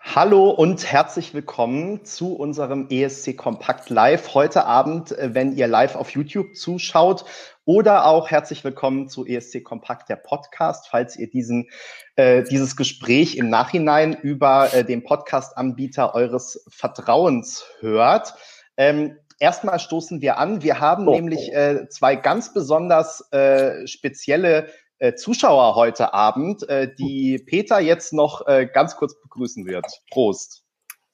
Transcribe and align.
Hallo 0.00 0.48
und 0.50 0.90
herzlich 0.90 1.34
willkommen 1.34 2.04
zu 2.04 2.34
unserem 2.34 2.88
ESC 2.88 3.36
Kompakt 3.36 3.90
Live 3.90 4.32
heute 4.34 4.64
Abend, 4.64 5.12
äh, 5.12 5.34
wenn 5.34 5.52
ihr 5.54 5.66
live 5.66 5.96
auf 5.96 6.10
YouTube 6.10 6.56
zuschaut 6.56 7.24
oder 7.66 8.06
auch 8.06 8.30
herzlich 8.30 8.64
willkommen 8.64 9.08
zu 9.08 9.26
ESC 9.26 9.62
Kompakt, 9.62 10.08
der 10.08 10.16
Podcast, 10.16 10.88
falls 10.88 11.16
ihr 11.16 11.28
diesen, 11.28 11.68
äh, 12.16 12.42
dieses 12.42 12.74
Gespräch 12.74 13.36
im 13.36 13.50
Nachhinein 13.50 14.14
über 14.14 14.72
äh, 14.72 14.82
den 14.82 15.04
Podcast-Anbieter 15.04 16.14
eures 16.14 16.64
Vertrauens 16.68 17.66
hört. 17.80 18.34
Ähm, 18.78 19.18
erstmal 19.38 19.78
stoßen 19.78 20.22
wir 20.22 20.38
an. 20.38 20.62
Wir 20.62 20.80
haben 20.80 21.06
oh. 21.06 21.12
nämlich 21.12 21.52
äh, 21.52 21.86
zwei 21.90 22.16
ganz 22.16 22.54
besonders 22.54 23.30
äh, 23.32 23.86
spezielle 23.86 24.68
Zuschauer 25.16 25.74
heute 25.74 26.12
Abend, 26.14 26.68
äh, 26.68 26.92
die 26.94 27.38
Peter 27.38 27.80
jetzt 27.80 28.12
noch 28.12 28.46
äh, 28.46 28.66
ganz 28.66 28.96
kurz 28.96 29.20
begrüßen 29.20 29.66
wird. 29.66 29.86
Prost. 30.10 30.64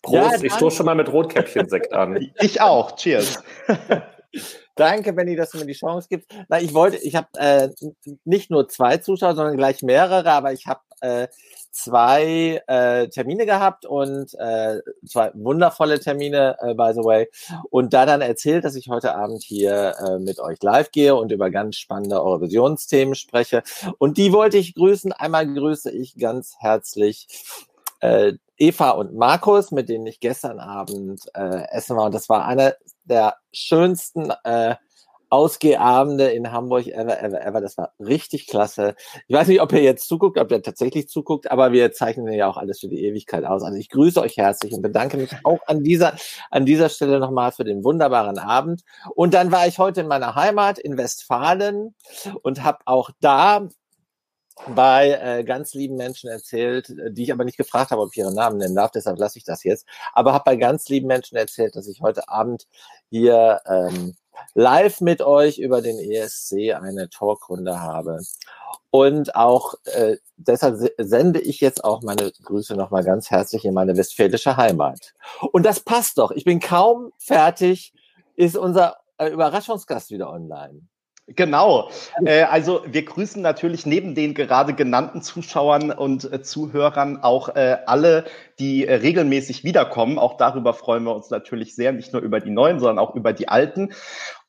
Prost, 0.03 0.43
ja, 0.43 0.45
ich 0.45 0.53
stoße 0.53 0.79
schon 0.79 0.87
mal 0.87 0.95
mit 0.95 1.11
Rotkäppchen-Sekt 1.11 1.93
an. 1.93 2.31
Ich 2.41 2.61
auch, 2.61 2.97
cheers. 2.97 3.43
Danke, 4.77 5.13
Benny, 5.13 5.37
dass 5.37 5.51
du 5.51 5.59
mir 5.59 5.67
die 5.67 5.73
Chance 5.75 6.09
gibst. 6.11 6.29
Na, 6.49 6.61
ich 6.61 6.75
wollte, 6.75 6.97
ich 6.97 7.15
habe 7.15 7.29
äh, 7.35 7.69
nicht 8.25 8.51
nur 8.51 8.69
zwei 8.69 8.97
Zuschauer, 8.97 9.35
sondern 9.35 9.57
gleich 9.57 9.83
mehrere, 9.83 10.31
aber 10.31 10.53
ich 10.53 10.67
habe 10.67 10.81
äh, 11.01 11.29
zwei 11.75 12.63
äh, 12.69 13.09
Termine 13.09 13.47
gehabt 13.47 13.85
und 13.85 14.33
äh, 14.35 14.81
zwei 15.07 15.33
wundervolle 15.35 15.99
Termine, 15.99 16.57
äh, 16.61 16.75
by 16.75 16.93
the 16.95 17.03
way. 17.03 17.29
Und 17.69 17.93
da 17.93 18.07
dann 18.07 18.21
erzählt, 18.21 18.65
dass 18.65 18.77
ich 18.77 18.89
heute 18.89 19.17
Abend 19.17 19.43
hier 19.43 19.97
äh, 19.99 20.19
mit 20.21 20.39
euch 20.39 20.63
live 20.63 20.93
gehe 20.93 21.17
und 21.17 21.33
über 21.33 21.51
ganz 21.51 21.77
spannende 21.77 22.23
Eurovisionsthemen 22.23 23.17
spreche. 23.17 23.65
Und 23.99 24.19
die 24.19 24.33
wollte 24.33 24.57
ich 24.57 24.75
grüßen. 24.75 25.13
Einmal 25.13 25.53
grüße 25.53 25.91
ich 25.91 26.17
ganz 26.17 26.55
herzlich 26.61 27.27
äh, 28.01 28.35
Eva 28.57 28.91
und 28.91 29.15
Markus, 29.15 29.73
mit 29.73 29.89
denen 29.89 30.07
ich 30.07 30.21
gestern 30.21 30.61
Abend 30.61 31.23
äh, 31.35 31.69
essen 31.73 31.97
war. 31.97 32.07
Und 32.07 32.15
das 32.15 32.29
war 32.29 32.47
einer 32.47 32.75
der 33.05 33.37
schönsten 33.53 34.31
äh, 34.45 34.77
Ausgehabende 35.35 36.31
in 36.31 36.53
Hamburg 36.53 36.87
ever, 36.87 37.21
ever, 37.21 37.45
ever. 37.45 37.61
Das 37.61 37.77
war 37.77 37.93
richtig 37.99 38.47
klasse. 38.47 38.95
Ich 39.27 39.35
weiß 39.35 39.49
nicht, 39.49 39.61
ob 39.61 39.73
ihr 39.73 39.83
jetzt 39.83 40.07
zuguckt, 40.07 40.39
ob 40.39 40.53
ihr 40.53 40.63
tatsächlich 40.63 41.09
zuguckt, 41.09 41.51
aber 41.51 41.73
wir 41.73 41.91
zeichnen 41.91 42.33
ja 42.33 42.47
auch 42.47 42.57
alles 42.57 42.79
für 42.79 42.89
die 42.89 43.05
Ewigkeit 43.05 43.45
aus. 43.45 43.65
Also 43.65 43.77
ich 43.77 43.89
grüße 43.89 44.21
euch 44.21 44.37
herzlich 44.37 44.73
und 44.73 44.83
bedanke 44.83 45.17
mich 45.17 45.33
auch 45.43 45.59
an 45.67 45.83
dieser, 45.83 46.15
an 46.53 46.65
dieser 46.65 46.89
Stelle 46.89 47.19
nochmal 47.19 47.51
für 47.51 47.65
den 47.65 47.83
wunderbaren 47.83 48.39
Abend. 48.39 48.83
Und 49.17 49.35
dann 49.35 49.51
war 49.51 49.67
ich 49.67 49.81
heute 49.81 50.03
in 50.03 50.07
meiner 50.07 50.37
Heimat 50.37 50.79
in 50.79 50.97
Westfalen 50.97 51.97
und 52.43 52.63
habe 52.63 52.79
auch 52.85 53.11
da 53.21 53.69
bei 54.69 55.19
äh, 55.21 55.43
ganz 55.43 55.75
lieben 55.75 55.97
Menschen 55.97 56.31
erzählt, 56.31 56.95
die 57.11 57.25
ich 57.25 57.33
aber 57.33 57.45
nicht 57.45 57.57
gefragt 57.57 57.91
habe, 57.91 58.03
ob 58.03 58.11
ich 58.13 58.19
ihren 58.19 58.37
Namen 58.37 58.59
nennen 58.59 58.77
darf, 58.77 58.93
deshalb 58.93 59.19
lasse 59.19 59.37
ich 59.37 59.45
das 59.45 59.65
jetzt. 59.65 59.85
Aber 60.13 60.33
habe 60.33 60.45
bei 60.45 60.55
ganz 60.55 60.89
lieben 60.89 61.09
Menschen 61.09 61.37
erzählt, 61.37 61.75
dass 61.75 61.89
ich 61.89 62.01
heute 62.01 62.29
Abend 62.29 62.69
hier 63.11 63.61
ähm, 63.67 64.15
live 64.55 65.01
mit 65.01 65.23
euch 65.23 65.59
über 65.59 65.83
den 65.83 65.99
ESC 65.99 66.75
eine 66.75 67.09
Talkrunde 67.09 67.81
habe. 67.81 68.21
Und 68.91 69.35
auch 69.35 69.75
äh, 69.85 70.19
deshalb 70.37 70.79
sende 70.99 71.41
ich 71.41 71.61
jetzt 71.61 71.83
auch 71.83 72.03
meine 72.03 72.31
Grüße 72.31 72.77
nochmal 72.77 73.03
ganz 73.03 73.31
herzlich 73.31 73.65
in 73.65 73.75
meine 73.75 73.97
westfälische 73.97 74.57
Heimat. 74.57 75.15
Und 75.53 75.67
das 75.67 75.81
passt 75.81 76.19
doch. 76.19 76.31
Ich 76.31 76.45
bin 76.45 76.61
kaum 76.61 77.13
fertig, 77.19 77.93
ist 78.37 78.57
unser 78.57 78.99
äh, 79.19 79.29
Überraschungsgast 79.29 80.11
wieder 80.11 80.31
online. 80.31 80.83
Genau. 81.27 81.91
Äh, 82.27 82.43
also 82.43 82.83
wir 82.87 83.05
grüßen 83.05 83.41
natürlich 83.41 83.87
neben 83.87 84.15
den 84.15 84.35
gerade 84.35 84.75
genannten 84.75 85.23
Zuschauern 85.23 85.91
und 85.91 86.31
äh, 86.31 86.43
Zuhörern 86.43 87.23
auch 87.23 87.57
äh, 87.57 87.79
alle, 87.87 88.25
die 88.59 88.85
regelmäßig 88.85 89.65
wiederkommen. 89.65 90.19
Auch 90.19 90.37
darüber 90.37 90.75
freuen 90.75 91.05
wir 91.05 91.15
uns 91.15 91.31
natürlich 91.31 91.75
sehr, 91.75 91.93
nicht 91.93 92.13
nur 92.13 92.21
über 92.21 92.41
die 92.41 92.51
neuen, 92.51 92.79
sondern 92.79 92.99
auch 92.99 93.15
über 93.15 93.33
die 93.33 93.49
alten. 93.49 93.93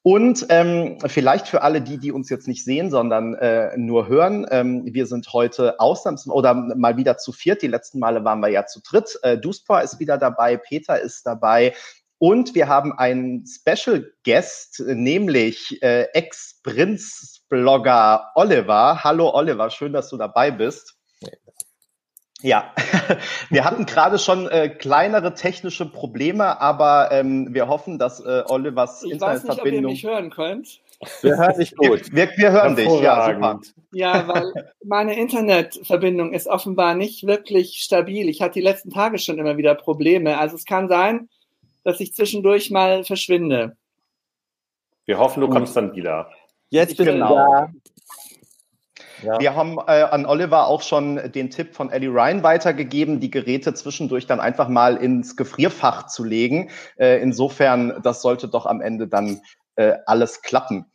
Und 0.04 0.46
ähm, 0.50 0.98
vielleicht 1.08 1.48
für 1.48 1.64
alle 1.64 1.82
die, 1.82 1.98
die 1.98 2.12
uns 2.12 2.30
jetzt 2.30 2.48
nicht 2.48 2.64
sehen, 2.64 2.92
sondern 2.92 3.34
äh, 3.36 3.76
nur 3.76 4.08
hören, 4.08 4.46
ähm, 4.52 4.84
wir 4.86 5.08
sind 5.08 5.34
heute 5.34 5.80
ausnahms 5.80 6.28
oder 6.28 6.54
mal 6.54 6.98
wieder 6.98 7.18
zu 7.18 7.32
viert. 7.32 7.64
Die 7.64 7.68
letzten 7.68 7.98
Male 7.98 8.24
waren 8.24 8.40
wir 8.42 8.50
ja 8.50 8.68
zu 8.68 8.82
dritt. 8.82 9.18
Äh, 9.24 9.40
Duspa 9.40 9.80
ist 9.80 10.00
wieder 10.00 10.20
dabei, 10.20 10.58
Peter 10.58 11.00
ist 11.00 11.26
dabei, 11.26 11.74
und 12.18 12.56
wir 12.56 12.68
haben 12.68 12.94
einen 12.94 13.46
Special 13.46 14.12
Guest, 14.24 14.82
nämlich 14.86 15.80
äh, 15.82 16.08
Ex-Prinz-Blogger 16.14 18.32
Oliver. 18.36 19.04
Hallo 19.04 19.34
Oliver, 19.34 19.70
schön, 19.70 19.92
dass 19.94 20.10
du 20.10 20.18
dabei 20.18 20.52
bist. 20.52 20.98
Ja, 22.42 22.74
wir 23.50 23.66
hatten 23.66 23.86
gerade 23.86 24.20
schon 24.20 24.48
äh, 24.50 24.70
kleinere 24.70 25.34
technische 25.34 25.86
Probleme, 25.86 26.62
aber 26.62 27.10
ähm, 27.12 27.54
wir 27.54 27.68
hoffen, 27.68 27.98
dass 27.98 28.20
äh, 28.20 28.44
Olivers 28.48 29.04
ich 29.04 29.14
Internetverbindung. 29.14 29.52
Ich 29.54 29.54
weiß 29.54 29.56
nicht, 29.56 29.62
ob 29.62 29.66
ihr 29.66 29.82
mich 29.82 30.06
hören 30.06 30.30
könnt. 30.30 30.82
Wir 31.22 31.38
hören 31.38 31.58
dich 31.58 31.76
gut. 31.76 32.14
Wir, 32.14 32.28
wir, 32.28 32.38
wir 32.38 32.52
hören 32.52 32.76
dich, 32.76 33.02
ja, 33.02 33.34
super. 33.34 33.60
Ja, 33.92 34.28
weil 34.28 34.52
meine 34.84 35.18
Internetverbindung 35.18 36.34
ist 36.34 36.48
offenbar 36.48 36.96
nicht 36.96 37.26
wirklich 37.26 37.78
stabil. 37.78 38.30
Ich 38.30 38.42
hatte 38.42 38.54
die 38.54 38.62
letzten 38.62 38.92
Tage 38.92 39.18
schon 39.18 39.38
immer 39.38 39.58
wieder 39.58 39.76
Probleme. 39.76 40.38
Also 40.38 40.56
es 40.56 40.66
kann 40.66 40.88
sein, 40.88 41.30
dass 41.86 42.02
ich 42.02 42.14
zwischendurch 42.14 42.72
mal 42.72 43.06
verschwinde. 43.06 43.78
Wir 45.06 45.20
hoffen, 45.20 45.40
du 45.40 45.48
kommst 45.48 45.78
dann 45.78 45.96
wieder. 45.96 46.30
Jetzt 46.70 46.98
bin 46.98 47.06
genau. 47.06 47.36
da. 47.36 47.70
Ja. 49.24 49.40
Wir 49.40 49.56
haben 49.56 49.78
äh, 49.88 50.02
an 50.02 50.26
Oliver 50.26 50.68
auch 50.68 50.82
schon 50.82 51.32
den 51.32 51.50
Tipp 51.50 51.74
von 51.74 51.92
Eddie 51.92 52.08
Ryan 52.08 52.44
weitergegeben, 52.44 53.20
die 53.20 53.32
Geräte 53.32 53.74
zwischendurch 53.74 54.28
dann 54.28 54.40
einfach 54.40 54.68
mal 54.68 54.98
ins 54.98 55.38
Gefrierfach 55.38 56.08
zu 56.08 56.24
legen. 56.24 56.70
Äh, 56.98 57.22
insofern, 57.22 58.02
das 58.04 58.22
sollte 58.22 58.50
doch 58.50 58.66
am 58.66 58.82
Ende 58.82 59.08
dann 59.08 59.42
äh, 59.76 59.94
alles 60.06 60.42
klappen. 60.42 60.92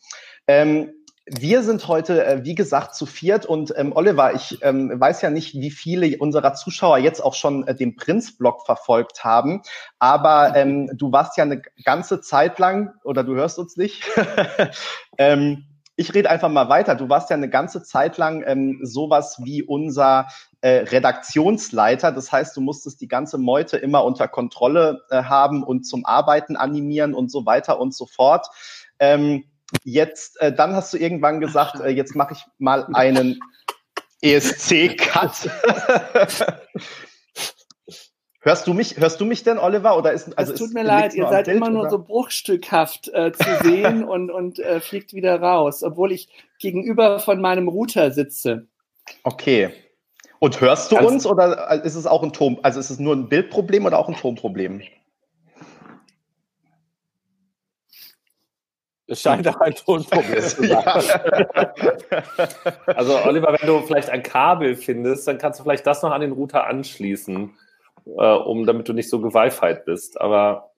Ähm, 0.46 0.92
wir 1.26 1.62
sind 1.62 1.86
heute, 1.86 2.24
äh, 2.24 2.44
wie 2.44 2.54
gesagt, 2.54 2.94
zu 2.94 3.06
viert 3.06 3.46
und 3.46 3.72
ähm, 3.76 3.92
Oliver, 3.94 4.34
ich 4.34 4.58
ähm, 4.62 4.98
weiß 4.98 5.22
ja 5.22 5.30
nicht, 5.30 5.54
wie 5.54 5.70
viele 5.70 6.18
unserer 6.18 6.54
Zuschauer 6.54 6.98
jetzt 6.98 7.20
auch 7.20 7.34
schon 7.34 7.66
äh, 7.66 7.74
den 7.74 7.96
Prinz-Blog 7.96 8.64
verfolgt 8.64 9.22
haben, 9.22 9.62
aber 9.98 10.56
ähm, 10.56 10.90
du 10.94 11.12
warst 11.12 11.36
ja 11.36 11.44
eine 11.44 11.62
ganze 11.84 12.20
Zeit 12.20 12.58
lang, 12.58 12.94
oder 13.04 13.22
du 13.22 13.34
hörst 13.34 13.58
uns 13.58 13.76
nicht, 13.76 14.02
ähm, 15.18 15.66
ich 16.00 16.14
rede 16.14 16.30
einfach 16.30 16.48
mal 16.48 16.70
weiter. 16.70 16.94
Du 16.94 17.10
warst 17.10 17.28
ja 17.28 17.36
eine 17.36 17.50
ganze 17.50 17.82
Zeit 17.82 18.16
lang 18.16 18.42
ähm, 18.46 18.78
sowas 18.82 19.38
wie 19.44 19.62
unser 19.62 20.28
äh, 20.62 20.76
Redaktionsleiter. 20.76 22.10
Das 22.10 22.32
heißt, 22.32 22.56
du 22.56 22.62
musstest 22.62 23.02
die 23.02 23.06
ganze 23.06 23.36
Meute 23.36 23.76
immer 23.76 24.02
unter 24.04 24.26
Kontrolle 24.26 25.02
äh, 25.10 25.24
haben 25.24 25.62
und 25.62 25.84
zum 25.84 26.06
Arbeiten 26.06 26.56
animieren 26.56 27.12
und 27.12 27.30
so 27.30 27.44
weiter 27.44 27.78
und 27.78 27.94
so 27.94 28.06
fort. 28.06 28.46
Ähm, 28.98 29.44
Jetzt, 29.84 30.40
äh, 30.40 30.52
dann 30.52 30.74
hast 30.74 30.92
du 30.92 30.98
irgendwann 30.98 31.40
gesagt, 31.40 31.80
äh, 31.80 31.90
jetzt 31.90 32.14
mache 32.14 32.34
ich 32.34 32.44
mal 32.58 32.86
einen 32.92 33.40
ESC-Cut. 34.22 35.50
hörst 38.40 38.66
du 38.66 38.74
mich, 38.74 38.96
hörst 38.98 39.20
du 39.20 39.24
mich 39.24 39.42
denn, 39.44 39.58
Oliver? 39.58 39.96
Oder 39.96 40.12
ist, 40.12 40.36
also 40.36 40.52
es 40.52 40.58
tut 40.58 40.72
mir 40.72 40.82
leid, 40.82 41.14
ihr 41.14 41.28
seid 41.28 41.46
Bild, 41.46 41.56
immer 41.56 41.70
nur 41.70 41.82
oder? 41.82 41.90
so 41.90 42.02
bruchstückhaft 42.02 43.08
äh, 43.12 43.32
zu 43.32 43.48
sehen 43.62 44.04
und, 44.04 44.30
und 44.30 44.58
äh, 44.58 44.80
fliegt 44.80 45.12
wieder 45.12 45.40
raus, 45.40 45.82
obwohl 45.82 46.12
ich 46.12 46.28
gegenüber 46.58 47.18
von 47.18 47.40
meinem 47.40 47.68
Router 47.68 48.10
sitze. 48.10 48.66
Okay. 49.22 49.70
Und 50.38 50.60
hörst 50.60 50.90
du 50.90 50.96
also, 50.96 51.08
uns 51.08 51.26
oder 51.26 51.70
äh, 51.70 51.86
ist 51.86 51.96
es 51.96 52.06
auch 52.06 52.22
ein 52.22 52.32
Ton, 52.32 52.58
also 52.62 52.80
ist 52.80 52.90
es 52.90 52.98
nur 52.98 53.14
ein 53.14 53.28
Bildproblem 53.28 53.84
oder 53.84 53.98
auch 53.98 54.08
ein 54.08 54.16
Tonproblem? 54.16 54.82
Es 59.10 59.22
scheint 59.22 59.48
auch 59.48 59.60
ein 59.60 59.74
Tonproblem 59.74 60.40
zu 60.40 60.68
sein. 60.68 60.84
also 62.86 63.18
Oliver, 63.24 63.56
wenn 63.58 63.66
du 63.66 63.80
vielleicht 63.80 64.08
ein 64.08 64.22
Kabel 64.22 64.76
findest, 64.76 65.26
dann 65.26 65.36
kannst 65.36 65.58
du 65.58 65.64
vielleicht 65.64 65.84
das 65.84 66.00
noch 66.02 66.12
an 66.12 66.20
den 66.20 66.30
Router 66.30 66.68
anschließen, 66.68 67.50
äh, 68.06 68.34
um 68.34 68.66
damit 68.66 68.88
du 68.88 68.92
nicht 68.92 69.10
so 69.10 69.20
geweifight 69.20 69.84
bist. 69.84 70.20
Aber 70.20 70.70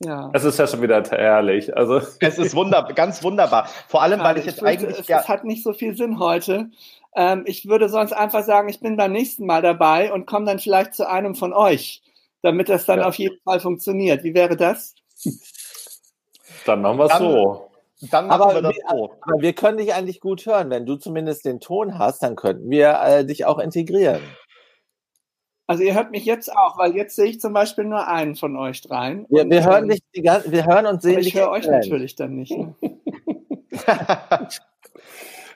ja. 0.00 0.30
es 0.32 0.44
ist 0.44 0.58
ja 0.58 0.66
schon 0.66 0.80
wieder 0.80 1.02
herrlich. 1.02 1.76
Also 1.76 1.96
es 2.20 2.38
ist 2.38 2.56
wunderbar, 2.56 2.94
ganz 2.94 3.22
wunderbar. 3.22 3.68
Vor 3.88 4.00
allem, 4.00 4.20
weil 4.20 4.38
ich 4.38 4.46
jetzt 4.46 4.62
würde, 4.62 4.70
eigentlich 4.70 4.98
es, 4.98 5.10
es 5.10 5.28
hat 5.28 5.44
nicht 5.44 5.62
so 5.62 5.74
viel 5.74 5.94
Sinn 5.94 6.18
heute. 6.18 6.70
Ähm, 7.14 7.42
ich 7.44 7.68
würde 7.68 7.90
sonst 7.90 8.14
einfach 8.14 8.42
sagen, 8.42 8.70
ich 8.70 8.80
bin 8.80 8.96
beim 8.96 9.12
nächsten 9.12 9.44
Mal 9.44 9.60
dabei 9.60 10.14
und 10.14 10.24
komme 10.24 10.46
dann 10.46 10.60
vielleicht 10.60 10.94
zu 10.94 11.06
einem 11.06 11.34
von 11.34 11.52
euch, 11.52 12.00
damit 12.40 12.70
das 12.70 12.86
dann 12.86 13.00
ja. 13.00 13.06
auf 13.06 13.16
jeden 13.16 13.38
Fall 13.44 13.60
funktioniert. 13.60 14.24
Wie 14.24 14.32
wäre 14.32 14.56
das? 14.56 14.94
Dann 16.64 16.80
machen 16.80 16.98
wir 16.98 17.04
es 17.04 17.18
so. 17.18 17.65
Dann 18.00 18.26
machen 18.26 18.42
aber, 18.42 18.54
wir 18.54 18.62
das 18.62 18.76
so. 18.90 19.14
Aber 19.20 19.40
wir 19.40 19.52
können 19.54 19.78
dich 19.78 19.94
eigentlich 19.94 20.20
gut 20.20 20.44
hören. 20.44 20.70
Wenn 20.70 20.84
du 20.84 20.96
zumindest 20.96 21.44
den 21.44 21.60
Ton 21.60 21.98
hast, 21.98 22.22
dann 22.22 22.36
könnten 22.36 22.70
wir 22.70 23.00
äh, 23.02 23.24
dich 23.24 23.46
auch 23.46 23.58
integrieren. 23.58 24.20
Also 25.66 25.82
ihr 25.82 25.94
hört 25.94 26.12
mich 26.12 26.24
jetzt 26.24 26.52
auch, 26.54 26.78
weil 26.78 26.94
jetzt 26.94 27.16
sehe 27.16 27.26
ich 27.26 27.40
zum 27.40 27.52
Beispiel 27.52 27.84
nur 27.84 28.06
einen 28.06 28.36
von 28.36 28.56
euch 28.56 28.82
dreien. 28.82 29.26
Wir, 29.28 29.48
wir 29.48 29.64
hören, 29.64 29.88
dich 29.88 30.00
die, 30.14 30.22
wir 30.22 30.66
hören 30.66 30.86
und 30.86 31.02
sehen 31.02 31.16
dich. 31.16 31.28
Ich 31.28 31.34
höre 31.34 31.50
euch 31.50 31.66
natürlich 31.66 32.14
dann 32.14 32.36
nicht. 32.36 32.56
Ne? 32.56 32.74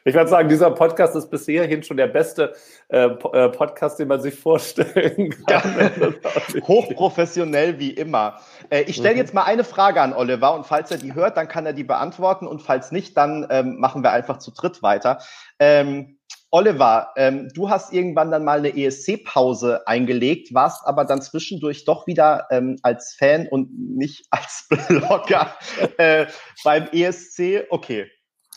Ich 0.05 0.15
würde 0.15 0.31
sagen, 0.31 0.49
dieser 0.49 0.71
Podcast 0.71 1.15
ist 1.15 1.31
bis 1.31 1.45
hierhin 1.45 1.83
schon 1.83 1.97
der 1.97 2.07
beste 2.07 2.55
äh, 2.89 3.07
äh 3.07 3.49
Podcast, 3.51 3.99
den 3.99 4.09
man 4.09 4.21
sich 4.21 4.35
vorstellen 4.35 5.31
kann. 5.47 5.75
Ja. 5.79 6.61
Hochprofessionell 6.69 7.79
wie 7.79 7.91
immer. 7.91 8.41
Äh, 8.71 8.83
ich 8.83 8.97
stelle 8.97 9.15
mhm. 9.15 9.21
jetzt 9.21 9.35
mal 9.35 9.45
eine 9.45 9.65
Frage 9.65 10.01
an 10.01 10.13
Oliver 10.13 10.55
und 10.55 10.67
falls 10.67 10.91
er 10.91 10.99
die 10.99 11.15
hört, 11.15 11.37
dann 11.37 11.49
kann 11.49 11.67
er 11.67 11.73
die 11.73 11.85
beantworten 11.85 12.47
und 12.47 12.63
falls 12.63 12.93
nicht, 12.93 13.17
dann 13.17 13.47
ähm, 13.51 13.79
machen 13.79 14.03
wir 14.03 14.13
einfach 14.13 14.39
zu 14.39 14.53
dritt 14.53 14.83
weiter. 14.83 15.19
Ähm, 15.59 16.17
Oliver, 16.53 17.13
ähm, 17.17 17.49
du 17.55 17.71
hast 17.71 17.93
irgendwann 17.93 18.33
dann 18.33 18.45
mal 18.45 18.59
eine 18.59 18.77
ESC-Pause 18.77 19.87
eingelegt, 19.87 20.53
warst 20.53 20.85
aber 20.85 21.05
dann 21.05 21.23
zwischendurch 21.23 21.85
doch 21.85 22.09
wieder 22.09 22.49
ähm, 22.51 22.77
als 22.83 23.15
Fan 23.17 23.47
und 23.47 23.71
nicht 23.97 24.27
als 24.31 24.67
Blogger 24.89 25.55
äh, 25.97 26.27
beim 26.65 26.89
ESC. 26.91 27.67
Okay, 27.71 28.11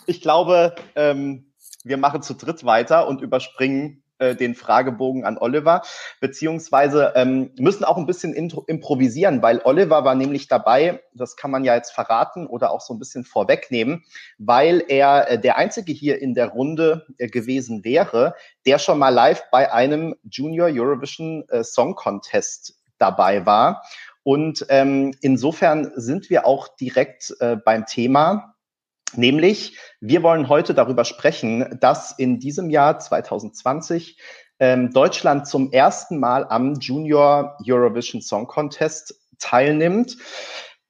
ich 0.06 0.22
glaube, 0.22 0.76
ähm, 0.96 1.54
wir 1.84 1.98
machen 1.98 2.22
zu 2.22 2.34
dritt 2.34 2.66
weiter 2.66 3.08
und 3.08 3.22
überspringen 3.22 4.04
äh, 4.20 4.36
den 4.36 4.56
Fragebogen 4.56 5.26
an 5.26 5.38
Oliver, 5.38 5.82
beziehungsweise 6.22 7.14
ähm, 7.16 7.52
müssen 7.58 7.84
auch 7.84 7.98
ein 7.98 8.06
bisschen 8.06 8.34
improvisieren, 8.34 9.42
weil 9.42 9.62
Oliver 9.64 10.06
war 10.06 10.16
nämlich 10.16 10.48
dabei, 10.48 11.02
das 11.14 11.36
kann 11.36 11.52
man 11.52 11.64
ja 11.64 11.76
jetzt 11.76 11.92
verraten 11.92 12.48
oder 12.48 12.72
auch 12.72 12.82
so 12.82 12.94
ein 12.94 13.00
bisschen 13.00 13.26
vorwegnehmen, 13.26 14.04
weil 14.38 14.84
er 14.88 15.30
äh, 15.30 15.40
der 15.40 15.58
Einzige 15.58 15.92
hier 15.92 16.22
in 16.22 16.36
der 16.36 16.50
Runde 16.50 17.06
äh, 17.18 17.28
gewesen 17.28 17.84
wäre, 17.84 18.36
der 18.66 18.80
schon 18.80 19.00
mal 19.00 19.10
live 19.10 19.44
bei 19.52 19.74
einem 19.74 20.16
Junior 20.30 20.70
Eurovision 20.72 21.44
äh, 21.50 21.64
Song 21.64 21.96
Contest 21.96 22.80
dabei 23.00 23.46
war. 23.46 23.84
Und 24.24 24.66
ähm, 24.70 25.14
insofern 25.22 25.92
sind 25.96 26.30
wir 26.30 26.46
auch 26.46 26.70
direkt 26.78 27.36
äh, 27.40 27.58
beim 27.58 27.86
Thema. 27.86 28.53
Nämlich, 29.18 29.78
wir 30.02 30.24
wollen 30.24 30.50
heute 30.50 30.74
darüber 30.74 31.06
sprechen, 31.06 31.78
dass 31.80 32.18
in 32.18 32.40
diesem 32.40 32.70
Jahr 32.70 33.00
2020 33.00 34.18
ähm, 34.60 34.92
Deutschland 34.92 35.48
zum 35.48 35.72
ersten 35.72 36.20
Mal 36.20 36.46
am 36.48 36.76
Junior 36.76 37.58
Eurovision 37.68 38.22
Song 38.22 38.48
Contest 38.48 39.16
teilnimmt. 39.40 40.18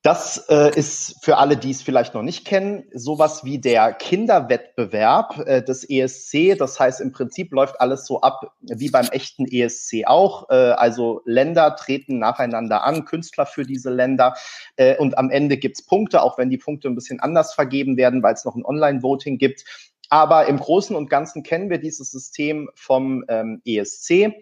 Das 0.04 0.50
äh, 0.50 0.78
ist 0.78 1.24
für 1.24 1.38
alle, 1.38 1.56
die 1.56 1.72
es 1.72 1.82
vielleicht 1.82 2.14
noch 2.14 2.24
nicht 2.24 2.44
kennen, 2.44 2.84
sowas 2.94 3.46
wie 3.46 3.60
der 3.60 3.94
Kinderwettbewerb 3.94 5.40
äh, 5.48 5.64
des 5.64 5.90
ESC. 5.90 6.58
Das 6.58 6.78
heißt, 6.78 7.00
im 7.00 7.14
Prinzip 7.14 7.54
läuft 7.54 7.80
alles 7.80 8.06
so 8.06 8.20
ab 8.20 8.54
wie 8.60 8.90
beim 8.90 9.08
echten 9.08 9.46
ESC 9.46 10.06
auch. 10.06 10.50
Äh, 10.50 10.56
also 10.56 11.22
Länder 11.24 11.78
treten 11.78 12.20
nacheinander 12.20 12.84
an, 12.84 13.06
Künstler 13.06 13.46
für 13.46 13.64
diese 13.64 13.92
Länder. 13.92 14.34
Äh, 14.76 14.98
und 14.98 15.18
am 15.18 15.30
Ende 15.30 15.56
gibt's 15.56 15.86
Punkte, 15.86 16.22
auch 16.22 16.38
wenn 16.38 16.50
die 16.50 16.58
Punkte 16.58 16.90
ein 16.90 16.96
bisschen 16.96 17.22
anders 17.22 17.54
vergeben 17.54 17.96
werden, 17.96 18.22
weil 18.22 18.34
es 18.34 18.44
noch 18.44 18.56
ein 18.56 18.66
Online-Voting 18.66 19.38
gibt. 19.38 19.64
Aber 20.10 20.48
im 20.48 20.60
Großen 20.60 20.98
und 20.98 21.10
Ganzen 21.10 21.44
kennen 21.44 21.70
wir 21.70 21.78
dieses 21.78 22.12
System 22.12 22.70
vom 22.76 23.24
ähm, 23.30 23.62
ESC. 23.66 24.34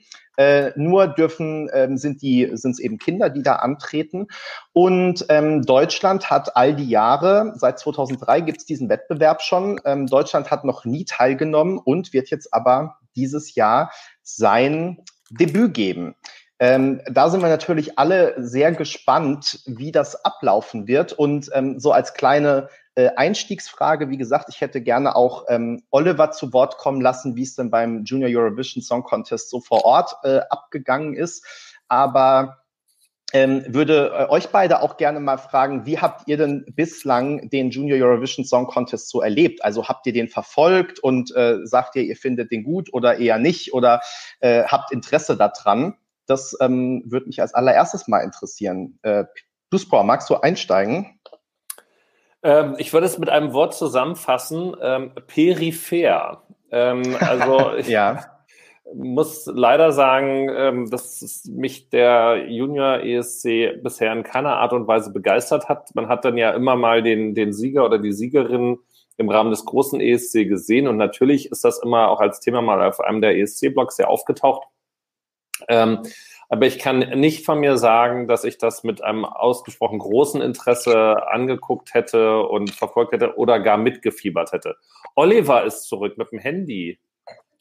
Äh, 0.42 0.72
nur 0.76 1.08
dürfen 1.08 1.70
ähm, 1.72 1.98
sind 1.98 2.24
die 2.24 2.50
sind 2.54 2.72
es 2.72 2.80
eben 2.80 2.98
Kinder, 2.98 3.30
die 3.30 3.44
da 3.44 3.58
antreten. 3.58 4.26
Und 4.74 5.24
ähm, 5.30 5.62
Deutschland 5.62 6.32
hat 6.32 6.56
all 6.56 6.76
die 6.76 6.90
Jahre 6.90 7.54
seit 7.58 7.78
2003 7.78 8.42
gibt 8.42 8.58
es 8.58 8.66
diesen 8.66 8.90
Wettbewerb 8.90 9.44
schon. 9.44 9.80
Ähm, 9.86 10.08
Deutschland 10.08 10.50
hat 10.50 10.66
noch 10.66 10.84
nie 10.84 11.06
teilgenommen 11.06 11.78
und 11.78 12.12
wird 12.14 12.32
jetzt 12.32 12.56
aber 12.56 12.98
dieses 13.16 13.54
Jahr 13.54 13.92
sein 14.24 15.04
Debüt 15.30 15.76
geben. 15.76 16.16
Ähm, 16.58 17.02
da 17.06 17.30
sind 17.30 17.42
wir 17.42 17.50
natürlich 17.50 18.00
alle 18.00 18.34
sehr 18.38 18.72
gespannt, 18.72 19.60
wie 19.68 19.92
das 19.92 20.26
ablaufen 20.26 20.88
wird. 20.88 21.14
Und 21.14 21.52
ähm, 21.54 21.80
so 21.80 21.92
als 21.92 22.16
kleine 22.16 22.68
Einstiegsfrage, 22.96 24.10
wie 24.10 24.18
gesagt, 24.18 24.48
ich 24.50 24.62
hätte 24.62 24.82
gerne 24.82 25.16
auch 25.16 25.46
ähm, 25.48 25.84
Oliver 25.92 26.32
zu 26.32 26.52
Wort 26.54 26.78
kommen 26.78 27.02
lassen, 27.02 27.36
wie 27.36 27.44
es 27.44 27.56
denn 27.56 27.72
beim 27.72 28.04
Junior 28.04 28.30
Eurovision 28.30 28.84
Song 28.84 29.04
Contest 29.04 29.50
so 29.50 29.62
vor 29.62 29.86
Ort 29.86 30.16
äh, 30.24 30.42
abgegangen 30.50 31.14
ist. 31.14 31.46
Aber 31.88 32.62
ähm, 33.34 33.64
würde 33.68 34.12
äh, 34.14 34.30
euch 34.30 34.50
beide 34.50 34.82
auch 34.82 34.98
gerne 34.98 35.20
mal 35.20 35.38
fragen, 35.38 35.86
wie 35.86 36.00
habt 36.00 36.28
ihr 36.28 36.38
denn 36.38 36.66
bislang 36.76 37.50
den 37.50 37.70
Junior 37.70 37.98
Eurovision 37.98 38.46
Song 38.46 38.68
Contest 38.68 39.10
so 39.10 39.22
erlebt? 39.22 39.64
Also 39.64 39.88
habt 39.88 40.06
ihr 40.06 40.14
den 40.14 40.28
verfolgt 40.28 41.00
und 41.00 41.34
äh, 41.36 41.60
sagt 41.64 41.96
ihr, 41.96 42.04
ihr 42.04 42.18
findet 42.18 42.52
den 42.52 42.64
gut 42.64 42.94
oder 42.94 43.20
eher 43.20 43.38
nicht 43.38 43.74
oder 43.74 44.02
äh, 44.42 44.64
habt 44.64 44.92
Interesse 44.92 45.38
daran? 45.38 45.96
Das 46.26 46.58
ähm, 46.60 47.04
würde 47.06 47.28
mich 47.28 47.42
als 47.42 47.54
allererstes 47.54 48.08
mal 48.08 48.20
interessieren. 48.20 49.00
Äh, 49.02 49.26
Duspor, 49.70 50.04
magst 50.04 50.30
du 50.30 50.36
einsteigen? 50.36 51.21
Ähm, 52.44 52.76
ich 52.78 52.94
würde 52.94 53.06
es 53.06 53.18
mit 53.18 53.30
einem 53.30 53.54
Wort 53.54 53.74
zusammenfassen, 53.74 54.76
ähm, 54.82 55.12
peripher. 55.28 56.44
Ähm, 56.72 57.16
also 57.20 57.74
ich 57.78 57.88
ja. 57.88 58.26
muss 58.94 59.46
leider 59.46 59.92
sagen, 59.92 60.50
ähm, 60.50 60.90
dass 60.90 61.46
mich 61.46 61.90
der 61.90 62.48
Junior 62.50 63.02
ESC 63.02 63.82
bisher 63.84 64.12
in 64.14 64.24
keiner 64.24 64.58
Art 64.58 64.74
und 64.74 64.88
Weise 64.88 65.12
begeistert 65.12 65.70
hat. 65.70 65.94
Man 65.94 66.08
hat 66.08 66.26
dann 66.26 66.38
ja 66.38 66.52
immer 66.52 66.76
mal 66.76 67.04
den, 67.04 67.36
den 67.36 67.54
Sieger 67.54 67.86
oder 67.86 68.00
die 68.00 68.14
Siegerin 68.14 68.80
im 69.18 69.30
Rahmen 69.30 69.52
des 69.52 69.66
großen 69.66 70.02
ESC 70.02 70.48
gesehen 70.48 70.88
und 70.88 70.98
natürlich 70.98 71.52
ist 71.52 71.64
das 71.64 71.80
immer 71.84 72.10
auch 72.10 72.22
als 72.22 72.40
Thema 72.40 72.62
mal 72.62 72.82
auf 72.82 73.00
einem 73.00 73.22
der 73.22 73.38
ESC-Blogs 73.38 73.98
sehr 73.98 74.10
aufgetaucht. 74.10 74.68
Ähm, 75.68 76.00
aber 76.52 76.66
ich 76.66 76.80
kann 76.80 77.00
nicht 77.00 77.46
von 77.46 77.62
mir 77.62 77.78
sagen, 77.78 78.28
dass 78.28 78.44
ich 78.44 78.58
das 78.58 78.84
mit 78.84 79.02
einem 79.02 79.24
ausgesprochen 79.24 80.00
großen 80.00 80.42
Interesse 80.42 81.26
angeguckt 81.30 81.94
hätte 81.94 82.42
und 82.42 82.72
verfolgt 82.72 83.14
hätte 83.14 83.38
oder 83.38 83.62
gar 83.62 83.78
mitgefiebert 83.78 84.52
hätte. 84.52 84.76
Oliver 85.16 85.64
ist 85.64 85.84
zurück 85.88 86.18
mit 86.18 86.30
dem 86.34 86.40
Handy. 86.40 87.00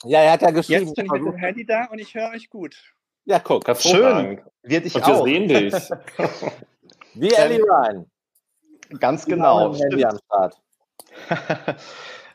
Ja, 0.02 0.22
er 0.22 0.32
hat 0.32 0.42
ja 0.42 0.50
geschrieben. 0.50 0.86
Jetzt 0.86 0.96
bin 0.96 1.06
ich 1.06 1.12
mit 1.12 1.34
dem 1.34 1.38
Handy 1.38 1.64
da 1.64 1.84
und 1.84 2.00
ich 2.00 2.16
höre 2.16 2.30
euch 2.30 2.50
gut. 2.50 2.82
Ja, 3.26 3.38
guck, 3.38 3.64
schön. 3.78 4.40
Wir 4.64 4.80
dich 4.80 4.96
und 4.96 5.06
wir 5.06 5.14
auch. 5.14 5.24
sehen 5.24 5.46
dich. 5.46 5.72
Wie 7.14 7.32
Ellie 7.32 7.62
Ryan. 7.62 8.10
Ganz 8.98 9.24
genau. 9.24 9.72
Handy 9.72 10.04
am 10.04 10.18
Start. 10.18 10.60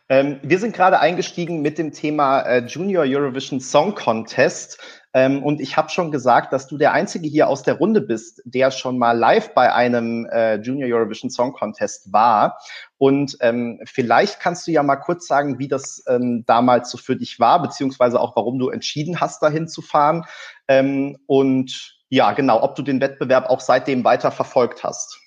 Ähm, 0.08 0.40
wir 0.44 0.60
sind 0.60 0.75
gerade 0.75 1.00
eingestiegen 1.00 1.62
mit 1.63 1.80
dem 1.80 1.92
Thema 1.92 2.42
äh, 2.42 2.60
Junior 2.60 3.06
Eurovision 3.08 3.60
Song 3.60 3.96
Contest. 3.96 4.80
Ähm, 5.16 5.44
und 5.44 5.62
ich 5.62 5.78
habe 5.78 5.90
schon 5.90 6.12
gesagt, 6.12 6.52
dass 6.52 6.68
du 6.68 6.78
der 6.78 6.92
Einzige 6.92 7.26
hier 7.30 7.48
aus 7.48 7.64
der 7.64 7.76
Runde 7.76 8.02
bist, 8.02 8.42
der 8.44 8.70
schon 8.70 8.98
mal 8.98 9.18
live 9.18 9.54
bei 9.54 9.74
einem 9.74 10.26
äh, 10.26 10.56
Junior 10.56 10.90
Eurovision 10.90 11.30
Song 11.30 11.54
Contest 11.54 12.12
war. 12.12 12.60
Und 12.98 13.38
ähm, 13.40 13.80
vielleicht 13.86 14.42
kannst 14.42 14.68
du 14.68 14.72
ja 14.72 14.84
mal 14.84 14.98
kurz 14.98 15.26
sagen, 15.26 15.58
wie 15.58 15.70
das 15.70 16.04
ähm, 16.10 16.44
damals 16.46 16.92
so 16.92 16.98
für 16.98 17.16
dich 17.16 17.40
war, 17.40 17.62
beziehungsweise 17.62 18.20
auch 18.20 18.36
warum 18.36 18.60
du 18.60 18.70
entschieden 18.70 19.22
hast, 19.22 19.42
dahin 19.42 19.70
zu 19.70 19.82
fahren. 19.82 20.26
Ähm, 20.68 21.18
und 21.28 21.98
ja, 22.10 22.34
genau, 22.34 22.62
ob 22.62 22.75
du 22.75 22.82
den 22.82 23.00
Wettbewerb 23.00 23.50
auch 23.50 23.62
seitdem 23.62 24.04
weiter 24.04 24.32
verfolgt 24.32 24.84
hast. 24.84 25.18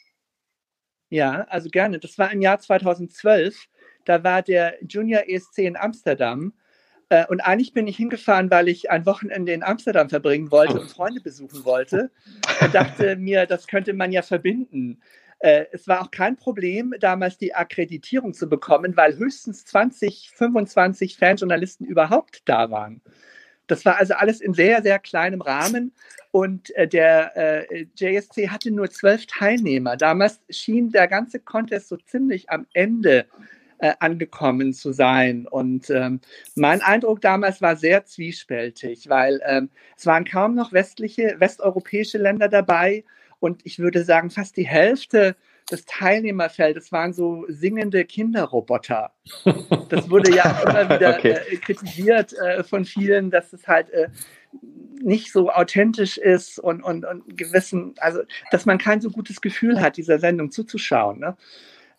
Ja, 1.08 1.46
also 1.48 1.70
gerne. 1.70 1.98
Das 1.98 2.18
war 2.18 2.30
im 2.30 2.42
Jahr 2.42 2.58
2012. 2.58 3.68
Da 4.04 4.22
war 4.22 4.42
der 4.42 4.74
Junior 4.86 5.22
ESC 5.26 5.60
in 5.60 5.78
Amsterdam. 5.78 6.52
Äh, 7.08 7.26
und 7.26 7.40
eigentlich 7.40 7.72
bin 7.72 7.86
ich 7.86 7.96
hingefahren, 7.96 8.50
weil 8.50 8.68
ich 8.68 8.90
ein 8.90 9.06
Wochenende 9.06 9.52
in 9.52 9.62
Amsterdam 9.62 10.08
verbringen 10.08 10.50
wollte 10.50 10.80
und 10.80 10.90
Freunde 10.90 11.20
besuchen 11.20 11.64
wollte. 11.64 12.10
Und 12.60 12.74
dachte 12.74 13.16
mir, 13.16 13.46
das 13.46 13.66
könnte 13.66 13.92
man 13.94 14.12
ja 14.12 14.22
verbinden. 14.22 15.00
Äh, 15.40 15.66
es 15.72 15.86
war 15.86 16.02
auch 16.02 16.10
kein 16.10 16.36
Problem, 16.36 16.94
damals 17.00 17.38
die 17.38 17.54
Akkreditierung 17.54 18.34
zu 18.34 18.48
bekommen, 18.48 18.96
weil 18.96 19.16
höchstens 19.16 19.64
20, 19.66 20.32
25 20.34 21.16
Fanjournalisten 21.16 21.86
überhaupt 21.86 22.42
da 22.44 22.70
waren. 22.70 23.00
Das 23.68 23.84
war 23.84 23.98
also 23.98 24.14
alles 24.14 24.40
in 24.40 24.54
sehr, 24.54 24.82
sehr 24.82 24.98
kleinem 24.98 25.40
Rahmen. 25.40 25.92
Und 26.30 26.74
äh, 26.76 26.88
der 26.88 27.36
äh, 27.36 27.86
JSC 27.94 28.48
hatte 28.48 28.70
nur 28.70 28.90
zwölf 28.90 29.26
Teilnehmer. 29.26 29.96
Damals 29.96 30.40
schien 30.50 30.90
der 30.90 31.06
ganze 31.06 31.38
Contest 31.38 31.88
so 31.88 31.96
ziemlich 31.96 32.50
am 32.50 32.66
Ende 32.72 33.26
äh, 33.78 33.94
angekommen 34.00 34.72
zu 34.72 34.92
sein. 34.92 35.46
Und 35.46 35.90
ähm, 35.90 36.20
mein 36.54 36.82
Eindruck 36.82 37.20
damals 37.20 37.62
war 37.62 37.76
sehr 37.76 38.04
zwiespältig, 38.04 39.08
weil 39.08 39.40
ähm, 39.46 39.70
es 39.96 40.06
waren 40.06 40.24
kaum 40.24 40.54
noch 40.54 40.72
westliche, 40.72 41.36
westeuropäische 41.38 42.18
Länder 42.18 42.48
dabei. 42.48 43.04
Und 43.40 43.64
ich 43.64 43.78
würde 43.78 44.04
sagen, 44.04 44.30
fast 44.30 44.56
die 44.56 44.66
Hälfte 44.66 45.36
des 45.70 45.84
Teilnehmerfeldes 45.84 46.92
waren 46.92 47.12
so 47.12 47.44
singende 47.48 48.04
Kinderroboter. 48.04 49.12
Das 49.88 50.10
wurde 50.10 50.34
ja 50.34 50.60
immer 50.62 50.88
wieder 50.88 51.16
okay. 51.16 51.36
äh, 51.50 51.56
kritisiert 51.56 52.32
äh, 52.32 52.64
von 52.64 52.84
vielen, 52.84 53.30
dass 53.30 53.52
es 53.52 53.68
halt 53.68 53.90
äh, 53.90 54.08
nicht 55.00 55.30
so 55.30 55.50
authentisch 55.50 56.18
ist 56.18 56.58
und, 56.58 56.82
und, 56.82 57.04
und 57.04 57.36
gewissen, 57.36 57.94
also 57.98 58.20
dass 58.50 58.66
man 58.66 58.78
kein 58.78 59.00
so 59.00 59.10
gutes 59.10 59.40
Gefühl 59.40 59.80
hat, 59.80 59.96
dieser 59.96 60.18
Sendung 60.18 60.50
zuzuschauen. 60.50 61.20
Ne? 61.20 61.36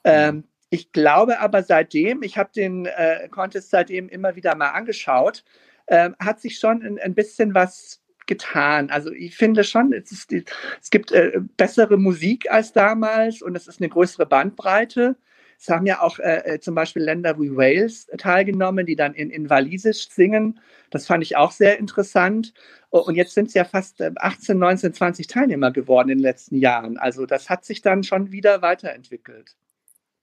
Ähm, 0.04 0.44
ich 0.70 0.92
glaube 0.92 1.40
aber 1.40 1.64
seitdem, 1.64 2.22
ich 2.24 2.38
habe 2.38 2.52
den 2.56 2.86
äh, 2.86 3.28
Contest 3.30 3.72
seitdem 3.72 4.08
immer 4.10 4.36
wieder 4.36 4.56
mal 4.56 4.70
angeschaut, 4.70 5.44
äh, 5.88 6.12
hat 6.20 6.40
sich 6.40 6.60
schon 6.60 6.84
ein, 6.84 7.00
ein, 7.00 7.16
bisschen 7.16 7.56
was 7.56 8.02
getan. 8.28 8.92
Also 8.92 9.12
ich 9.12 9.36
finde 9.36 9.64
schon, 9.64 9.92
es, 9.94 10.12
ist, 10.12 10.32
es 10.32 10.90
gibt 10.92 11.12
äh, 11.12 11.40
bessere 11.58 11.98
Musik 11.98 12.52
als 12.52 12.74
damals 12.74 13.42
und 13.42 13.56
es 13.56 13.68
ist 13.68 13.82
eine 13.82 13.90
größere 13.90 14.28
Bandbreite. 14.28 15.16
Es 15.60 15.68
haben 15.68 15.86
ja 15.88 16.02
auch 16.02 16.20
äh, 16.20 16.54
äh, 16.54 16.60
zum 16.60 16.76
Beispiel 16.76 17.02
Länder 17.02 17.38
wie 17.40 17.54
Wales 17.56 18.08
teilgenommen, 18.18 18.86
die 18.86 18.96
dann 18.96 19.14
in, 19.14 19.30
in 19.30 19.50
Walisisch 19.50 20.08
singen. 20.10 20.60
Das 20.92 21.08
fand 21.08 21.24
ich 21.24 21.36
auch 21.36 21.52
sehr 21.52 21.80
interessant. 21.80 22.54
Und 22.92 23.16
jetzt 23.16 23.34
sind 23.34 23.50
es 23.50 23.56
ja 23.56 23.66
fast 23.66 24.02
18, 24.02 24.58
19, 24.58 24.94
20 24.94 25.28
Teilnehmer 25.28 25.72
geworden 25.72 26.10
in 26.10 26.20
den 26.20 26.24
letzten 26.24 26.56
Jahren. 26.56 26.98
Also 26.98 27.26
das 27.26 27.50
hat 27.50 27.66
sich 27.66 27.82
dann 27.82 28.04
schon 28.04 28.32
wieder 28.32 28.62
weiterentwickelt. 28.62 29.58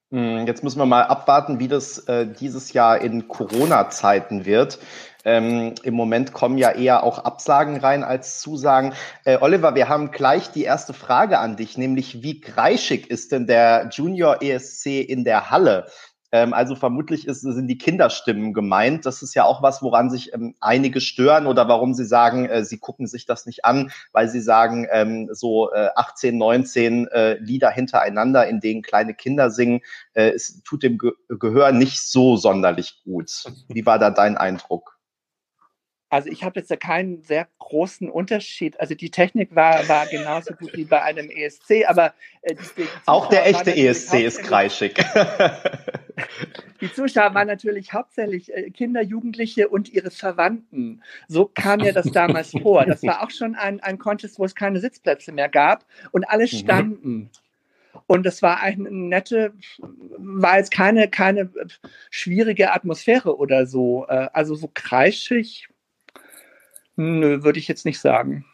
Hm, 0.09 0.47
jetzt 0.47 0.63
müssen 0.63 0.79
wir 0.79 0.85
mal 0.85 1.03
abwarten, 1.03 1.59
wie 1.59 1.67
das 1.67 1.99
äh, 2.07 2.25
dieses 2.27 2.71
Jahr 2.71 3.01
in 3.01 3.27
Corona-Zeiten 3.27 4.45
wird. 4.45 4.79
Ähm, 5.25 5.75
Im 5.83 5.95
Moment 5.95 6.31
kommen 6.31 6.57
ja 6.57 6.71
eher 6.71 7.03
auch 7.03 7.19
Absagen 7.19 7.75
rein 7.75 8.05
als 8.05 8.39
Zusagen. 8.39 8.93
Äh, 9.25 9.39
Oliver, 9.41 9.75
wir 9.75 9.89
haben 9.89 10.11
gleich 10.11 10.49
die 10.51 10.63
erste 10.63 10.93
Frage 10.93 11.39
an 11.39 11.57
dich, 11.57 11.77
nämlich 11.77 12.23
wie 12.23 12.39
kreischig 12.39 13.09
ist 13.09 13.33
denn 13.33 13.47
der 13.47 13.89
Junior 13.91 14.41
ESC 14.41 14.85
in 15.01 15.25
der 15.25 15.51
Halle? 15.51 15.87
Ähm, 16.31 16.53
also 16.53 16.75
vermutlich 16.75 17.27
ist, 17.27 17.41
sind 17.41 17.67
die 17.67 17.77
Kinderstimmen 17.77 18.53
gemeint. 18.53 19.05
Das 19.05 19.21
ist 19.21 19.33
ja 19.33 19.45
auch 19.45 19.61
was, 19.61 19.81
woran 19.81 20.09
sich 20.09 20.33
ähm, 20.33 20.55
einige 20.59 20.99
stören 21.01 21.47
oder 21.47 21.67
warum 21.67 21.93
sie 21.93 22.05
sagen, 22.05 22.45
äh, 22.47 22.65
sie 22.65 22.77
gucken 22.77 23.07
sich 23.07 23.25
das 23.25 23.45
nicht 23.45 23.65
an, 23.65 23.91
weil 24.11 24.27
sie 24.29 24.41
sagen, 24.41 24.87
ähm, 24.91 25.29
so 25.31 25.71
äh, 25.71 25.89
18, 25.95 26.37
19 26.37 27.07
äh, 27.07 27.33
Lieder 27.39 27.69
hintereinander, 27.69 28.47
in 28.47 28.59
denen 28.59 28.81
kleine 28.81 29.13
Kinder 29.13 29.49
singen, 29.49 29.81
äh, 30.13 30.31
es 30.31 30.61
tut 30.63 30.83
dem 30.83 30.97
Ge 30.97 31.11
Gehör 31.29 31.71
nicht 31.71 32.01
so 32.01 32.35
sonderlich 32.35 33.01
gut. 33.03 33.43
Wie 33.67 33.85
war 33.85 33.99
da 33.99 34.09
dein 34.09 34.37
Eindruck? 34.37 34.96
Also 36.09 36.29
ich 36.29 36.43
habe 36.43 36.59
jetzt 36.59 36.71
da 36.71 36.77
keinen 36.77 37.21
sehr 37.21 37.47
großen 37.59 38.09
Unterschied. 38.09 38.79
Also 38.79 38.95
die 38.95 39.11
Technik 39.11 39.55
war, 39.55 39.87
war 39.89 40.07
genauso 40.07 40.53
gut 40.53 40.71
wie 40.73 40.85
bei 40.85 41.01
einem 41.01 41.29
ESC, 41.29 41.85
aber 41.85 42.13
äh, 42.43 42.55
die, 42.55 42.83
die 42.83 42.87
auch 43.05 43.27
der 43.27 43.45
echte 43.45 43.75
ESC 43.75 44.21
ist 44.21 44.43
kreischig. 44.43 44.93
die 46.81 46.93
Zuschauer 46.93 47.33
waren 47.33 47.47
natürlich 47.47 47.91
hauptsächlich 47.91 48.53
äh, 48.53 48.69
Kinder, 48.71 49.01
Jugendliche 49.01 49.67
und 49.67 49.89
ihre 49.89 50.11
Verwandten. 50.11 51.03
So 51.27 51.51
kam 51.53 51.81
mir 51.81 51.91
das 51.91 52.09
damals 52.11 52.51
vor. 52.51 52.85
Das 52.85 53.03
war 53.03 53.21
auch 53.21 53.31
schon 53.31 53.55
ein, 53.55 53.81
ein 53.81 53.97
Contest, 53.97 54.39
wo 54.39 54.45
es 54.45 54.55
keine 54.55 54.79
Sitzplätze 54.79 55.33
mehr 55.33 55.49
gab 55.49 55.85
und 56.11 56.29
alle 56.29 56.45
mhm. 56.45 56.47
standen. 56.47 57.31
Und 58.05 58.25
das 58.25 58.41
war 58.41 58.61
eine 58.61 58.89
nette, 58.89 59.53
war 60.17 60.57
jetzt 60.57 60.71
keine, 60.71 61.09
keine 61.09 61.49
schwierige 62.09 62.71
Atmosphäre 62.71 63.37
oder 63.37 63.65
so. 63.65 64.05
Äh, 64.07 64.29
also 64.31 64.55
so 64.55 64.69
kreischig, 64.73 65.67
Nö, 66.97 67.43
würde 67.43 67.59
ich 67.59 67.67
jetzt 67.67 67.85
nicht 67.85 67.99
sagen. 67.99 68.45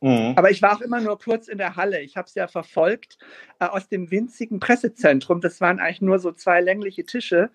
Mhm. 0.00 0.34
Aber 0.36 0.50
ich 0.50 0.62
war 0.62 0.76
auch 0.76 0.80
immer 0.80 1.00
nur 1.00 1.18
kurz 1.18 1.48
in 1.48 1.58
der 1.58 1.76
Halle. 1.76 2.00
Ich 2.00 2.16
habe 2.16 2.28
es 2.28 2.34
ja 2.34 2.46
verfolgt 2.46 3.18
äh, 3.58 3.64
aus 3.64 3.88
dem 3.88 4.10
winzigen 4.10 4.60
Pressezentrum. 4.60 5.40
Das 5.40 5.60
waren 5.60 5.80
eigentlich 5.80 6.02
nur 6.02 6.18
so 6.18 6.30
zwei 6.30 6.60
längliche 6.60 7.04
Tische, 7.04 7.50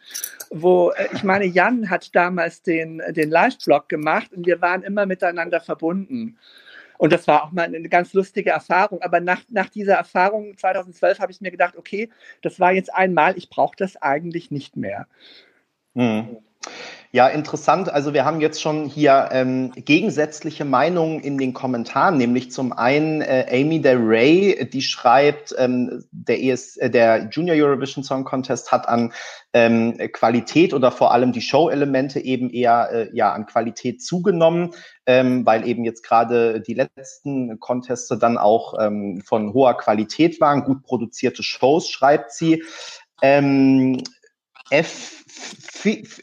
wo 0.50 0.92
äh, 0.92 1.08
ich 1.14 1.24
meine, 1.24 1.46
Jan 1.46 1.90
hat 1.90 2.16
damals 2.16 2.62
den, 2.62 3.02
den 3.10 3.30
Live-Blog 3.30 3.88
gemacht 3.88 4.34
und 4.34 4.46
wir 4.46 4.62
waren 4.62 4.84
immer 4.84 5.06
miteinander 5.06 5.62
verbunden. 5.62 6.38
Und 6.98 7.14
das 7.14 7.28
war 7.28 7.44
auch 7.44 7.52
mal 7.52 7.64
eine 7.64 7.88
ganz 7.88 8.14
lustige 8.14 8.50
Erfahrung. 8.50 9.02
Aber 9.04 9.22
nach, 9.22 9.42
nach 9.50 9.70
dieser 9.70 9.94
Erfahrung 9.94 10.58
2012 10.58 11.20
habe 11.20 11.32
ich 11.32 11.40
mir 11.40 11.52
gedacht, 11.52 11.78
okay, 11.78 12.10
das 12.42 12.60
war 12.60 12.74
jetzt 12.74 12.94
einmal, 12.94 13.38
ich 13.38 13.50
brauche 13.50 13.76
das 13.78 13.96
eigentlich 13.96 14.52
nicht 14.52 14.76
mehr. 14.76 15.08
Mhm. 15.94 16.40
Ja, 17.12 17.28
interessant. 17.28 17.92
Also 17.92 18.13
wir 18.13 18.24
haben 18.24 18.39
jetzt 18.39 18.62
schon 18.62 18.86
hier 18.86 19.30
ähm, 19.32 19.72
gegensätzliche 19.75 20.63
Meinungen 20.63 21.22
in 21.22 21.39
den 21.39 21.56
Kommentaren, 21.56 22.18
nämlich 22.18 22.51
zum 22.51 22.72
einen 22.72 23.22
äh, 23.22 23.48
Amy 23.50 23.82
Del 23.82 23.98
Rey, 23.98 24.70
die 24.72 24.84
schreibt, 24.84 25.56
ähm, 25.58 26.04
der, 26.12 26.39
ES, 26.39 26.78
äh, 26.78 26.92
der 26.92 27.30
Junior 27.32 27.58
Eurovision 27.58 28.04
Song 28.04 28.25
Contest 28.25 28.72
hat 28.72 28.88
an 28.88 29.12
ähm, 29.54 29.98
Qualität 30.13 30.72
oder 30.72 30.92
vor 30.92 31.12
allem 31.12 31.32
die 31.32 31.42
Show-Elemente 31.42 32.20
eben 32.20 32.51
eher 32.51 32.92
äh, 32.92 33.10
ja 33.12 33.34
an 33.34 33.48
Qualität 33.48 34.04
zugenommen, 34.04 34.75
ähm, 35.08 35.48
weil 35.48 35.68
eben 35.68 35.86
jetzt 35.86 36.04
gerade 36.04 36.62
die 36.62 36.75
letzten 36.75 37.60
Conteste 37.60 38.20
dann 38.20 38.38
auch 38.38 38.75
ähm, 38.80 39.24
von 39.25 39.51
hoher 39.54 39.75
Qualität 39.78 40.39
waren, 40.39 40.63
gut 40.63 40.84
produzierte 40.84 41.42
Shows, 41.42 41.89
schreibt 41.89 42.34
sie. 42.34 42.63
Ähm, 43.24 44.04
F, 44.70 45.19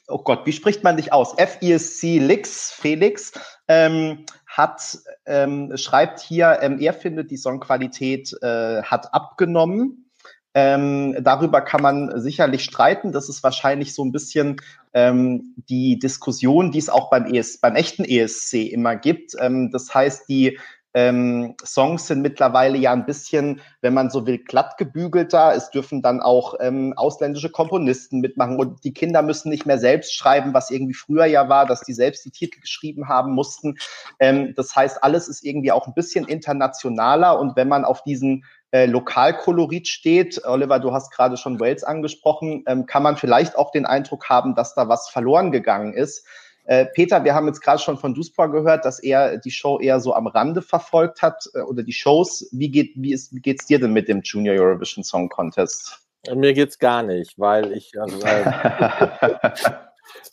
oh 0.09 0.19
Gott, 0.19 0.47
wie 0.47 0.53
spricht 0.53 0.85
man 0.85 0.97
dich 0.97 1.13
aus? 1.13 1.35
FESC 1.39 2.19
Lix, 2.19 2.73
Felix, 2.73 3.33
ähm, 3.69 4.25
hat, 4.47 4.99
ähm, 5.27 5.77
schreibt 5.77 6.21
hier, 6.21 6.59
ähm, 6.63 6.79
er 6.81 6.95
findet, 6.95 7.31
die 7.31 7.37
Songqualität 7.37 8.35
äh, 8.43 8.83
hat 8.83 9.13
abgenommen. 9.13 10.11
Ähm, 10.55 11.15
darüber 11.21 11.61
kann 11.61 11.83
man 11.83 12.19
sicherlich 12.19 12.65
streiten. 12.65 13.13
Das 13.13 13.29
ist 13.29 13.43
wahrscheinlich 13.43 13.93
so 13.93 14.03
ein 14.03 14.13
bisschen 14.13 14.57
ähm, 14.95 15.55
die 15.69 15.99
Diskussion, 15.99 16.73
die 16.73 16.79
es 16.79 16.89
auch 16.89 17.11
beim, 17.11 17.27
ES, 17.27 17.59
beim 17.59 17.77
echten 17.77 18.07
ESC 18.07 18.73
immer 18.73 18.97
gibt. 18.97 19.35
Ähm, 19.39 19.71
das 19.71 19.95
heißt, 19.95 20.27
die 20.31 20.59
ähm, 20.97 21.57
Songs 21.62 22.07
sind 22.07 22.23
mittlerweile 22.23 22.79
ja 22.79 22.91
ein 22.95 23.05
bisschen, 23.05 23.61
wenn 23.83 23.93
man 23.93 24.09
so 24.09 24.26
will, 24.26 24.38
glatt 24.38 24.79
gebügelter. 24.79 25.53
Es 25.55 25.69
dürfen 25.69 26.00
dann 26.00 26.23
auch 26.23 26.55
ähm, 26.59 26.95
ausländische 26.97 27.50
Komponisten 27.50 28.21
mitmachen 28.21 28.59
und 28.59 28.83
die 28.83 28.95
Kinder 28.95 29.21
müssen 29.21 29.50
nicht 29.50 29.67
mehr 29.67 29.79
selbst 29.79 30.15
schreiben, 30.15 30.55
was 30.55 30.71
irgendwie 30.71 30.95
früher 30.95 31.26
ja 31.26 31.50
war, 31.50 31.67
dass 31.67 31.83
die 31.83 31.93
selbst 31.93 32.25
die 32.25 32.31
Titel 32.31 32.61
geschrieben 32.61 33.09
haben 33.09 33.35
mussten. 33.35 33.76
Ähm, 34.21 34.55
das 34.57 34.75
heißt, 34.75 35.05
alles 35.05 35.29
ist 35.29 35.45
irgendwie 35.45 35.71
auch 35.71 35.87
ein 35.87 35.93
bisschen 35.93 36.26
internationaler 36.26 37.38
und 37.38 37.57
wenn 37.57 37.69
man 37.69 37.85
auf 37.85 38.03
diesen 38.03 38.47
äh, 38.71 38.87
Lokalkolorit 38.87 39.88
steht, 39.88 40.47
Oliver, 40.47 40.79
du 40.79 40.95
hast 40.95 41.12
gerade 41.12 41.37
schon 41.37 41.61
Wales 41.61 41.85
angesprochen, 41.85 42.65
ähm, 42.67 42.87
kann 42.87 43.03
man 43.03 43.19
vielleicht 43.19 43.59
auch 43.59 43.71
den 43.71 43.85
Eindruck 43.85 44.31
haben, 44.31 44.55
dass 44.55 44.75
da 44.75 44.88
was 44.88 45.11
verloren 45.11 45.53
gegangen 45.53 45.93
ist. 45.93 46.26
Äh, 46.66 46.87
Peter, 46.87 47.23
wir 47.25 47.35
haben 47.35 47.46
jetzt 47.46 47.61
gerade 47.61 47.78
schon 47.78 47.96
von 47.96 48.14
Duspor 48.14 48.50
gehört, 48.50 48.85
dass 48.85 48.99
er 48.99 49.38
die 49.38 49.50
Show 49.50 49.78
eher 49.78 50.00
so 50.00 50.14
am 50.14 50.26
Rande 50.26 50.62
verfolgt 50.62 51.23
hat 51.23 51.49
äh, 51.54 51.61
oder 51.61 51.82
die 51.82 51.92
Shows. 51.92 52.49
Wie 52.52 52.70
geht 52.70 52.92
wie 52.96 53.12
ist 53.12 53.32
wie 53.35 53.40
geht's 53.40 53.66
dir 53.66 53.78
denn 53.78 53.92
mit 53.92 54.08
dem 54.08 54.23
Junior 54.23 54.56
Eurovision 54.56 55.04
Song 55.04 55.28
Contest? 55.28 56.00
Mir 56.35 56.54
geht's 56.54 56.78
gar 56.78 57.04
nicht, 57.04 57.38
weil 57.38 57.73
ich 57.73 57.92
also, 58.00 58.18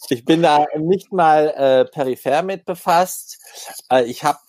ich 0.10 0.26
bin 0.26 0.42
da 0.42 0.66
nicht 0.76 1.12
mal 1.14 1.54
äh, 1.56 1.86
peripher 1.86 2.42
mit 2.42 2.66
befasst. 2.66 3.38
Äh, 3.92 4.06
ich 4.06 4.24
habe 4.24 4.40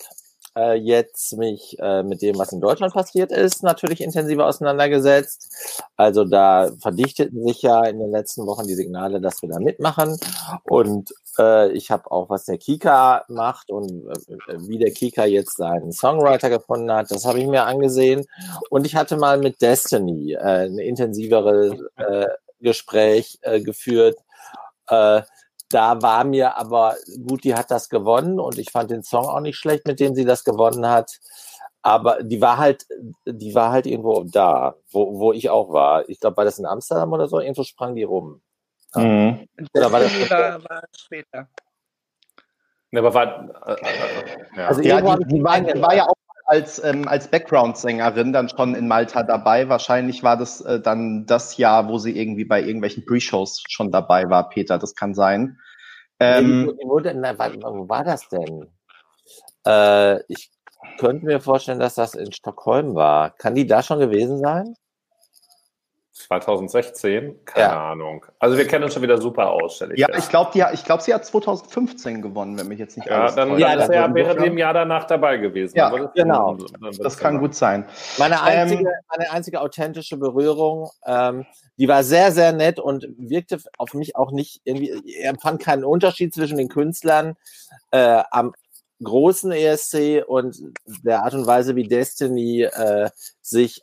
äh, 0.56 0.74
jetzt 0.74 1.36
mich 1.36 1.76
äh, 1.80 2.02
mit 2.02 2.22
dem, 2.22 2.38
was 2.38 2.52
in 2.52 2.60
Deutschland 2.60 2.94
passiert 2.94 3.32
ist, 3.32 3.62
natürlich 3.62 4.00
intensiver 4.00 4.46
auseinandergesetzt. 4.46 5.82
Also 5.96 6.24
da 6.24 6.70
verdichteten 6.80 7.46
sich 7.46 7.62
ja 7.62 7.84
in 7.84 7.98
den 7.98 8.10
letzten 8.10 8.46
Wochen 8.46 8.66
die 8.66 8.74
Signale, 8.74 9.20
dass 9.20 9.42
wir 9.42 9.48
da 9.48 9.58
mitmachen. 9.58 10.16
Und 10.64 11.12
äh, 11.38 11.72
ich 11.72 11.90
habe 11.90 12.10
auch, 12.10 12.30
was 12.30 12.44
der 12.44 12.58
Kika 12.58 13.24
macht 13.28 13.70
und 13.70 13.88
äh, 13.88 14.56
wie 14.68 14.78
der 14.78 14.92
Kika 14.92 15.24
jetzt 15.24 15.56
seinen 15.56 15.92
Songwriter 15.92 16.50
gefunden 16.50 16.92
hat, 16.92 17.10
das 17.10 17.24
habe 17.24 17.40
ich 17.40 17.46
mir 17.46 17.64
angesehen. 17.64 18.24
Und 18.70 18.86
ich 18.86 18.96
hatte 18.96 19.16
mal 19.16 19.38
mit 19.38 19.60
Destiny 19.62 20.32
äh, 20.32 20.66
ein 20.66 20.78
intensivere 20.78 21.78
äh, 21.96 22.26
Gespräch 22.60 23.38
äh, 23.42 23.60
geführt. 23.60 24.18
Äh, 24.88 25.22
da 25.68 26.02
war 26.02 26.24
mir 26.24 26.56
aber 26.56 26.96
gut, 27.26 27.44
die 27.44 27.54
hat 27.54 27.70
das 27.70 27.88
gewonnen 27.88 28.38
und 28.38 28.58
ich 28.58 28.70
fand 28.70 28.90
den 28.90 29.02
Song 29.02 29.26
auch 29.26 29.40
nicht 29.40 29.56
schlecht, 29.56 29.86
mit 29.86 30.00
dem 30.00 30.14
sie 30.14 30.24
das 30.24 30.44
gewonnen 30.44 30.88
hat. 30.88 31.18
Aber 31.82 32.22
die 32.22 32.40
war 32.40 32.58
halt, 32.58 32.86
die 33.26 33.54
war 33.54 33.72
halt 33.72 33.86
irgendwo 33.86 34.24
da, 34.24 34.76
wo, 34.90 35.18
wo 35.18 35.32
ich 35.32 35.50
auch 35.50 35.70
war. 35.72 36.08
Ich 36.08 36.20
glaube, 36.20 36.38
war 36.38 36.44
das 36.44 36.58
in 36.58 36.66
Amsterdam 36.66 37.12
oder 37.12 37.28
so? 37.28 37.40
Irgendwo 37.40 37.64
sprang 37.64 37.94
die 37.94 38.04
rum. 38.04 38.40
Mhm. 38.94 39.46
Oder 39.74 39.92
war 39.92 40.00
das 40.00 40.30
war, 40.30 40.64
war 40.64 40.82
später? 40.96 41.48
Ne, 42.90 43.00
aber 43.00 43.14
war, 43.14 43.50
äh, 43.66 43.72
äh, 43.72 44.56
ja. 44.56 44.66
Also 44.68 44.82
ja, 44.82 45.00
die, 45.16 45.24
die, 45.26 45.42
war, 45.42 45.60
die 45.60 45.82
war 45.82 45.94
ja 45.94 46.06
auch 46.06 46.14
als, 46.46 46.82
ähm, 46.84 47.08
als 47.08 47.28
Background-Sängerin 47.28 48.32
dann 48.32 48.48
schon 48.48 48.74
in 48.74 48.86
Malta 48.86 49.22
dabei. 49.22 49.68
Wahrscheinlich 49.68 50.22
war 50.22 50.36
das 50.36 50.60
äh, 50.60 50.80
dann 50.80 51.26
das 51.26 51.56
Jahr, 51.56 51.88
wo 51.88 51.98
sie 51.98 52.16
irgendwie 52.16 52.44
bei 52.44 52.62
irgendwelchen 52.62 53.04
Pre-Shows 53.04 53.64
schon 53.68 53.90
dabei 53.90 54.28
war, 54.28 54.48
Peter. 54.48 54.78
Das 54.78 54.94
kann 54.94 55.14
sein. 55.14 55.58
Ähm, 56.20 56.66
nee, 56.66 56.84
wo, 56.84 57.00
na, 57.00 57.36
wo 57.38 57.88
war 57.88 58.04
das 58.04 58.28
denn? 58.28 58.70
Äh, 59.66 60.20
ich 60.28 60.50
könnte 60.98 61.26
mir 61.26 61.40
vorstellen, 61.40 61.80
dass 61.80 61.94
das 61.94 62.14
in 62.14 62.30
Stockholm 62.32 62.94
war. 62.94 63.30
Kann 63.30 63.54
die 63.54 63.66
da 63.66 63.82
schon 63.82 63.98
gewesen 63.98 64.38
sein? 64.38 64.74
2016? 66.14 67.44
Keine 67.44 67.66
ja. 67.66 67.90
Ahnung. 67.90 68.24
Also 68.38 68.56
wir 68.56 68.66
kennen 68.66 68.84
uns 68.84 68.94
schon 68.94 69.02
wieder 69.02 69.20
super 69.20 69.50
aus, 69.50 69.76
stelle 69.76 69.94
ich 69.94 70.00
Ja, 70.00 70.06
fest. 70.06 70.20
ich 70.20 70.28
glaube, 70.28 70.50
glaub, 70.84 71.00
sie 71.00 71.12
hat 71.12 71.26
2015 71.26 72.22
2015 72.22 72.58
wenn 72.58 72.68
mich 72.68 72.78
jetzt 72.78 72.96
nicht 72.96 73.08
ja, 73.08 73.22
alles 73.22 73.34
dann, 73.34 73.58
Ja, 73.58 73.74
das 73.76 73.88
ja, 73.88 74.14
wäre 74.14 74.36
dem 74.36 74.56
Jahr 74.56 74.72
danach 74.72 75.04
dabei 75.06 75.38
gewesen. 75.38 75.76
Ja, 75.76 75.90
das 75.90 76.12
genau. 76.14 76.56
Das, 76.80 76.98
das 76.98 77.18
kann 77.18 77.38
gut 77.38 77.54
sein. 77.54 77.84
Meine 78.18 78.42
einzige, 78.42 78.82
ähm, 78.82 78.88
meine 79.16 79.30
einzige 79.32 79.60
authentische 79.60 80.16
Berührung, 80.16 80.88
ähm, 81.04 81.46
die 81.78 81.88
war 81.88 82.04
sehr, 82.04 82.30
sehr 82.30 82.52
nett 82.52 82.78
und 82.78 83.08
wirkte 83.18 83.58
auf 83.76 83.94
mich 83.94 84.14
auch 84.14 84.30
nicht 84.30 84.60
irgendwie, 84.64 85.16
er 85.18 85.30
empfand 85.30 85.60
keinen 85.60 85.84
Unterschied 85.84 86.32
zwischen 86.32 86.58
den 86.58 86.68
Künstlern 86.68 87.34
äh, 87.90 88.22
am 88.30 88.54
großen 89.02 89.50
ESC 89.50 90.22
und 90.26 90.56
der 91.02 91.24
Art 91.24 91.34
und 91.34 91.46
Weise, 91.46 91.74
wie 91.74 91.88
Destiny 91.88 92.62
äh, 92.62 93.10
sich 93.42 93.82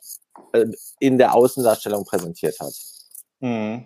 in 0.98 1.18
der 1.18 1.34
Außendarstellung 1.34 2.04
präsentiert 2.04 2.58
hat. 2.60 2.72
Mhm. 3.40 3.84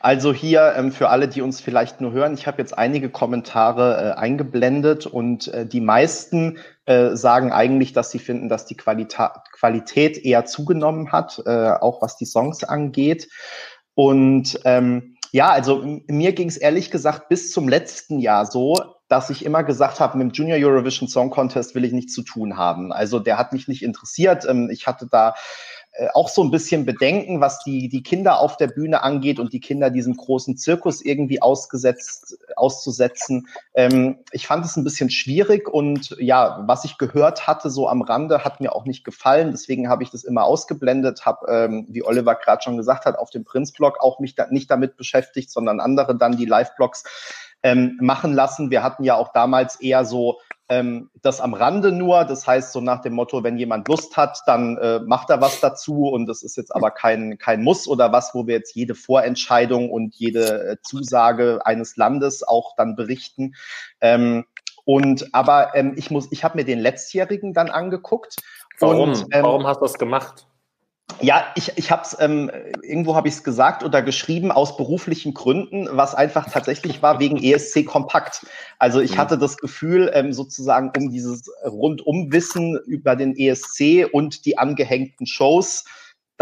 Also 0.00 0.32
hier 0.32 0.74
ähm, 0.76 0.92
für 0.92 1.08
alle, 1.08 1.28
die 1.28 1.42
uns 1.42 1.60
vielleicht 1.60 2.00
nur 2.00 2.12
hören, 2.12 2.34
ich 2.34 2.46
habe 2.46 2.58
jetzt 2.60 2.76
einige 2.76 3.10
Kommentare 3.10 4.14
äh, 4.16 4.18
eingeblendet 4.18 5.06
und 5.06 5.48
äh, 5.48 5.66
die 5.66 5.80
meisten 5.80 6.58
äh, 6.84 7.16
sagen 7.16 7.52
eigentlich, 7.52 7.92
dass 7.92 8.10
sie 8.10 8.18
finden, 8.18 8.48
dass 8.48 8.66
die 8.66 8.76
Qualita 8.76 9.42
Qualität 9.52 10.18
eher 10.18 10.44
zugenommen 10.44 11.12
hat, 11.12 11.42
äh, 11.46 11.70
auch 11.70 12.02
was 12.02 12.16
die 12.16 12.26
Songs 12.26 12.64
angeht. 12.64 13.28
Und 13.94 14.60
ähm, 14.64 15.16
ja, 15.32 15.50
also 15.50 15.82
mir 16.08 16.32
ging 16.32 16.48
es 16.48 16.56
ehrlich 16.56 16.90
gesagt 16.90 17.28
bis 17.28 17.52
zum 17.52 17.68
letzten 17.68 18.18
Jahr 18.18 18.46
so, 18.46 18.74
dass 19.08 19.30
ich 19.30 19.44
immer 19.44 19.62
gesagt 19.62 20.00
habe, 20.00 20.16
mit 20.18 20.28
dem 20.28 20.32
Junior 20.32 20.58
Eurovision 20.58 21.08
Song 21.08 21.30
Contest 21.30 21.74
will 21.74 21.84
ich 21.84 21.92
nichts 21.92 22.14
zu 22.14 22.22
tun 22.22 22.56
haben. 22.56 22.92
Also 22.92 23.18
der 23.18 23.38
hat 23.38 23.52
mich 23.52 23.68
nicht 23.68 23.82
interessiert. 23.82 24.46
Ähm, 24.48 24.70
ich 24.70 24.86
hatte 24.86 25.06
da 25.10 25.30
äh, 25.30 25.32
auch 26.14 26.28
so 26.28 26.42
ein 26.42 26.50
bisschen 26.50 26.86
Bedenken, 26.86 27.40
was 27.40 27.62
die, 27.64 27.88
die 27.88 28.02
Kinder 28.02 28.40
auf 28.40 28.56
der 28.56 28.68
Bühne 28.68 29.02
angeht 29.02 29.38
und 29.38 29.52
die 29.52 29.60
Kinder 29.60 29.90
diesem 29.90 30.16
großen 30.16 30.56
Zirkus 30.56 31.02
irgendwie 31.02 31.42
ausgesetzt, 31.42 32.38
auszusetzen. 32.56 33.48
Ähm, 33.74 34.18
ich 34.32 34.46
fand 34.46 34.64
es 34.64 34.76
ein 34.76 34.84
bisschen 34.84 35.10
schwierig 35.10 35.68
und 35.68 36.16
ja, 36.18 36.64
was 36.66 36.84
ich 36.84 36.96
gehört 36.96 37.46
hatte 37.46 37.68
so 37.68 37.88
am 37.88 38.00
Rande, 38.00 38.44
hat 38.44 38.60
mir 38.60 38.74
auch 38.74 38.86
nicht 38.86 39.04
gefallen. 39.04 39.50
Deswegen 39.50 39.88
habe 39.88 40.02
ich 40.02 40.10
das 40.10 40.24
immer 40.24 40.44
ausgeblendet, 40.44 41.26
habe, 41.26 41.46
ähm, 41.50 41.86
wie 41.90 42.02
Oliver 42.02 42.36
gerade 42.36 42.62
schon 42.62 42.78
gesagt 42.78 43.04
hat, 43.04 43.18
auf 43.18 43.30
dem 43.30 43.44
Prinz-Blog 43.44 43.98
auch 44.00 44.18
mich 44.18 44.34
da 44.34 44.46
nicht 44.50 44.70
damit 44.70 44.96
beschäftigt, 44.96 45.50
sondern 45.50 45.78
andere 45.78 46.16
dann 46.16 46.36
die 46.36 46.46
Live-Blogs 46.46 47.04
ähm, 47.62 47.96
machen 48.00 48.32
lassen. 48.32 48.70
Wir 48.70 48.82
hatten 48.82 49.04
ja 49.04 49.16
auch 49.16 49.32
damals 49.32 49.80
eher 49.80 50.04
so 50.04 50.38
ähm, 50.68 51.10
das 51.20 51.40
am 51.40 51.54
Rande 51.54 51.92
nur. 51.92 52.24
Das 52.24 52.46
heißt, 52.46 52.72
so 52.72 52.80
nach 52.80 53.02
dem 53.02 53.14
Motto, 53.14 53.44
wenn 53.44 53.58
jemand 53.58 53.88
Lust 53.88 54.16
hat, 54.16 54.40
dann 54.46 54.78
äh, 54.78 55.00
macht 55.00 55.30
er 55.30 55.40
was 55.40 55.60
dazu. 55.60 56.08
Und 56.08 56.26
das 56.26 56.42
ist 56.42 56.56
jetzt 56.56 56.74
aber 56.74 56.90
kein, 56.90 57.38
kein 57.38 57.62
Muss 57.62 57.86
oder 57.86 58.12
was, 58.12 58.34
wo 58.34 58.46
wir 58.46 58.54
jetzt 58.54 58.74
jede 58.74 58.94
Vorentscheidung 58.94 59.90
und 59.90 60.14
jede 60.14 60.70
äh, 60.70 60.76
Zusage 60.82 61.60
eines 61.64 61.96
Landes 61.96 62.46
auch 62.46 62.74
dann 62.76 62.96
berichten. 62.96 63.54
Ähm, 64.00 64.44
und 64.84 65.32
aber 65.32 65.74
ähm, 65.74 65.94
ich 65.96 66.10
muss, 66.10 66.30
ich 66.32 66.42
habe 66.42 66.58
mir 66.58 66.64
den 66.64 66.80
letztjährigen 66.80 67.54
dann 67.54 67.70
angeguckt. 67.70 68.36
Warum? 68.78 69.10
Und, 69.10 69.26
ähm, 69.30 69.44
Warum 69.44 69.66
hast 69.66 69.78
du 69.78 69.84
das 69.84 69.98
gemacht? 69.98 70.46
Ja, 71.20 71.44
ich, 71.54 71.72
ich 71.76 71.90
habe 71.90 72.02
es, 72.02 72.16
ähm, 72.20 72.50
irgendwo 72.82 73.14
habe 73.14 73.28
ich 73.28 73.34
es 73.34 73.44
gesagt 73.44 73.84
oder 73.84 74.02
geschrieben, 74.02 74.50
aus 74.50 74.76
beruflichen 74.76 75.34
Gründen, 75.34 75.88
was 75.90 76.14
einfach 76.14 76.50
tatsächlich 76.50 77.02
war 77.02 77.20
wegen 77.20 77.42
ESC 77.42 77.84
Kompakt. 77.84 78.46
Also 78.78 79.00
ich 79.00 79.12
mhm. 79.12 79.18
hatte 79.18 79.38
das 79.38 79.56
Gefühl, 79.56 80.10
ähm, 80.14 80.32
sozusagen 80.32 80.92
um 80.96 81.10
dieses 81.10 81.50
Rundumwissen 81.64 82.78
über 82.86 83.16
den 83.16 83.36
ESC 83.36 84.08
und 84.10 84.44
die 84.46 84.58
angehängten 84.58 85.26
Shows 85.26 85.84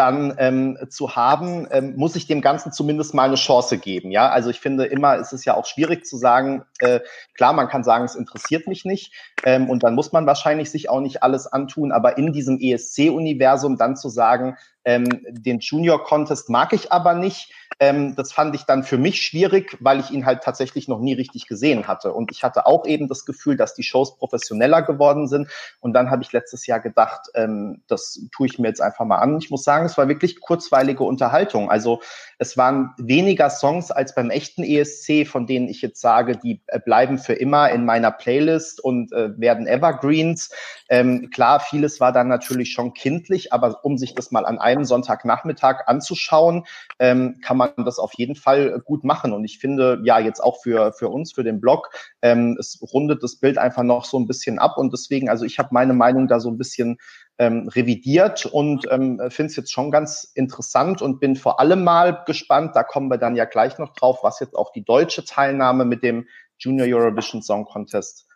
dann 0.00 0.35
ähm, 0.38 0.78
zu 0.88 1.14
haben, 1.14 1.69
ähm, 1.71 1.95
muss 1.95 2.16
ich 2.16 2.26
dem 2.26 2.40
Ganzen 2.40 2.73
zumindest 2.73 3.12
mal 3.12 3.25
eine 3.25 3.35
Chance 3.35 3.76
geben. 3.76 4.11
Ja, 4.11 4.30
also 4.30 4.49
ich 4.49 4.59
finde 4.59 4.87
immer, 4.87 5.16
ist 5.16 5.35
es 5.35 5.45
ja 5.45 5.54
auch 5.54 5.66
schwierig 5.66 6.07
zu 6.07 6.16
sagen, 6.16 6.62
äh, 6.78 7.00
klar, 7.35 7.52
man 7.52 7.69
kann 7.69 7.85
sagen, 7.85 8.07
es 8.07 8.14
interessiert 8.14 8.66
mich 8.66 8.87
nicht 8.87 9.12
ähm, 9.45 9.69
und 9.69 9.83
dann 9.83 9.95
muss 9.95 10.11
man 10.11 10.25
wahrscheinlich 10.25 10.71
sich 10.71 10.88
auch 10.88 11.00
nicht 11.00 11.23
alles 11.23 11.47
antun, 11.47 11.92
aber 11.92 12.16
in 12.16 12.33
diesem 12.33 12.59
ESC-Universum 12.59 13.76
dann 13.76 13.95
zu 13.95 14.09
sagen, 14.09 14.57
ähm, 14.84 15.06
den 15.28 15.60
Junior 15.60 16.02
Contest 16.04 16.49
mag 16.49 16.72
ich 16.72 16.90
aber 16.92 17.14
nicht. 17.14 17.52
Ähm, 17.78 18.14
das 18.16 18.32
fand 18.32 18.54
ich 18.54 18.64
dann 18.64 18.82
für 18.82 18.99
mich 18.99 19.22
schwierig, 19.22 19.76
weil 19.80 20.00
ich 20.00 20.10
ihn 20.10 20.26
halt 20.26 20.42
tatsächlich 20.42 20.88
noch 20.88 20.99
nie 20.99 21.14
richtig 21.14 21.46
gesehen 21.46 21.87
hatte. 21.87 22.12
Und 22.12 22.30
ich 22.30 22.42
hatte 22.42 22.66
auch 22.66 22.84
eben 22.87 23.08
das 23.08 23.25
Gefühl, 23.25 23.56
dass 23.56 23.75
die 23.75 23.82
Shows 23.82 24.16
professioneller 24.16 24.82
geworden 24.82 25.28
sind. 25.28 25.49
Und 25.80 25.94
dann 25.94 26.10
habe 26.10 26.22
ich 26.22 26.32
letztes 26.32 26.66
Jahr 26.66 26.80
gedacht, 26.80 27.28
ähm, 27.34 27.82
das 27.88 28.20
tue 28.32 28.46
ich 28.49 28.58
mir 28.58 28.68
jetzt 28.68 28.82
einfach 28.82 29.04
mal 29.04 29.18
an. 29.18 29.38
Ich 29.38 29.50
muss 29.50 29.64
sagen, 29.64 29.87
es 29.87 29.96
war 29.96 30.08
wirklich 30.08 30.40
kurzweilige 30.40 31.04
Unterhaltung. 31.04 31.70
Also 31.70 32.00
es 32.38 32.56
waren 32.56 32.92
weniger 32.99 33.49
Songs 33.50 33.90
als 33.90 34.14
beim 34.14 34.30
echten 34.30 34.62
ESC, 34.62 35.26
von 35.26 35.46
denen 35.46 35.68
ich 35.68 35.80
jetzt 35.80 36.00
sage, 36.00 36.37
die 36.37 36.60
äh, 36.66 36.80
bleiben 36.80 37.18
für 37.18 37.34
immer 37.34 37.70
in 37.70 37.84
meiner 37.84 38.10
Playlist 38.10 38.82
und 38.82 39.12
äh, 39.12 39.38
werden 39.38 39.66
Evergreens. 39.66 40.50
Ähm, 40.88 41.30
klar, 41.30 41.60
vieles 41.60 42.00
war 42.00 42.12
dann 42.12 42.28
natürlich 42.28 42.72
schon 42.72 42.94
kindlich, 42.94 43.52
aber 43.52 43.84
um 43.84 43.96
sich 43.96 44.14
das 44.14 44.30
mal 44.30 44.44
an 44.44 44.59
einem 44.70 44.85
Sonntagnachmittag 44.85 45.87
anzuschauen, 45.87 46.64
ähm, 46.98 47.40
kann 47.42 47.56
man 47.56 47.72
das 47.85 47.98
auf 47.98 48.12
jeden 48.14 48.37
Fall 48.37 48.80
gut 48.85 49.04
machen. 49.04 49.33
Und 49.33 49.44
ich 49.44 49.59
finde, 49.59 50.00
ja, 50.04 50.18
jetzt 50.18 50.40
auch 50.40 50.62
für, 50.62 50.92
für 50.92 51.09
uns, 51.09 51.33
für 51.33 51.44
den 51.44 51.61
Blog, 51.61 51.90
ähm, 52.22 52.56
es 52.59 52.78
rundet 52.92 53.22
das 53.22 53.37
Bild 53.37 53.59
einfach 53.59 53.83
noch 53.83 54.04
so 54.04 54.18
ein 54.18 54.26
bisschen 54.26 54.59
ab. 54.59 54.76
Und 54.76 54.92
deswegen, 54.92 55.28
also 55.28 55.44
ich 55.44 55.59
habe 55.59 55.70
meine 55.72 55.92
Meinung 55.92 56.28
da 56.28 56.40
so 56.40 56.50
ein 56.50 56.59
bisschen 56.59 56.98
ähm, 57.38 57.68
revidiert 57.68 58.46
und 58.46 58.87
ähm, 58.90 59.18
finde 59.30 59.50
es 59.50 59.56
jetzt 59.56 59.72
schon 59.72 59.90
ganz 59.90 60.30
interessant 60.35 61.00
und 61.00 61.20
bin 61.20 61.37
vor 61.37 61.59
allem 61.59 61.85
mal 61.85 62.22
gespannt, 62.26 62.76
da 62.76 62.83
kommen 62.83 63.09
wir 63.09 63.18
dann 63.18 63.35
ja 63.35 63.46
gleich 63.46 63.78
noch 63.78 63.94
drauf, 63.94 64.18
was 64.22 64.40
jetzt 64.40 64.54
auch 64.54 64.72
die 64.72 64.85
deutsche 64.85 65.24
Teilnahme 65.24 65.85
mit 65.85 66.02
dem 66.02 66.26
Junior 66.59 66.87
Eurovision 66.87 67.42
Song 67.42 67.64
Contest 67.64 68.26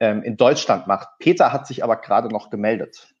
ähm, 0.00 0.22
in 0.22 0.36
Deutschland 0.36 0.86
macht. 0.86 1.08
Peter 1.18 1.52
hat 1.52 1.66
sich 1.66 1.84
aber 1.84 1.96
gerade 1.96 2.28
noch 2.28 2.50
gemeldet. 2.50 3.14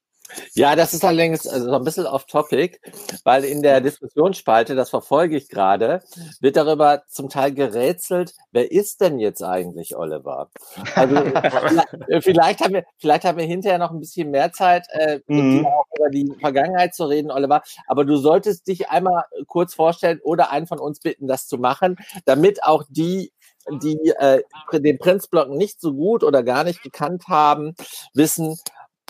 Ja, 0.54 0.76
das 0.76 0.94
ist 0.94 1.04
allerdings 1.04 1.46
also 1.46 1.72
ein 1.72 1.84
bisschen 1.84 2.06
off-topic, 2.06 2.78
weil 3.24 3.44
in 3.44 3.62
der 3.62 3.80
Diskussionsspalte, 3.80 4.74
das 4.74 4.90
verfolge 4.90 5.36
ich 5.36 5.48
gerade, 5.48 6.02
wird 6.40 6.56
darüber 6.56 7.02
zum 7.08 7.28
Teil 7.28 7.52
gerätselt, 7.52 8.34
wer 8.52 8.70
ist 8.70 9.00
denn 9.00 9.18
jetzt 9.18 9.42
eigentlich 9.42 9.96
Oliver? 9.96 10.50
Also 10.94 11.16
vielleicht 12.20 12.60
haben 12.60 12.74
wir, 12.74 12.84
vielleicht 12.98 13.24
haben 13.24 13.38
wir 13.38 13.46
hinterher 13.46 13.78
noch 13.78 13.90
ein 13.90 14.00
bisschen 14.00 14.30
mehr 14.30 14.52
Zeit, 14.52 14.86
äh, 14.90 15.20
mhm. 15.26 15.66
über 15.96 16.10
die 16.10 16.32
Vergangenheit 16.40 16.94
zu 16.94 17.04
reden, 17.04 17.30
Oliver. 17.30 17.62
Aber 17.86 18.04
du 18.04 18.16
solltest 18.16 18.66
dich 18.66 18.90
einmal 18.90 19.24
kurz 19.46 19.74
vorstellen 19.74 20.20
oder 20.22 20.50
einen 20.50 20.66
von 20.66 20.78
uns 20.78 21.00
bitten, 21.00 21.26
das 21.26 21.46
zu 21.46 21.58
machen, 21.58 21.96
damit 22.24 22.62
auch 22.64 22.84
die 22.88 23.32
die 23.70 23.98
äh, 24.18 24.42
den 24.72 24.98
Prinzblock 24.98 25.50
nicht 25.50 25.80
so 25.80 25.92
gut 25.92 26.24
oder 26.24 26.42
gar 26.42 26.64
nicht 26.64 26.82
gekannt 26.82 27.24
haben, 27.28 27.74
wissen, 28.14 28.56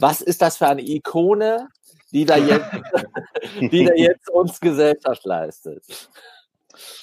was 0.00 0.20
ist 0.20 0.42
das 0.42 0.56
für 0.56 0.68
eine 0.68 0.82
Ikone, 0.82 1.68
die 2.12 2.24
da 2.24 2.36
jetzt, 2.36 2.70
die 3.60 3.84
da 3.84 3.94
jetzt 3.94 4.30
uns 4.30 4.60
Gesellschaft 4.60 5.24
leistet? 5.24 5.84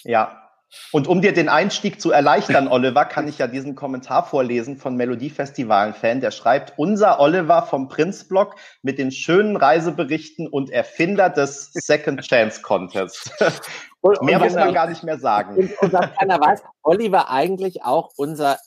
Ja, 0.03 0.45
und 0.91 1.07
um 1.07 1.21
dir 1.21 1.33
den 1.33 1.49
Einstieg 1.49 1.99
zu 2.01 2.11
erleichtern, 2.11 2.67
Oliver, 2.67 3.05
kann 3.05 3.27
ich 3.27 3.37
ja 3.37 3.47
diesen 3.47 3.75
Kommentar 3.75 4.25
vorlesen 4.25 4.77
von 4.77 4.95
Melodiefestivalen-Fan, 4.95 6.21
der 6.21 6.31
schreibt, 6.31 6.73
unser 6.77 7.19
Oliver 7.19 7.63
vom 7.63 7.87
Prinzblock 7.87 8.55
mit 8.81 8.99
den 8.99 9.11
schönen 9.11 9.55
Reiseberichten 9.55 10.47
und 10.47 10.69
Erfinder 10.69 11.29
des 11.29 11.71
Second 11.73 12.21
Chance 12.21 12.61
Contest. 12.61 13.31
Mehr 14.21 14.39
muss 14.39 14.53
man 14.53 14.73
gar 14.73 14.87
nicht 14.87 15.03
mehr 15.03 15.17
sagen. 15.17 15.55
Und, 15.55 15.81
und 15.81 15.93
was 15.93 16.13
keiner 16.17 16.39
weiß, 16.39 16.61
Oliver 16.83 17.29
eigentlich 17.29 17.83
auch 17.83 18.11
unser 18.15 18.57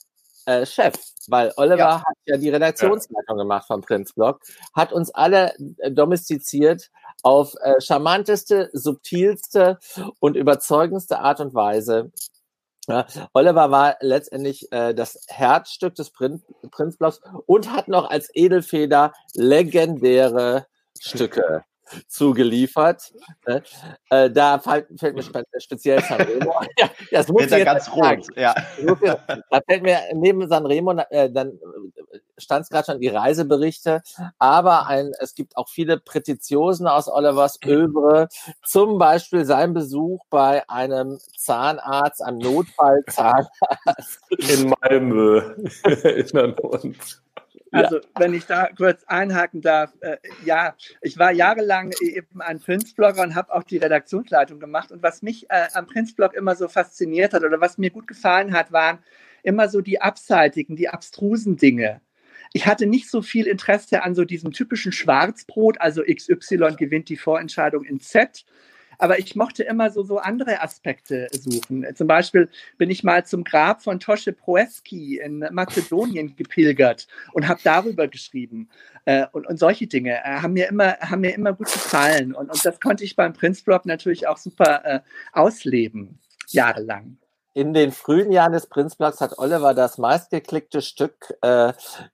äh, 0.45 0.65
Chef, 0.65 0.93
weil 1.27 1.53
Oliver 1.57 1.77
ja. 1.77 1.99
hat 1.99 2.17
ja 2.25 2.37
die 2.37 2.49
Redaktionsleitung 2.49 3.37
ja. 3.37 3.43
gemacht 3.43 3.67
vom 3.67 3.81
Prinzblog, 3.81 4.39
hat 4.73 4.93
uns 4.93 5.11
alle 5.11 5.53
äh, 5.77 5.91
domestiziert 5.91 6.89
auf 7.23 7.55
äh, 7.61 7.79
charmanteste, 7.81 8.69
subtilste 8.73 9.79
und 10.19 10.35
überzeugendste 10.35 11.19
Art 11.19 11.39
und 11.39 11.53
Weise. 11.53 12.11
Ja, 12.87 13.05
Oliver 13.33 13.69
war 13.69 13.97
letztendlich 13.99 14.71
äh, 14.71 14.95
das 14.95 15.19
Herzstück 15.27 15.95
des 15.95 16.09
Prin 16.09 16.41
Prinzblogs 16.71 17.21
und 17.45 17.71
hat 17.71 17.87
noch 17.87 18.09
als 18.09 18.29
Edelfeder 18.33 19.13
legendäre 19.35 20.65
Stücke 20.99 21.63
zugeliefert. 22.07 23.11
Ne? 23.47 23.63
Äh, 24.09 24.29
da 24.31 24.59
fällt, 24.59 24.87
fällt 24.99 25.15
mir 25.15 25.23
speziell 25.57 26.01
Sanremo. 26.01 26.53
ja, 26.77 26.89
das 27.11 27.27
muss 27.27 27.43
ich 27.45 27.51
jetzt 27.51 27.65
ganz 27.65 27.91
rot. 27.91 28.27
Ja. 28.35 28.55
Da 29.49 29.61
fällt 29.67 29.83
mir 29.83 29.99
neben 30.13 30.47
Sanremo, 30.47 30.91
äh, 31.09 31.31
dann 31.31 31.49
äh, 31.49 32.19
stand 32.37 32.63
es 32.63 32.69
gerade 32.69 32.85
schon 32.85 32.99
die 32.99 33.07
Reiseberichte, 33.07 34.01
aber 34.37 34.87
ein, 34.87 35.11
es 35.19 35.35
gibt 35.35 35.57
auch 35.57 35.69
viele 35.69 35.99
Prätitiosen 35.99 36.87
aus 36.87 37.07
Olivers 37.07 37.59
Övre, 37.65 38.29
zum 38.65 38.97
Beispiel 38.97 39.45
sein 39.45 39.73
Besuch 39.73 40.23
bei 40.29 40.67
einem 40.69 41.19
Zahnarzt, 41.37 42.23
einem 42.23 42.39
Notfallzahnarzt. 42.39 43.49
In 44.29 44.73
Malmö. 44.81 45.55
in 45.83 46.27
der 46.27 46.47
Not. 46.47 47.21
Also, 47.71 47.97
ja. 47.97 48.01
wenn 48.17 48.33
ich 48.33 48.45
da 48.45 48.69
kurz 48.75 49.03
einhaken 49.05 49.61
darf, 49.61 49.93
äh, 50.01 50.17
ja, 50.43 50.75
ich 51.01 51.17
war 51.17 51.31
jahrelang 51.31 51.93
eben 52.01 52.41
ein 52.41 52.59
Prinzblogger 52.59 53.21
und 53.21 53.35
habe 53.35 53.53
auch 53.53 53.63
die 53.63 53.77
Redaktionsleitung 53.77 54.59
gemacht. 54.59 54.91
Und 54.91 55.03
was 55.03 55.21
mich 55.21 55.49
äh, 55.49 55.67
am 55.73 55.85
Prinzblog 55.85 56.33
immer 56.33 56.55
so 56.55 56.67
fasziniert 56.67 57.33
hat 57.33 57.43
oder 57.43 57.61
was 57.61 57.77
mir 57.77 57.91
gut 57.91 58.07
gefallen 58.07 58.53
hat, 58.53 58.71
waren 58.71 58.99
immer 59.43 59.69
so 59.69 59.81
die 59.81 60.01
abseitigen, 60.01 60.75
die 60.75 60.89
abstrusen 60.89 61.57
Dinge. 61.57 62.01
Ich 62.53 62.65
hatte 62.65 62.87
nicht 62.87 63.09
so 63.09 63.21
viel 63.21 63.45
Interesse 63.45 64.03
an 64.03 64.15
so 64.15 64.25
diesem 64.25 64.51
typischen 64.51 64.91
Schwarzbrot, 64.91 65.79
also 65.79 66.01
XY 66.03 66.75
gewinnt 66.77 67.09
die 67.09 67.17
Vorentscheidung 67.17 67.83
in 67.83 67.99
Z, 67.99 68.45
aber 68.99 69.17
ich 69.17 69.35
mochte 69.35 69.63
immer 69.63 69.89
so, 69.89 70.03
so 70.03 70.19
andere 70.19 70.61
Aspekte 70.61 71.27
suchen. 71.31 71.85
Zum 71.95 72.07
Beispiel 72.07 72.49
bin 72.77 72.91
ich 72.91 73.03
mal 73.03 73.25
zum 73.25 73.43
Grab 73.43 73.81
von 73.81 73.99
Tosche 73.99 74.33
Proeski 74.33 75.17
in 75.17 75.39
Mazedonien 75.51 76.35
gepilgert 76.35 77.07
und 77.33 77.47
habe 77.47 77.61
darüber 77.63 78.07
geschrieben. 78.07 78.69
Äh, 79.05 79.25
und, 79.31 79.47
und 79.47 79.57
solche 79.57 79.87
Dinge 79.87 80.17
äh, 80.17 80.41
haben, 80.41 80.53
mir 80.53 80.67
immer, 80.67 80.97
haben 80.99 81.21
mir 81.21 81.33
immer 81.33 81.53
gut 81.53 81.71
gefallen. 81.71 82.35
Und, 82.35 82.49
und 82.51 82.65
das 82.65 82.79
konnte 82.79 83.03
ich 83.03 83.15
beim 83.15 83.33
Prinzblog 83.33 83.85
natürlich 83.85 84.27
auch 84.27 84.37
super 84.37 84.85
äh, 84.85 84.99
ausleben, 85.31 86.19
jahrelang 86.49 87.17
in 87.59 87.73
den 87.73 87.91
frühen 87.91 88.31
Jahren 88.31 88.53
des 88.53 88.67
Prinzblogs 88.67 89.19
hat 89.19 89.37
Oliver 89.37 89.73
das 89.73 89.97
meistgeklickte 89.97 90.81
Stück 90.81 91.35
äh, 91.41 91.73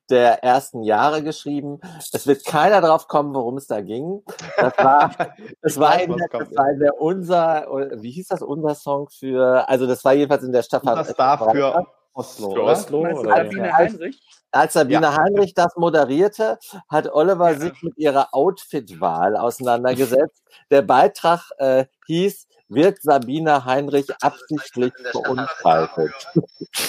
der 0.09 0.43
ersten 0.43 0.81
Jahre 0.81 1.21
geschrieben. 1.21 1.81
Es 1.99 2.25
wird 2.25 2.45
keiner 2.45 2.81
drauf 2.81 3.07
kommen, 3.07 3.35
worum 3.35 3.57
es 3.57 3.67
da 3.67 3.81
ging. 3.81 4.23
Das 4.57 4.75
war, 4.79 5.11
das 5.61 5.79
war, 5.79 6.01
in 6.01 6.17
der, 6.17 6.27
das 6.31 6.55
war 6.55 6.71
in 6.71 6.79
der 6.79 6.99
unser, 6.99 7.67
wie 8.01 8.09
hieß 8.09 8.29
das 8.29 8.41
unser 8.41 8.73
Song 8.73 9.07
für, 9.09 9.69
also 9.69 9.85
das 9.85 10.03
war 10.03 10.13
jedenfalls 10.13 10.43
in 10.43 10.51
der 10.51 10.63
Stadt. 10.63 10.81
Das 10.83 11.15
war 11.15 11.51
für 11.51 11.85
Oslo. 12.15 12.51
Für 12.51 12.63
Oslo 12.63 12.99
oder? 13.01 13.19
oder? 13.19 13.35
Sabine 13.35 13.73
Heinrich? 13.73 14.21
Als 14.51 14.73
Sabine 14.73 15.01
ja. 15.01 15.17
Heinrich 15.17 15.53
das 15.53 15.75
moderierte, 15.75 16.57
hat 16.89 17.13
Oliver 17.13 17.51
ja. 17.51 17.59
sich 17.59 17.83
mit 17.83 17.97
ihrer 17.97 18.29
Outfit-Wahl 18.33 19.35
auseinandergesetzt. 19.35 20.41
Der 20.71 20.81
Beitrag 20.81 21.51
äh, 21.57 21.85
hieß 22.07 22.47
wird 22.67 23.01
Sabine 23.01 23.65
Heinrich 23.65 24.07
absichtlich 24.21 24.93
verunfaltet. 25.11 26.13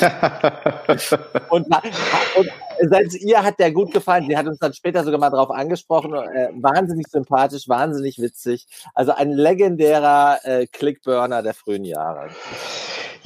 und, 1.51 1.67
und 2.37 2.51
selbst 2.89 3.21
ihr 3.21 3.43
hat 3.43 3.59
der 3.59 3.73
gut 3.73 3.93
gefallen. 3.93 4.27
Sie 4.29 4.37
hat 4.37 4.47
uns 4.47 4.59
dann 4.59 4.73
später 4.73 5.05
sogar 5.05 5.21
mal 5.21 5.31
darauf 5.31 5.51
angesprochen. 5.51 6.15
Äh, 6.15 6.49
wahnsinnig 6.55 7.09
sympathisch, 7.09 7.69
wahnsinnig 7.69 8.19
witzig. 8.19 8.67
Also 8.95 9.12
ein 9.12 9.31
legendärer 9.33 10.39
äh, 10.45 10.67
Clickburner 10.67 11.43
der 11.43 11.55
frühen 11.55 11.85
Jahre. 11.85 12.31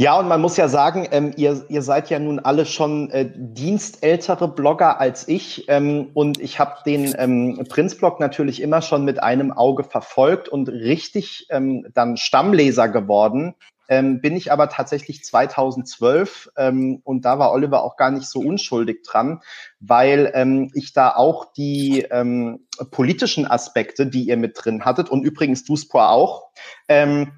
Ja, 0.00 0.18
und 0.18 0.28
man 0.28 0.40
muss 0.40 0.56
ja 0.56 0.66
sagen, 0.66 1.06
ähm, 1.10 1.34
ihr, 1.36 1.62
ihr 1.68 1.82
seid 1.82 2.08
ja 2.08 2.18
nun 2.18 2.38
alle 2.38 2.64
schon 2.64 3.10
äh, 3.10 3.30
dienstältere 3.36 4.48
Blogger 4.48 4.98
als 4.98 5.28
ich. 5.28 5.68
Ähm, 5.68 6.08
und 6.14 6.40
ich 6.40 6.58
habe 6.58 6.76
den 6.86 7.14
ähm, 7.18 7.66
Prinzblog 7.68 8.18
natürlich 8.18 8.62
immer 8.62 8.80
schon 8.80 9.04
mit 9.04 9.22
einem 9.22 9.52
Auge 9.52 9.84
verfolgt 9.84 10.48
und 10.48 10.70
richtig 10.70 11.48
ähm, 11.50 11.86
dann 11.92 12.16
Stammleser 12.16 12.88
geworden. 12.88 13.54
Ähm, 13.90 14.22
bin 14.22 14.36
ich 14.36 14.50
aber 14.50 14.70
tatsächlich 14.70 15.22
2012 15.22 16.52
ähm, 16.56 17.02
und 17.04 17.26
da 17.26 17.38
war 17.38 17.52
Oliver 17.52 17.84
auch 17.84 17.98
gar 17.98 18.10
nicht 18.10 18.26
so 18.26 18.40
unschuldig 18.40 19.02
dran, 19.02 19.42
weil 19.80 20.30
ähm, 20.32 20.70
ich 20.72 20.94
da 20.94 21.10
auch 21.14 21.52
die 21.52 22.06
ähm, 22.10 22.66
politischen 22.90 23.46
Aspekte, 23.46 24.06
die 24.06 24.22
ihr 24.22 24.38
mit 24.38 24.56
drin 24.64 24.86
hattet 24.86 25.10
und 25.10 25.24
übrigens 25.24 25.64
Duspor 25.64 26.08
auch, 26.08 26.48
ähm, 26.88 27.32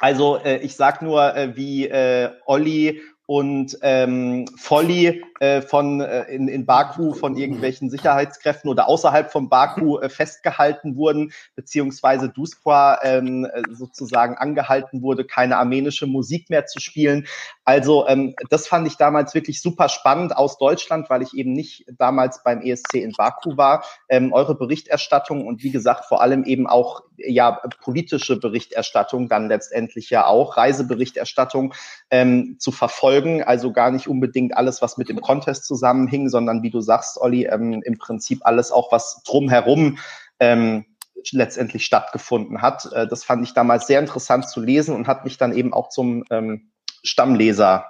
also 0.00 0.36
äh, 0.36 0.58
ich 0.58 0.76
sag 0.76 1.02
nur, 1.02 1.34
äh, 1.34 1.56
wie 1.56 1.88
äh, 1.88 2.30
Olli 2.46 3.00
und 3.26 3.76
ähm, 3.82 4.46
Folly 4.56 5.24
äh, 5.40 5.62
von 5.62 6.00
äh, 6.00 6.22
in, 6.24 6.48
in 6.48 6.66
Baku 6.66 7.12
von 7.12 7.36
irgendwelchen 7.36 7.90
Sicherheitskräften 7.90 8.70
oder 8.70 8.88
außerhalb 8.88 9.30
von 9.30 9.48
Baku 9.48 9.98
äh, 9.98 10.08
festgehalten 10.08 10.96
wurden, 10.96 11.32
beziehungsweise 11.54 12.28
Duspra 12.28 13.00
ähm, 13.02 13.44
äh, 13.44 13.62
sozusagen 13.70 14.36
angehalten 14.36 15.02
wurde, 15.02 15.24
keine 15.24 15.58
armenische 15.58 16.06
Musik 16.06 16.50
mehr 16.50 16.66
zu 16.66 16.80
spielen. 16.80 17.26
Also 17.64 18.06
ähm, 18.08 18.34
das 18.48 18.66
fand 18.66 18.86
ich 18.86 18.96
damals 18.96 19.34
wirklich 19.34 19.60
super 19.60 19.88
spannend 19.88 20.36
aus 20.36 20.58
Deutschland, 20.58 21.10
weil 21.10 21.22
ich 21.22 21.34
eben 21.34 21.52
nicht 21.52 21.84
damals 21.98 22.42
beim 22.42 22.62
ESC 22.62 22.94
in 22.94 23.12
Baku 23.12 23.56
war. 23.56 23.84
Ähm, 24.08 24.32
eure 24.32 24.54
Berichterstattung 24.54 25.46
und 25.46 25.62
wie 25.62 25.70
gesagt 25.70 26.06
vor 26.06 26.22
allem 26.22 26.44
eben 26.44 26.66
auch 26.66 27.02
ja 27.18 27.60
politische 27.82 28.38
Berichterstattung 28.38 29.28
dann 29.28 29.48
letztendlich 29.48 30.10
ja 30.10 30.26
auch 30.26 30.56
Reiseberichterstattung 30.56 31.74
ähm, 32.10 32.56
zu 32.58 32.72
verfolgen. 32.72 33.42
Also 33.42 33.72
gar 33.72 33.90
nicht 33.90 34.08
unbedingt 34.08 34.56
alles, 34.56 34.82
was 34.82 34.96
mit 34.96 35.08
dem 35.08 35.20
Contest 35.26 35.64
zusammenhing, 35.64 36.28
sondern 36.28 36.62
wie 36.62 36.70
du 36.70 36.80
sagst, 36.80 37.18
Olli, 37.20 37.46
ähm, 37.46 37.82
im 37.84 37.98
Prinzip 37.98 38.40
alles 38.44 38.70
auch, 38.70 38.92
was 38.92 39.22
drumherum 39.24 39.98
ähm, 40.38 40.84
letztendlich 41.32 41.84
stattgefunden 41.84 42.62
hat. 42.62 42.90
Äh, 42.92 43.08
das 43.08 43.24
fand 43.24 43.44
ich 43.44 43.52
damals 43.52 43.86
sehr 43.86 43.98
interessant 43.98 44.48
zu 44.48 44.60
lesen 44.60 44.94
und 44.94 45.08
hat 45.08 45.24
mich 45.24 45.38
dann 45.38 45.52
eben 45.52 45.72
auch 45.72 45.88
zum 45.88 46.24
ähm, 46.30 46.70
Stammleser 47.02 47.86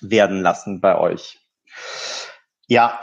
werden 0.00 0.40
lassen 0.40 0.80
bei 0.80 0.98
euch. 0.98 1.38
Ja, 2.66 3.00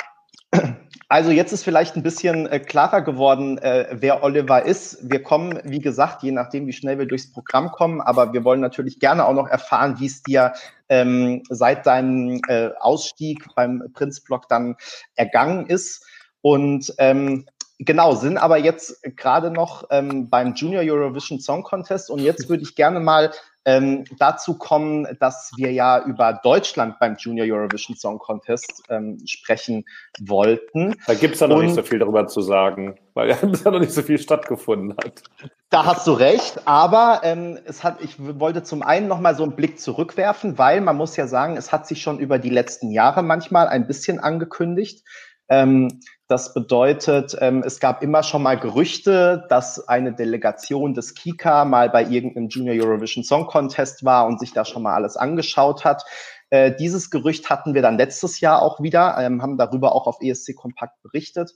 also 1.14 1.30
jetzt 1.30 1.52
ist 1.54 1.64
vielleicht 1.64 1.96
ein 1.96 2.02
bisschen 2.02 2.48
äh, 2.48 2.60
klarer 2.60 3.04
geworden, 3.04 3.60
äh, 3.60 3.86
wer 3.92 4.24
Oliver 4.24 4.66
ist. 4.66 4.98
Wir 5.08 5.22
kommen, 5.22 5.60
wie 5.64 5.78
gesagt, 5.78 6.24
je 6.24 6.32
nachdem, 6.32 6.66
wie 6.66 6.74
schnell 6.74 6.98
wir 6.98 7.06
durchs 7.06 7.32
Programm 7.32 7.70
kommen, 7.70 8.02
aber 8.02 8.34
wir 8.34 8.44
wollen 8.44 8.62
natürlich 8.62 8.98
gerne 8.98 9.28
auch 9.28 9.36
noch 9.36 9.48
erfahren, 9.48 10.00
wie 10.00 10.08
es 10.08 10.24
dir 10.24 10.54
ähm, 10.90 11.44
seit 11.52 11.86
deinem 11.86 12.42
äh, 12.48 12.70
Ausstieg 12.80 13.46
beim 13.56 13.92
Prinzblock 13.94 14.50
dann 14.50 14.76
ergangen 15.14 15.68
ist. 15.68 16.04
Und 16.42 16.92
ähm, 16.98 17.46
genau, 17.86 18.16
sind 18.16 18.38
aber 18.38 18.58
jetzt 18.58 19.02
gerade 19.16 19.52
noch 19.52 19.86
ähm, 19.90 20.30
beim 20.30 20.54
Junior 20.54 20.84
Eurovision 20.84 21.40
Song 21.40 21.64
Contest. 21.64 22.10
Und 22.10 22.20
jetzt 22.20 22.50
würde 22.50 22.64
ich 22.64 22.76
gerne 22.76 23.00
mal 23.00 23.32
ähm, 23.66 24.04
dazu 24.20 24.58
kommen, 24.58 25.08
dass 25.20 25.52
wir 25.56 25.72
ja 25.72 26.04
über 26.04 26.40
Deutschland 26.44 27.00
beim 27.00 27.16
Junior 27.16 27.48
Eurovision 27.48 27.96
Song 27.96 28.20
Contest 28.20 28.84
ähm, 28.90 29.20
sprechen 29.26 29.86
wollten. 30.20 30.96
Da 31.08 31.14
gibt 31.14 31.36
es 31.36 31.40
ja 31.40 31.48
noch 31.48 31.58
Und, 31.58 31.66
nicht 31.66 31.76
so 31.76 31.84
viel 31.84 32.00
darüber 32.00 32.28
zu 32.28 32.42
sagen, 32.42 33.00
weil 33.14 33.30
ja 33.30 33.36
bisher 33.42 33.72
noch 33.72 33.80
nicht 33.80 33.94
so 33.94 34.02
viel 34.02 34.18
stattgefunden 34.18 34.98
hat. 34.98 35.24
Da 35.70 35.86
hast 35.86 36.06
du 36.06 36.12
recht, 36.12 36.68
aber 36.68 37.22
ähm, 37.24 37.58
es 37.66 37.84
hat, 37.84 38.02
ich 38.02 38.16
wollte 38.20 38.64
zum 38.64 38.84
einen 38.84 39.08
nochmal 39.08 39.36
so 39.36 39.44
einen 39.44 39.56
Blick 39.56 39.80
zurückwerfen, 39.80 40.58
weil 40.58 40.82
man 40.82 40.98
muss 40.98 41.16
ja 41.16 41.28
sagen, 41.28 41.58
es 41.58 41.72
hat 41.72 41.88
sich 41.88 42.02
schon 42.02 42.20
über 42.20 42.40
die 42.40 42.50
letzten 42.50 42.92
Jahre 42.92 43.24
manchmal 43.24 43.68
ein 43.68 43.88
bisschen 43.88 44.20
angekündigt. 44.20 45.04
Ähm, 45.50 46.00
das 46.28 46.54
bedeutet, 46.54 47.36
ähm, 47.40 47.64
es 47.66 47.80
gab 47.80 48.02
immer 48.02 48.24
schon 48.24 48.44
mal 48.44 48.58
Gerüchte, 48.58 49.46
dass 49.50 49.88
eine 49.88 50.14
Delegation 50.14 50.94
des 50.94 51.14
Kika 51.16 51.66
mal 51.66 51.90
bei 51.90 52.04
irgendeinem 52.06 52.48
Junior 52.50 52.76
Eurovision 52.76 53.24
Song 53.24 53.46
Contest 53.48 54.06
war 54.06 54.26
und 54.26 54.40
sich 54.40 54.54
da 54.54 54.66
schon 54.66 54.84
mal 54.84 54.96
alles 54.96 55.18
angeschaut 55.18 55.84
hat. 55.86 56.04
Äh, 56.50 56.76
dieses 56.76 57.10
Gerücht 57.10 57.50
hatten 57.50 57.74
wir 57.74 57.82
dann 57.82 57.98
letztes 57.98 58.40
Jahr 58.40 58.62
auch 58.62 58.82
wieder, 58.82 59.18
ähm, 59.20 59.42
haben 59.42 59.58
darüber 59.58 59.94
auch 59.94 60.08
auf 60.08 60.22
ESC 60.22 60.56
Kompakt 60.56 61.02
berichtet. 61.04 61.52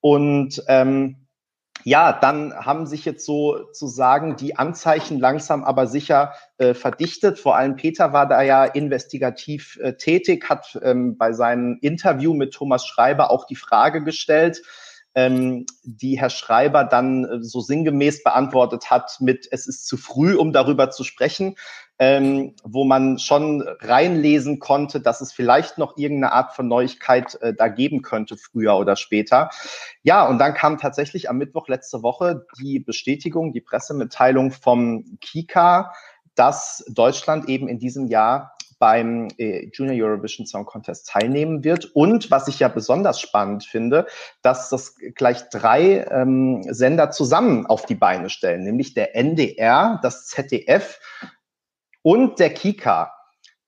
Und 0.00 0.62
ähm, 0.68 1.27
ja, 1.84 2.12
dann 2.12 2.54
haben 2.54 2.86
sich 2.86 3.04
jetzt 3.04 3.24
sozusagen 3.24 4.36
die 4.36 4.56
Anzeichen 4.56 5.18
langsam 5.18 5.64
aber 5.64 5.86
sicher 5.86 6.34
äh, 6.58 6.74
verdichtet. 6.74 7.38
Vor 7.38 7.56
allem 7.56 7.76
Peter 7.76 8.12
war 8.12 8.28
da 8.28 8.42
ja 8.42 8.64
investigativ 8.64 9.78
äh, 9.80 9.94
tätig, 9.94 10.48
hat 10.48 10.78
ähm, 10.82 11.16
bei 11.16 11.32
seinem 11.32 11.78
Interview 11.80 12.34
mit 12.34 12.52
Thomas 12.52 12.86
Schreiber 12.86 13.30
auch 13.30 13.46
die 13.46 13.56
Frage 13.56 14.02
gestellt, 14.02 14.62
ähm, 15.18 15.66
die 15.82 16.18
Herr 16.18 16.30
Schreiber 16.30 16.84
dann 16.84 17.24
äh, 17.24 17.42
so 17.42 17.60
sinngemäß 17.60 18.22
beantwortet 18.22 18.90
hat 18.90 19.16
mit, 19.20 19.48
es 19.50 19.66
ist 19.66 19.86
zu 19.86 19.96
früh, 19.96 20.36
um 20.36 20.52
darüber 20.52 20.90
zu 20.90 21.02
sprechen 21.04 21.56
ähm, 21.98 22.54
wo 22.62 22.84
man 22.84 23.18
schon 23.18 23.62
reinlesen 23.80 24.60
konnte, 24.60 25.00
dass 25.00 25.20
es 25.20 25.32
vielleicht 25.32 25.78
noch 25.78 25.96
irgendeine 25.96 26.32
Art 26.32 26.54
von 26.54 26.68
Neuigkeit 26.68 27.34
äh, 27.42 27.54
da 27.54 27.68
geben 27.68 28.02
könnte, 28.02 28.36
früher 28.36 28.76
oder 28.76 28.94
später. 28.94 29.50
Ja, 30.02 30.26
und 30.26 30.38
dann 30.38 30.54
kam 30.54 30.78
tatsächlich 30.78 31.28
am 31.28 31.38
Mittwoch 31.38 31.66
letzte 31.68 32.02
Woche 32.02 32.46
die 32.60 32.78
Bestätigung, 32.78 33.52
die 33.52 33.60
Pressemitteilung 33.60 34.52
vom 34.52 35.18
Kika, 35.20 35.92
dass 36.36 36.84
Deutschland 36.88 37.48
eben 37.48 37.66
in 37.66 37.80
diesem 37.80 38.06
Jahr 38.06 38.54
beim 38.78 39.28
äh, 39.38 39.68
Junior 39.72 40.08
Eurovision 40.08 40.46
Song 40.46 40.64
Contest 40.64 41.08
teilnehmen 41.08 41.64
wird. 41.64 41.84
Und 41.94 42.30
was 42.30 42.48
ich 42.48 42.58
ja 42.58 42.68
besonders 42.68 43.20
spannend 43.20 43.64
finde, 43.64 44.06
dass 44.42 44.68
das 44.68 44.96
gleich 45.14 45.48
drei 45.50 46.06
ähm, 46.10 46.62
Sender 46.68 47.10
zusammen 47.10 47.66
auf 47.66 47.86
die 47.86 47.94
Beine 47.94 48.30
stellen, 48.30 48.64
nämlich 48.64 48.94
der 48.94 49.16
NDR, 49.16 49.98
das 50.02 50.26
ZDF 50.26 51.00
und 52.02 52.38
der 52.38 52.50
Kika. 52.54 53.12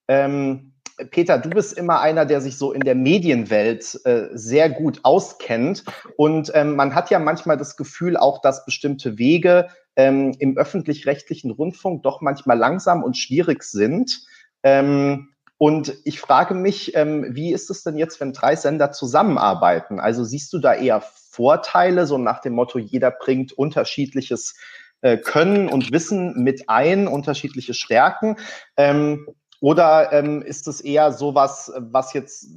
Ähm, 0.07 0.71
Peter, 1.09 1.37
du 1.39 1.49
bist 1.49 1.77
immer 1.77 1.99
einer, 2.01 2.25
der 2.25 2.41
sich 2.41 2.57
so 2.57 2.71
in 2.71 2.81
der 2.81 2.95
Medienwelt 2.95 3.99
äh, 4.05 4.27
sehr 4.33 4.69
gut 4.69 4.99
auskennt. 5.03 5.83
Und 6.17 6.51
ähm, 6.53 6.75
man 6.75 6.93
hat 6.93 7.09
ja 7.09 7.19
manchmal 7.19 7.57
das 7.57 7.75
Gefühl 7.75 8.17
auch, 8.17 8.41
dass 8.41 8.65
bestimmte 8.65 9.17
Wege 9.17 9.69
ähm, 9.95 10.35
im 10.39 10.57
öffentlich-rechtlichen 10.57 11.51
Rundfunk 11.51 12.03
doch 12.03 12.21
manchmal 12.21 12.57
langsam 12.57 13.03
und 13.03 13.17
schwierig 13.17 13.63
sind. 13.63 14.25
Ähm, 14.63 15.29
und 15.57 15.95
ich 16.05 16.19
frage 16.19 16.55
mich, 16.55 16.95
ähm, 16.95 17.35
wie 17.35 17.53
ist 17.53 17.69
es 17.69 17.83
denn 17.83 17.95
jetzt, 17.95 18.19
wenn 18.19 18.33
drei 18.33 18.55
Sender 18.55 18.91
zusammenarbeiten? 18.91 19.99
Also 19.99 20.23
siehst 20.23 20.51
du 20.53 20.59
da 20.59 20.73
eher 20.73 21.01
Vorteile, 21.01 22.07
so 22.07 22.17
nach 22.17 22.41
dem 22.41 22.53
Motto, 22.53 22.79
jeder 22.79 23.11
bringt 23.11 23.53
unterschiedliches 23.53 24.55
äh, 25.01 25.17
Können 25.17 25.69
und 25.69 25.91
Wissen 25.91 26.43
mit 26.43 26.67
ein, 26.67 27.07
unterschiedliche 27.07 27.75
Stärken? 27.75 28.37
Ähm, 28.75 29.27
Oder 29.61 30.11
ähm, 30.11 30.41
ist 30.41 30.67
es 30.67 30.81
eher 30.81 31.11
sowas, 31.11 31.71
was 31.77 32.13
jetzt 32.13 32.47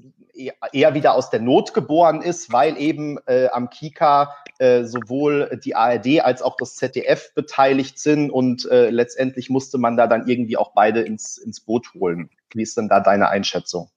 eher 0.73 0.95
wieder 0.95 1.15
aus 1.15 1.29
der 1.29 1.41
Not 1.41 1.75
geboren 1.75 2.23
ist, 2.23 2.51
weil 2.51 2.79
eben 2.79 3.19
äh, 3.27 3.49
am 3.49 3.69
Kika 3.69 4.35
äh, 4.59 4.85
sowohl 4.85 5.61
die 5.63 5.77
ARD 5.77 6.21
als 6.25 6.41
auch 6.41 6.57
das 6.57 6.77
ZDF 6.77 7.35
beteiligt 7.35 7.99
sind 7.99 8.31
und 8.31 8.69
äh, 8.71 8.89
letztendlich 8.89 9.51
musste 9.51 9.77
man 9.77 9.99
da 9.99 10.07
dann 10.07 10.27
irgendwie 10.27 10.57
auch 10.57 10.73
beide 10.73 11.03
ins, 11.03 11.37
ins 11.37 11.61
Boot 11.61 11.93
holen. 11.95 12.31
Wie 12.55 12.63
ist 12.63 12.77
denn 12.79 12.89
da 12.89 13.01
deine 13.01 13.29
Einschätzung? 13.29 13.91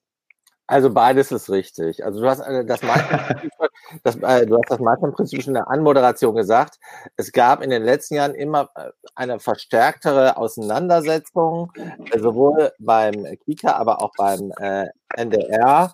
Also 0.70 0.90
beides 0.92 1.32
ist 1.32 1.48
richtig. 1.48 2.04
Also 2.04 2.20
du 2.20 2.28
hast 2.28 2.40
äh, 2.40 2.62
das 2.64 2.80
das, 4.02 4.16
äh, 4.16 4.46
du 4.46 4.56
hast 4.58 4.70
das 4.70 4.78
Markenprinzip 4.80 5.42
schon 5.42 5.52
in 5.52 5.54
der 5.54 5.70
Anmoderation 5.70 6.36
gesagt. 6.36 6.78
Es 7.16 7.32
gab 7.32 7.62
in 7.62 7.70
den 7.70 7.82
letzten 7.82 8.16
Jahren 8.16 8.34
immer 8.34 8.68
äh, 8.76 8.90
eine 9.14 9.40
verstärktere 9.40 10.36
Auseinandersetzung, 10.36 11.72
äh, 12.12 12.18
sowohl 12.18 12.70
beim 12.78 13.24
Kika, 13.46 13.72
aber 13.72 14.02
auch 14.02 14.12
beim 14.18 14.52
äh, 14.58 14.88
NDR 15.16 15.92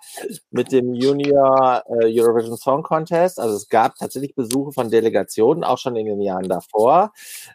mit 0.50 0.72
dem 0.72 0.94
Junior 0.94 1.83
äh, 1.88 2.20
Eurovision 2.20 2.57
Song 2.57 2.83
Contest. 2.83 3.38
Also 3.38 3.57
es 3.57 3.68
gab 3.68 3.96
tatsächlich 3.96 4.35
Besuche 4.35 4.72
von 4.72 4.90
Delegationen, 4.90 5.64
auch 5.64 5.79
schon 5.79 5.96
in 5.96 6.07
den 6.07 6.20
Jahren 6.20 6.48
davor, 6.48 7.12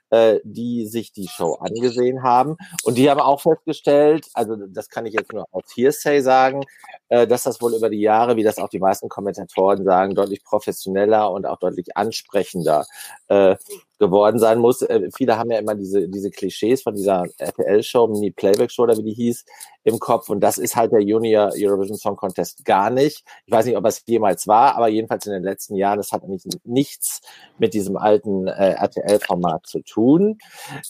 äh, 0.10 0.40
die 0.44 0.88
sich 0.88 1.12
die 1.12 1.28
Show 1.28 1.56
angesehen 1.56 2.24
haben. 2.24 2.58
Und 2.84 2.98
die 2.98 3.10
haben 3.10 3.20
auch 3.20 3.42
festgestellt, 3.42 4.28
also 4.34 4.56
das 4.56 4.90
kann 4.90 5.06
ich 5.06 5.14
jetzt 5.14 5.34
nur 5.34 5.46
aus 5.52 5.64
Hearsay 5.76 6.22
sagen, 6.22 6.64
äh, 7.10 7.28
dass 7.28 7.44
das 7.44 7.62
wohl 7.62 7.76
über 7.76 7.90
die 7.90 8.02
Jahre, 8.02 8.36
wie 8.36 8.44
das 8.44 8.58
auch 8.58 8.70
die 8.70 8.80
meisten 8.80 9.10
Kommentatoren 9.10 9.84
sagen, 9.84 10.16
deutlich 10.16 10.44
professioneller 10.44 11.32
und 11.32 11.46
auch 11.46 11.60
deutlich 11.60 11.96
ansprechender 11.98 12.86
äh, 13.28 13.56
geworden 14.00 14.40
sein 14.40 14.60
muss. 14.60 14.82
Äh, 14.82 15.10
viele 15.16 15.38
haben 15.38 15.52
ja 15.52 15.60
immer 15.60 15.76
diese, 15.76 16.08
diese 16.08 16.32
Klischees 16.32 16.82
von 16.82 16.96
dieser 16.96 17.26
RTL-Show, 17.38 18.08
Mini-Playback-Show 18.08 18.84
oder 18.84 18.98
wie 18.98 19.04
die 19.04 19.14
hieß, 19.14 19.46
im 19.84 20.00
Kopf. 20.00 20.30
Und 20.30 20.40
das 20.40 20.58
ist 20.58 20.76
halt 20.76 20.92
der 20.92 21.02
Junior 21.02 21.52
Eurovision 21.56 21.98
Song 21.98 22.16
Contest 22.16 22.66
gar 22.66 22.90
nicht. 22.90 23.24
Ich 23.46 23.52
weiß 23.52 23.66
nicht, 23.66 23.78
ob 23.78 23.86
es 23.86 24.02
jemals 24.08 24.48
war, 24.48 24.76
aber 24.76 24.88
jedenfalls 24.88 25.26
in 25.26 25.34
den 25.34 25.44
letzten 25.44 25.76
Jahren, 25.76 25.98
das 25.98 26.12
hat 26.12 26.28
nicht, 26.28 26.48
nichts 26.64 27.22
mit 27.58 27.74
diesem 27.74 27.98
alten 27.98 28.48
äh, 28.48 28.72
RTL-Format 28.72 29.68
zu 29.68 29.82
tun. 29.82 30.38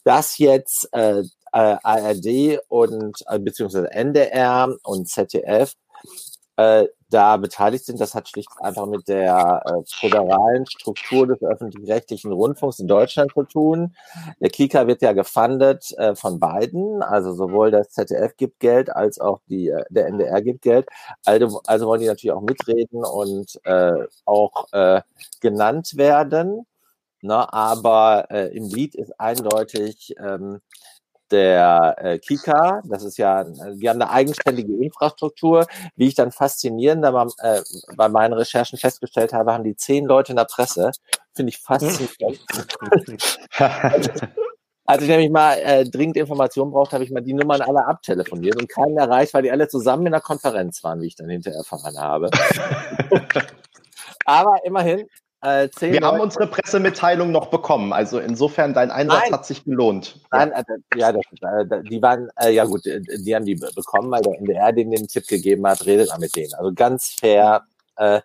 Das 0.03 0.37
jetzt 0.37 0.87
äh, 0.93 1.23
äh, 1.51 1.77
ARD 1.83 2.59
und 2.67 3.23
äh, 3.27 3.39
beziehungsweise 3.39 3.91
NDR 3.91 4.75
und 4.83 5.09
ZDF 5.09 5.73
äh, 6.57 6.85
da 7.09 7.37
beteiligt 7.37 7.85
sind. 7.85 7.99
Das 7.99 8.15
hat 8.15 8.29
schlicht 8.29 8.49
einfach 8.59 8.85
mit 8.85 9.07
der 9.07 9.61
äh, 9.65 9.81
föderalen 9.85 10.65
Struktur 10.65 11.27
des 11.27 11.41
öffentlich-rechtlichen 11.41 12.31
Rundfunks 12.31 12.79
in 12.79 12.87
Deutschland 12.87 13.31
zu 13.33 13.43
tun. 13.43 13.95
Der 14.39 14.49
Kika 14.49 14.87
wird 14.87 15.01
ja 15.01 15.13
gefundet 15.13 15.91
äh, 15.97 16.15
von 16.15 16.39
beiden, 16.39 17.01
also 17.01 17.33
sowohl 17.33 17.71
das 17.71 17.89
ZDF 17.89 18.37
gibt 18.37 18.59
Geld 18.59 18.95
als 18.95 19.19
auch 19.19 19.41
die, 19.47 19.69
äh, 19.69 19.83
der 19.89 20.07
NDR 20.07 20.41
gibt 20.41 20.61
Geld. 20.61 20.87
Also, 21.25 21.61
also 21.65 21.87
wollen 21.87 22.01
die 22.01 22.07
natürlich 22.07 22.33
auch 22.33 22.41
mitreden 22.41 23.03
und 23.03 23.59
äh, 23.65 24.05
auch 24.25 24.67
äh, 24.71 25.01
genannt 25.41 25.97
werden. 25.97 26.65
Ne, 27.21 27.51
aber 27.51 28.27
äh, 28.31 28.55
im 28.55 28.69
Lied 28.69 28.95
ist 28.95 29.19
eindeutig 29.19 30.15
ähm, 30.19 30.61
der 31.31 31.95
äh, 31.97 32.19
Kika. 32.19 32.81
Das 32.85 33.03
ist 33.03 33.17
ja, 33.17 33.43
die 33.43 33.89
haben 33.89 34.01
eine 34.01 34.09
eigenständige 34.11 34.73
Infrastruktur. 34.83 35.67
Wie 35.95 36.07
ich 36.07 36.15
dann 36.15 36.31
faszinierend 36.31 37.05
aber, 37.05 37.27
äh, 37.41 37.61
bei 37.95 38.09
meinen 38.09 38.33
Recherchen 38.33 38.77
festgestellt 38.77 39.33
habe, 39.33 39.53
haben 39.53 39.63
die 39.63 39.75
zehn 39.75 40.05
Leute 40.05 40.31
in 40.31 40.37
der 40.37 40.45
Presse. 40.45 40.91
Finde 41.33 41.51
ich 41.51 41.59
faszinierend. 41.59 42.39
Als 44.85 45.03
ich 45.03 45.09
nämlich 45.09 45.29
mal 45.29 45.53
äh, 45.59 45.83
dringend 45.87 46.17
Informationen 46.17 46.71
brauchte, 46.71 46.93
habe 46.93 47.03
ich 47.03 47.11
mal 47.11 47.21
die 47.21 47.33
Nummern 47.33 47.61
alle 47.61 47.85
abtelefoniert 47.85 48.59
und 48.59 48.67
keinen 48.67 48.97
erreicht, 48.97 49.35
weil 49.35 49.43
die 49.43 49.51
alle 49.51 49.67
zusammen 49.67 50.07
in 50.07 50.13
der 50.13 50.21
Konferenz 50.21 50.83
waren, 50.83 50.99
wie 51.01 51.05
ich 51.05 51.15
dann 51.15 51.29
hinterher 51.29 51.59
erfahren 51.59 51.95
habe. 51.99 52.31
Aber 54.25 54.65
immerhin, 54.65 55.07
äh, 55.41 55.69
Wir 55.79 55.93
Leute. 55.93 56.05
haben 56.05 56.19
unsere 56.19 56.47
Pressemitteilung 56.47 57.31
noch 57.31 57.47
bekommen. 57.47 57.93
Also 57.93 58.19
insofern, 58.19 58.73
dein 58.73 58.91
Einsatz 58.91 59.21
Nein. 59.23 59.33
hat 59.33 59.45
sich 59.45 59.63
gelohnt. 59.63 60.19
Nein, 60.31 60.51
ja, 60.51 60.59
äh, 60.59 60.99
ja 60.99 61.11
das, 61.13 61.23
äh, 61.41 61.83
die 61.83 62.01
waren, 62.01 62.29
äh, 62.41 62.51
ja 62.51 62.65
gut, 62.65 62.81
die 62.85 63.35
haben 63.35 63.45
die 63.45 63.55
bekommen, 63.55 64.11
weil 64.11 64.21
der 64.21 64.37
NDR 64.37 64.71
denen 64.73 64.91
den 64.91 65.07
Tipp 65.07 65.27
gegeben 65.27 65.65
hat, 65.67 65.85
redet 65.85 66.09
mal 66.09 66.19
mit 66.19 66.35
denen. 66.35 66.53
Also 66.55 66.73
ganz 66.73 67.15
fair 67.19 67.63
äh, 67.95 68.21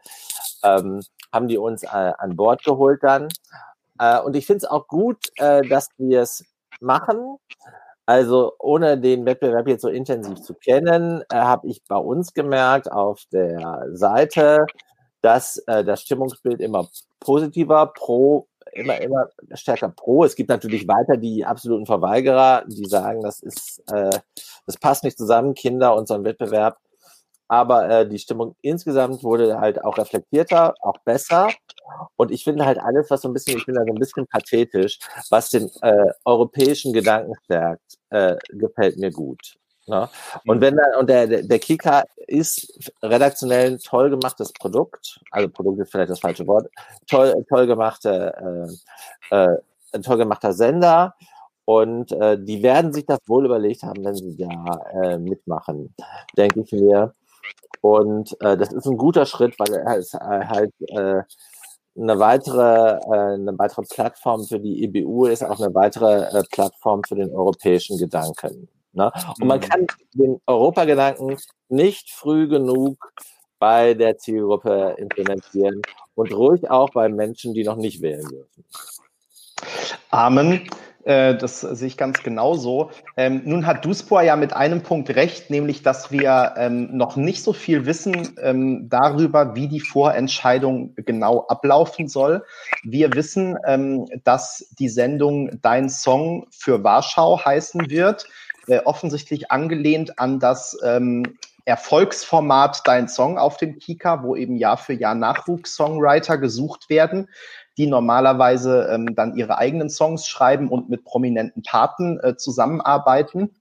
ähm, 0.65 1.03
haben 1.33 1.49
die 1.49 1.59
uns 1.59 1.83
äh, 1.85 1.87
an 1.89 2.37
Bord 2.37 2.65
geholt 2.65 3.03
dann. 3.03 3.29
Und 4.25 4.35
ich 4.35 4.45
finde 4.45 4.59
es 4.59 4.65
auch 4.65 4.89
gut, 4.89 5.19
dass 5.39 5.89
wir 5.99 6.23
es 6.23 6.45
machen. 6.81 7.37
Also 8.07 8.55
ohne 8.59 8.99
den 8.99 9.25
Wettbewerb 9.25 9.69
jetzt 9.69 9.83
so 9.83 9.89
intensiv 9.89 10.41
zu 10.41 10.55
kennen, 10.55 11.23
habe 11.33 11.69
ich 11.69 11.81
bei 11.87 11.97
uns 11.97 12.35
gemerkt 12.35 12.91
auf 12.91 13.23
der 13.31 13.87
Seite, 13.93 14.67
dass 15.25 15.57
äh, 15.67 15.83
das 15.83 16.03
Stimmungsbild 16.03 16.61
immer 16.61 16.87
positiver, 17.19 17.87
pro, 17.87 18.47
immer, 18.73 19.01
immer 19.01 19.31
stärker 19.55 19.89
pro. 19.89 20.25
Es 20.25 20.37
gibt 20.37 20.51
natürlich 20.51 20.87
weiter 20.87 21.17
die 21.17 21.47
absoluten 21.47 21.87
Verweigerer, 21.87 22.65
die 22.67 22.85
sagen, 22.85 23.23
das 23.23 23.41
ist, 23.41 23.83
äh, 23.91 24.11
das 24.67 24.77
passt 24.77 25.03
nicht 25.03 25.17
zusammen, 25.17 25.55
Kinder 25.55 25.97
und 25.97 26.09
so 26.09 26.15
ein 26.15 26.25
Wettbewerb. 26.25 26.77
Aber 27.49 27.89
äh, 27.89 28.09
die 28.09 28.19
Stimmung 28.19 28.55
insgesamt 28.61 29.23
wurde 29.23 29.59
halt 29.61 29.83
auch 29.83 29.97
reflektierter, 29.97 30.75
auch 30.81 30.99
besser. 31.07 31.49
Und 32.17 32.31
ich 32.31 32.45
finde 32.45 32.67
halt 32.67 32.79
alles, 32.79 33.11
was 33.11 33.23
so 33.23 33.29
ein 33.29 33.35
bisschen, 33.35 33.57
ich 33.57 33.65
bin 33.65 33.77
da 33.77 33.83
so 33.83 33.95
ein 33.95 33.99
bisschen 33.99 34.27
pathetisch, 34.27 34.99
was 35.31 35.49
den 35.49 35.71
äh, 35.81 36.13
europäischen 36.27 36.93
Gedanken 36.93 37.33
stärkt, 37.45 37.99
äh, 38.11 38.37
gefällt 38.51 38.99
mir 38.99 39.11
gut. 39.11 39.57
Ne? 39.87 40.09
Und 40.47 40.61
wenn 40.61 40.77
dann, 40.77 40.95
und 40.99 41.11
der, 41.11 41.27
der 41.27 41.59
Kika 41.59 42.05
ist 42.27 42.93
redaktionell 43.03 43.73
ein 43.73 43.79
toll 43.79 44.11
gemachtes 44.11 44.53
Produkt, 44.53 45.21
also 45.31 45.49
Produkt 45.49 45.81
ist 45.81 45.91
vielleicht 45.91 46.11
das 46.11 46.21
falsche 46.21 46.47
Wort, 46.47 46.69
toll, 47.09 47.45
toll 47.49 47.67
gemachte, 47.67 48.71
äh, 49.31 49.37
äh, 49.37 49.57
ein 49.93 50.03
toll 50.03 50.19
gemachter 50.19 50.53
Sender. 50.53 51.15
Und 51.67 52.13
äh, 52.13 52.39
die 52.39 52.63
werden 52.63 52.93
sich 52.93 53.07
das 53.07 53.21
wohl 53.27 53.47
überlegt 53.47 53.83
haben, 53.83 54.05
wenn 54.05 54.15
sie 54.15 54.37
da 54.37 54.83
äh, 55.03 55.19
mitmachen, 55.19 55.95
denke 56.37 56.61
ich 56.61 56.73
mir. 56.73 57.15
Und 57.81 58.37
äh, 58.41 58.57
das 58.57 58.73
ist 58.73 58.87
ein 58.87 58.99
guter 58.99 59.25
Schritt, 59.27 59.59
weil 59.59 59.73
es 59.99 60.13
äh, 60.15 60.19
halt 60.19 60.73
äh, 60.89 61.23
eine 61.97 62.19
weitere, 62.19 62.99
äh, 62.99 63.35
eine 63.35 63.59
weitere 63.59 63.83
Plattform 63.83 64.45
für 64.45 64.61
die 64.61 64.85
EBU 64.85 65.27
ist, 65.27 65.45
auch 65.45 65.61
eine 65.61 65.75
weitere 65.75 66.25
äh, 66.39 66.43
Plattform 66.51 67.03
für 67.07 67.15
den 67.15 67.31
europäischen 67.31 67.99
Gedanken. 67.99 68.69
Ne? 68.95 69.13
Und 69.41 69.47
man 69.47 69.59
mhm. 69.59 69.63
kann 69.63 69.87
den 70.13 70.41
Europagedanken 70.47 71.37
nicht 71.69 72.11
früh 72.11 72.49
genug 72.49 73.13
bei 73.59 73.95
der 73.95 74.19
Zielgruppe 74.19 74.97
implementieren 74.99 75.83
und 76.15 76.33
ruhig 76.33 76.71
auch 76.71 76.91
bei 76.91 77.09
Menschen, 77.09 77.55
die 77.55 77.65
noch 77.65 77.77
nicht 77.77 78.03
wählen 78.03 78.27
dürfen. 78.29 78.65
Amen. 80.11 80.69
Äh, 81.05 81.37
das 81.37 81.61
sehe 81.61 81.89
ich 81.89 81.97
ganz 81.97 82.23
genauso. 82.23 82.91
Ähm, 83.17 83.43
nun 83.45 83.67
hat 83.67 83.85
Duspor 83.85 84.23
ja 84.23 84.37
mit 84.37 84.55
einem 84.55 84.83
Punkt 84.83 85.15
recht, 85.15 85.51
nämlich, 85.51 85.83
dass 85.83 86.11
wir 86.11 86.55
ähm, 86.57 86.97
noch 86.97 87.17
nicht 87.17 87.43
so 87.43 87.53
viel 87.53 87.87
wissen 87.87 88.37
ähm, 88.41 88.89
darüber, 88.89 89.55
wie 89.55 89.69
die 89.69 89.81
Vorentscheidung 89.81 90.95
genau 90.97 91.47
ablaufen 91.49 92.09
soll. 92.09 92.45
Wir 92.83 93.13
wissen, 93.15 93.59
ähm, 93.67 94.07
dass 94.25 94.67
die 94.79 94.89
Sendung 94.89 95.61
Dein 95.61 95.91
Song 95.91 96.47
für 96.51 96.83
Warschau 96.83 97.45
heißen 97.45 97.91
wird 97.91 98.27
äh, 98.67 98.81
offensichtlich 98.85 99.51
angelehnt 99.51 100.19
an 100.19 100.41
das 100.41 100.79
ähm, 100.83 101.37
Erfolgsformat 101.65 102.83
Dein 102.85 103.09
Song 103.09 103.39
auf 103.39 103.57
dem 103.57 103.79
Kika, 103.79 104.23
wo 104.23 104.37
eben 104.37 104.57
Jahr 104.57 104.77
für 104.77 104.93
Jahr 104.93 105.15
Nachwuchs-Songwriter 105.15 106.37
gesucht 106.37 106.91
werden, 106.91 107.29
die 107.79 107.87
normalerweise 107.87 108.89
ähm, 108.93 109.15
dann 109.15 109.37
ihre 109.37 109.59
eigenen 109.59 109.89
Songs 109.89 110.29
schreiben 110.29 110.69
und 110.69 110.91
mit 110.91 111.05
prominenten 111.05 111.63
Paten 111.63 112.21
äh, 112.21 112.37
zusammenarbeiten. 112.37 113.55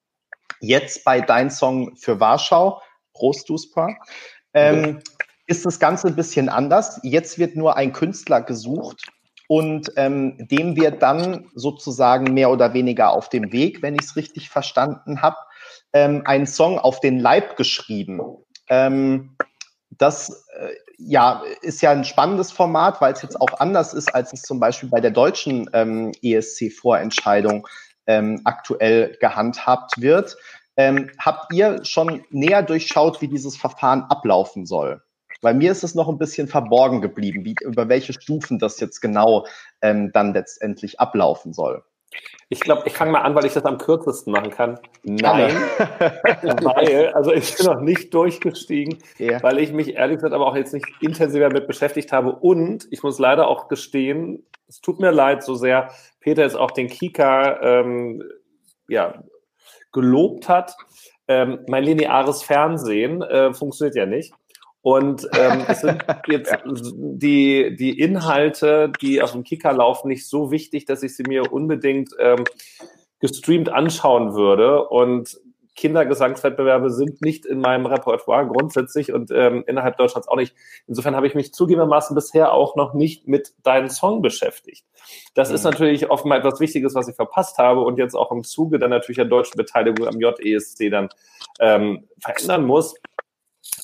Jetzt 0.59 1.05
bei 1.05 1.21
Dein 1.21 1.49
Song 1.49 1.95
für 1.95 2.19
Warschau, 2.19 2.81
Prost 3.13 3.49
Duspa, 3.49 3.95
ähm, 4.53 4.99
ist 5.47 5.65
das 5.65 5.79
Ganze 5.79 6.07
ein 6.07 6.15
bisschen 6.15 6.49
anders. 6.49 6.99
Jetzt 7.03 7.39
wird 7.39 7.55
nur 7.55 7.77
ein 7.77 7.93
Künstler 7.93 8.41
gesucht 8.41 9.12
und 9.47 9.91
ähm, 9.97 10.47
dem 10.49 10.75
wird 10.75 11.01
dann 11.01 11.49
sozusagen 11.53 12.33
mehr 12.33 12.49
oder 12.49 12.73
weniger 12.73 13.11
auf 13.11 13.29
dem 13.29 13.51
Weg, 13.51 13.81
wenn 13.81 13.95
ich 13.95 14.03
es 14.03 14.15
richtig 14.15 14.49
verstanden 14.49 15.21
habe, 15.21 15.37
ähm, 15.93 16.23
ein 16.25 16.47
Song 16.47 16.79
auf 16.79 16.99
den 16.99 17.19
Leib 17.19 17.55
geschrieben. 17.57 18.21
Ähm, 18.69 19.35
das 19.89 20.45
äh, 20.57 20.69
ja, 20.97 21.43
ist 21.61 21.81
ja 21.81 21.91
ein 21.91 22.05
spannendes 22.05 22.51
Format, 22.51 23.01
weil 23.01 23.13
es 23.13 23.21
jetzt 23.21 23.39
auch 23.39 23.59
anders 23.59 23.93
ist, 23.93 24.13
als 24.13 24.33
es 24.33 24.41
zum 24.41 24.59
Beispiel 24.59 24.89
bei 24.89 25.01
der 25.01 25.11
deutschen 25.11 25.69
ähm, 25.73 26.11
ESC-Vorentscheidung 26.21 27.67
ähm, 28.07 28.41
aktuell 28.43 29.17
gehandhabt 29.19 30.01
wird. 30.01 30.37
Ähm, 30.75 31.11
habt 31.19 31.53
ihr 31.53 31.83
schon 31.85 32.23
näher 32.29 32.63
durchschaut, 32.63 33.21
wie 33.21 33.27
dieses 33.27 33.57
Verfahren 33.57 34.03
ablaufen 34.03 34.65
soll? 34.65 35.01
Bei 35.43 35.53
mir 35.53 35.73
ist 35.73 35.83
es 35.83 35.93
noch 35.93 36.07
ein 36.07 36.17
bisschen 36.17 36.47
verborgen 36.47 37.01
geblieben, 37.01 37.43
wie, 37.43 37.55
über 37.61 37.89
welche 37.89 38.13
Stufen 38.13 38.59
das 38.59 38.79
jetzt 38.79 39.01
genau 39.01 39.45
ähm, 39.81 40.11
dann 40.13 40.33
letztendlich 40.33 41.01
ablaufen 41.01 41.51
soll. 41.51 41.83
Ich 42.47 42.61
glaube, 42.61 42.83
ich 42.85 42.93
fange 42.93 43.11
mal 43.11 43.21
an, 43.21 43.35
weil 43.35 43.45
ich 43.45 43.53
das 43.53 43.65
am 43.65 43.77
kürzesten 43.77 44.31
machen 44.31 44.51
kann. 44.51 44.79
Nein, 45.03 45.51
weil, 45.79 47.11
also 47.13 47.33
ich 47.33 47.57
bin 47.57 47.65
noch 47.65 47.81
nicht 47.81 48.13
durchgestiegen, 48.13 48.99
yeah. 49.19 49.43
weil 49.43 49.59
ich 49.59 49.73
mich 49.73 49.95
ehrlich 49.95 50.17
gesagt 50.17 50.33
aber 50.33 50.47
auch 50.47 50.55
jetzt 50.55 50.73
nicht 50.73 50.85
intensiver 51.01 51.49
damit 51.49 51.67
beschäftigt 51.67 52.13
habe. 52.13 52.31
Und 52.31 52.87
ich 52.91 53.03
muss 53.03 53.19
leider 53.19 53.47
auch 53.47 53.67
gestehen, 53.67 54.45
es 54.67 54.79
tut 54.79 54.99
mir 54.99 55.11
leid 55.11 55.43
so 55.43 55.55
sehr, 55.55 55.89
Peter 56.21 56.43
jetzt 56.43 56.55
auch 56.55 56.71
den 56.71 56.87
Kika 56.87 57.59
ähm, 57.61 58.23
ja, 58.87 59.23
gelobt 59.91 60.47
hat. 60.47 60.77
Ähm, 61.27 61.65
mein 61.67 61.83
lineares 61.83 62.43
Fernsehen 62.43 63.21
äh, 63.21 63.53
funktioniert 63.53 63.95
ja 63.95 64.05
nicht. 64.05 64.33
Und 64.83 65.27
ähm, 65.33 65.63
es 65.67 65.79
sind 65.79 66.05
jetzt 66.27 66.51
ja. 66.51 66.59
die, 66.65 67.75
die 67.75 67.97
Inhalte, 67.97 68.91
die 69.01 69.21
auf 69.21 69.31
dem 69.31 69.43
Kicker 69.43 69.71
laufen, 69.73 70.09
nicht 70.09 70.27
so 70.27 70.51
wichtig, 70.51 70.85
dass 70.85 71.01
ich 71.03 71.15
sie 71.15 71.23
mir 71.23 71.51
unbedingt 71.51 72.11
ähm, 72.19 72.43
gestreamt 73.19 73.69
anschauen 73.69 74.35
würde. 74.35 74.85
Und 74.89 75.39
Kindergesangswettbewerbe 75.75 76.91
sind 76.91 77.21
nicht 77.21 77.45
in 77.45 77.59
meinem 77.59 77.85
Repertoire 77.85 78.45
grundsätzlich 78.45 79.13
und 79.13 79.31
ähm, 79.31 79.63
innerhalb 79.67 79.97
Deutschlands 79.97 80.27
auch 80.27 80.35
nicht. 80.35 80.53
Insofern 80.85 81.15
habe 81.15 81.27
ich 81.27 81.33
mich 81.33 81.53
zugegebenermaßen 81.53 82.13
bisher 82.13 82.51
auch 82.51 82.75
noch 82.75 82.93
nicht 82.93 83.27
mit 83.27 83.53
deinem 83.63 83.89
Song 83.89 84.21
beschäftigt. 84.21 84.85
Das 85.33 85.49
mhm. 85.49 85.55
ist 85.55 85.63
natürlich 85.63 86.11
offenbar 86.11 86.39
etwas 86.39 86.59
Wichtiges, 86.59 86.93
was 86.93 87.07
ich 87.07 87.15
verpasst 87.15 87.57
habe 87.57 87.81
und 87.81 87.97
jetzt 87.97 88.15
auch 88.15 88.31
im 88.31 88.43
Zuge 88.43 88.79
dann 88.79 88.91
natürlich 88.91 89.17
der 89.17 89.25
deutschen 89.25 89.57
Beteiligung 89.57 90.07
am 90.07 90.19
JESC 90.19 90.91
dann 90.91 91.07
ähm, 91.59 92.07
verändern 92.19 92.65
muss. 92.65 92.95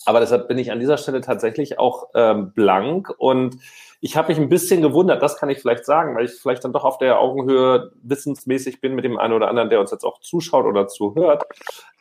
Aber 0.10 0.22
deshalb 0.22 0.48
bin 0.48 0.58
ich 0.58 0.72
an 0.72 0.80
dieser 0.80 0.98
Stelle 0.98 1.22
tatsächlich 1.22 1.78
auch 1.78 2.08
ähm, 2.16 2.52
blank 2.54 3.14
und 3.20 3.58
ich 4.02 4.18
habe 4.18 4.30
mich 4.30 4.40
ein 4.40 4.50
bisschen 4.50 4.82
gewundert, 4.82 5.22
das 5.22 5.38
kann 5.38 5.52
ich 5.52 5.60
vielleicht 5.60 5.86
sagen, 5.86 6.16
weil 6.16 6.26
ich 6.26 6.32
vielleicht 6.32 6.64
dann 6.64 6.74
doch 6.74 6.84
auf 6.84 6.98
der 6.98 7.20
Augenhöhe 7.20 7.92
wissensmäßig 8.02 8.82
bin 8.82 8.96
mit 8.96 9.06
dem 9.06 9.20
einen 9.20 9.36
oder 9.36 9.50
anderen, 9.50 9.70
der 9.70 9.80
uns 9.80 9.92
jetzt 9.92 10.06
auch 10.06 10.20
zuschaut 10.20 10.66
oder 10.66 10.88
zuhört, 10.88 11.44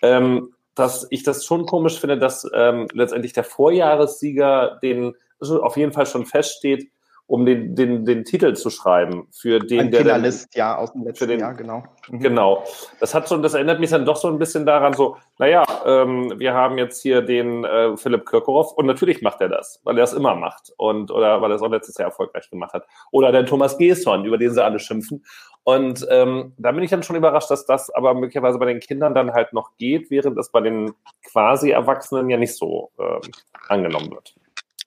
ähm, 0.00 0.54
dass 0.74 1.06
ich 1.10 1.22
das 1.22 1.44
schon 1.44 1.66
komisch 1.66 2.00
finde, 2.00 2.16
dass 2.16 2.50
ähm, 2.54 2.88
letztendlich 2.94 3.34
der 3.34 3.44
Vorjahressieger 3.44 4.78
den 4.82 5.14
also 5.38 5.62
auf 5.62 5.76
jeden 5.76 5.92
Fall 5.92 6.06
schon 6.06 6.24
feststeht, 6.24 6.90
um 7.28 7.44
den, 7.44 7.76
den, 7.76 8.06
den 8.06 8.24
Titel 8.24 8.54
zu 8.54 8.70
schreiben 8.70 9.28
für 9.30 9.58
den, 9.58 9.80
ein 9.80 9.90
der 9.90 10.00
Finalist, 10.00 10.48
dann, 10.54 10.58
ja, 10.58 10.76
aus 10.78 10.92
dem 10.94 11.04
letzten 11.04 11.28
den, 11.28 11.40
Jahr, 11.40 11.52
genau. 11.52 11.84
Mhm. 12.08 12.20
Genau. 12.20 12.64
Das 13.00 13.14
hat 13.14 13.28
schon, 13.28 13.42
das 13.42 13.52
erinnert 13.52 13.80
mich 13.80 13.90
dann 13.90 14.06
doch 14.06 14.16
so 14.16 14.28
ein 14.28 14.38
bisschen 14.38 14.64
daran, 14.64 14.94
so, 14.94 15.16
naja, 15.36 15.62
ähm, 15.84 16.32
wir 16.38 16.54
haben 16.54 16.78
jetzt 16.78 17.02
hier 17.02 17.20
den 17.20 17.64
äh, 17.64 17.98
Philipp 17.98 18.24
Kirkorov 18.24 18.72
und 18.72 18.86
natürlich 18.86 19.20
macht 19.20 19.42
er 19.42 19.50
das, 19.50 19.78
weil 19.84 19.98
er 19.98 20.04
es 20.04 20.14
immer 20.14 20.34
macht 20.34 20.72
und 20.78 21.10
oder 21.10 21.42
weil 21.42 21.52
er 21.52 21.56
es 21.56 21.62
auch 21.62 21.70
letztes 21.70 21.98
Jahr 21.98 22.08
erfolgreich 22.08 22.48
gemacht 22.48 22.72
hat. 22.72 22.86
Oder 23.10 23.30
der 23.30 23.44
Thomas 23.44 23.76
Gesson, 23.76 24.24
über 24.24 24.38
den 24.38 24.50
sie 24.50 24.64
alle 24.64 24.78
schimpfen. 24.78 25.22
Und 25.64 26.06
ähm, 26.08 26.54
da 26.56 26.72
bin 26.72 26.82
ich 26.82 26.90
dann 26.90 27.02
schon 27.02 27.16
überrascht, 27.16 27.50
dass 27.50 27.66
das 27.66 27.90
aber 27.90 28.14
möglicherweise 28.14 28.58
bei 28.58 28.64
den 28.64 28.80
Kindern 28.80 29.12
dann 29.12 29.34
halt 29.34 29.52
noch 29.52 29.76
geht, 29.76 30.10
während 30.10 30.38
es 30.38 30.50
bei 30.50 30.62
den 30.62 30.94
quasi 31.30 31.72
Erwachsenen 31.72 32.30
ja 32.30 32.38
nicht 32.38 32.56
so 32.56 32.90
ähm, 32.98 33.20
angenommen 33.68 34.10
wird. 34.12 34.34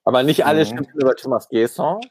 Aber 0.04 0.24
nicht 0.24 0.46
alle 0.46 0.62
mhm. 0.62 0.70
schimpfen 0.70 1.00
über 1.00 1.16
Thomas 1.16 1.48
Gesson. 1.50 2.02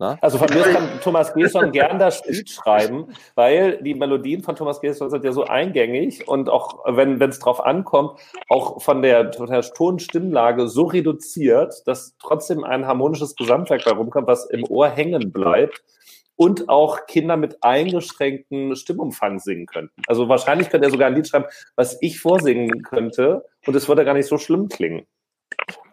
Ne? 0.00 0.16
Also 0.22 0.38
von 0.38 0.48
mir 0.48 0.62
kann 0.62 0.88
Thomas 1.02 1.34
Gesson 1.34 1.72
gern 1.72 1.98
das 1.98 2.24
Lied 2.26 2.48
schreiben, 2.48 3.08
weil 3.34 3.82
die 3.82 3.94
Melodien 3.94 4.42
von 4.42 4.56
Thomas 4.56 4.80
Gesson 4.80 5.10
sind 5.10 5.24
ja 5.24 5.32
so 5.32 5.44
eingängig 5.44 6.26
und 6.26 6.48
auch 6.48 6.82
wenn 6.86 7.20
es 7.20 7.38
drauf 7.38 7.62
ankommt, 7.62 8.18
auch 8.48 8.80
von 8.80 9.02
der, 9.02 9.30
von 9.34 9.50
der 9.50 9.60
Ton-Stimmlage 9.60 10.68
so 10.68 10.84
reduziert, 10.84 11.86
dass 11.86 12.16
trotzdem 12.18 12.64
ein 12.64 12.86
harmonisches 12.86 13.36
Gesamtwerk 13.36 13.84
bei 13.84 13.90
rumkommt, 13.90 14.26
was 14.26 14.46
im 14.46 14.64
Ohr 14.64 14.88
hängen 14.88 15.32
bleibt 15.32 15.82
und 16.34 16.70
auch 16.70 17.04
Kinder 17.06 17.36
mit 17.36 17.62
eingeschränktem 17.62 18.74
Stimmumfang 18.76 19.38
singen 19.38 19.66
könnten. 19.66 20.00
Also 20.06 20.30
wahrscheinlich 20.30 20.70
könnte 20.70 20.86
er 20.86 20.90
sogar 20.90 21.08
ein 21.08 21.14
Lied 21.14 21.28
schreiben, 21.28 21.44
was 21.76 21.98
ich 22.00 22.18
vorsingen 22.18 22.82
könnte 22.82 23.44
und 23.66 23.76
es 23.76 23.86
würde 23.86 24.06
gar 24.06 24.14
nicht 24.14 24.28
so 24.28 24.38
schlimm 24.38 24.70
klingen. 24.70 25.06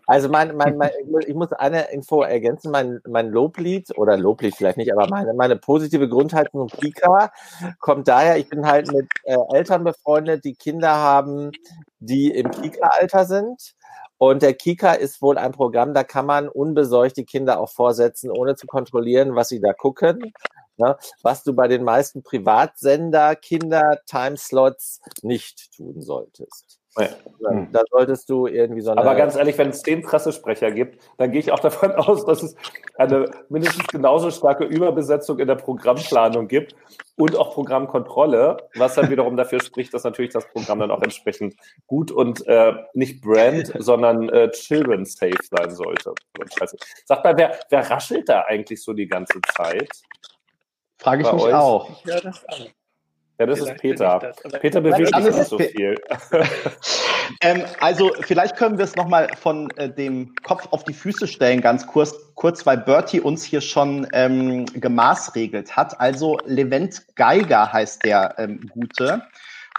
Also 0.07 0.29
mein, 0.29 0.55
mein, 0.55 0.77
mein, 0.77 0.89
ich 1.27 1.35
muss 1.35 1.53
eine 1.53 1.91
Info 1.91 2.23
ergänzen. 2.23 2.71
Mein, 2.71 3.01
mein 3.07 3.29
Loblied 3.29 3.95
oder 3.97 4.17
Loblied 4.17 4.55
vielleicht 4.55 4.77
nicht, 4.77 4.91
aber 4.91 5.07
meine, 5.07 5.33
meine 5.33 5.57
positive 5.57 6.09
Grundhaltung 6.09 6.67
Kika 6.67 7.31
kommt 7.79 8.07
daher, 8.07 8.37
ich 8.37 8.49
bin 8.49 8.65
halt 8.65 8.91
mit 8.91 9.07
äh, 9.23 9.37
Eltern 9.53 9.83
befreundet, 9.83 10.45
die 10.45 10.55
Kinder 10.55 10.95
haben, 10.95 11.51
die 11.99 12.31
im 12.31 12.49
Kika-Alter 12.49 13.25
sind. 13.25 13.75
Und 14.19 14.41
der 14.41 14.55
Kika 14.55 14.93
ist 14.93 15.21
wohl 15.21 15.37
ein 15.37 15.51
Programm, 15.51 15.93
da 15.93 16.03
kann 16.03 16.25
man 16.25 16.49
unbesorgt 16.49 17.17
die 17.17 17.25
Kinder 17.25 17.59
auch 17.59 17.69
vorsetzen, 17.69 18.31
ohne 18.31 18.55
zu 18.55 18.65
kontrollieren, 18.65 19.35
was 19.35 19.49
sie 19.49 19.59
da 19.59 19.73
gucken. 19.73 20.33
Ne? 20.77 20.95
Was 21.21 21.43
du 21.43 21.53
bei 21.53 21.67
den 21.67 21.83
meisten 21.83 22.23
Privatsender, 22.23 23.35
Kinder, 23.35 23.99
Timeslots 24.07 25.01
nicht 25.21 25.75
tun 25.75 26.01
solltest. 26.01 26.76
Ja. 26.99 27.49
Hm. 27.49 27.69
Da 27.71 27.83
solltest 27.91 28.29
du 28.29 28.47
irgendwie 28.47 28.81
so 28.81 28.91
eine. 28.91 29.01
Aber 29.01 29.15
ganz 29.15 29.35
ehrlich, 29.35 29.57
wenn 29.57 29.69
es 29.69 29.83
den 29.83 30.01
Pressesprecher 30.01 30.71
gibt, 30.71 31.01
dann 31.17 31.31
gehe 31.31 31.39
ich 31.39 31.51
auch 31.51 31.59
davon 31.61 31.91
aus, 31.91 32.25
dass 32.25 32.43
es 32.43 32.55
eine 32.95 33.29
mindestens 33.49 33.87
genauso 33.87 34.31
starke 34.31 34.65
Überbesetzung 34.65 35.39
in 35.39 35.47
der 35.47 35.55
Programmplanung 35.55 36.47
gibt 36.47 36.75
und 37.15 37.35
auch 37.35 37.53
Programmkontrolle, 37.53 38.57
was 38.75 38.95
dann 38.95 39.09
wiederum 39.09 39.37
dafür 39.37 39.61
spricht, 39.61 39.93
dass 39.93 40.03
natürlich 40.03 40.31
das 40.31 40.47
Programm 40.47 40.79
dann 40.79 40.91
auch 40.91 41.01
entsprechend 41.01 41.55
gut 41.85 42.11
und 42.11 42.45
äh, 42.47 42.73
nicht 42.93 43.21
Brand, 43.21 43.73
sondern 43.79 44.29
äh, 44.29 44.49
Children 44.51 45.05
safe 45.05 45.37
sein 45.43 45.71
sollte. 45.71 46.13
Sag 47.05 47.23
mal, 47.23 47.37
wer, 47.37 47.57
wer 47.69 47.89
raschelt 47.89 48.29
da 48.29 48.41
eigentlich 48.41 48.83
so 48.83 48.93
die 48.93 49.07
ganze 49.07 49.39
Zeit? 49.55 49.89
Frage 50.97 51.21
ich 51.21 51.31
mich 51.31 51.43
euch? 51.43 51.53
auch. 51.53 51.89
Ich 51.89 52.05
höre 52.05 52.21
das 52.21 52.43
an. 52.45 52.67
Ja, 53.39 53.45
das 53.45 53.59
vielleicht 53.59 53.75
ist 53.75 53.81
Peter. 53.81 54.33
Das, 54.43 54.59
Peter 54.59 54.81
bewegt 54.81 55.15
sich 55.15 55.25
nicht 55.25 55.45
so 55.45 55.59
viel. 55.59 55.95
ähm, 57.41 57.63
also 57.79 58.11
vielleicht 58.21 58.55
können 58.55 58.77
wir 58.77 58.85
es 58.85 58.95
nochmal 58.95 59.27
von 59.39 59.69
äh, 59.77 59.89
dem 59.89 60.33
Kopf 60.43 60.67
auf 60.71 60.83
die 60.83 60.93
Füße 60.93 61.27
stellen, 61.27 61.61
ganz 61.61 61.85
kurz, 61.85 62.15
kurz 62.33 62.65
weil 62.65 62.77
Bertie 62.79 63.19
uns 63.19 63.43
hier 63.43 63.61
schon 63.61 64.07
ähm, 64.13 64.65
gemaßregelt 64.65 65.75
hat. 65.75 65.99
Also 65.99 66.39
Levent 66.45 67.03
Geiger 67.15 67.71
heißt 67.71 68.03
der 68.05 68.35
ähm, 68.39 68.69
Gute 68.73 69.21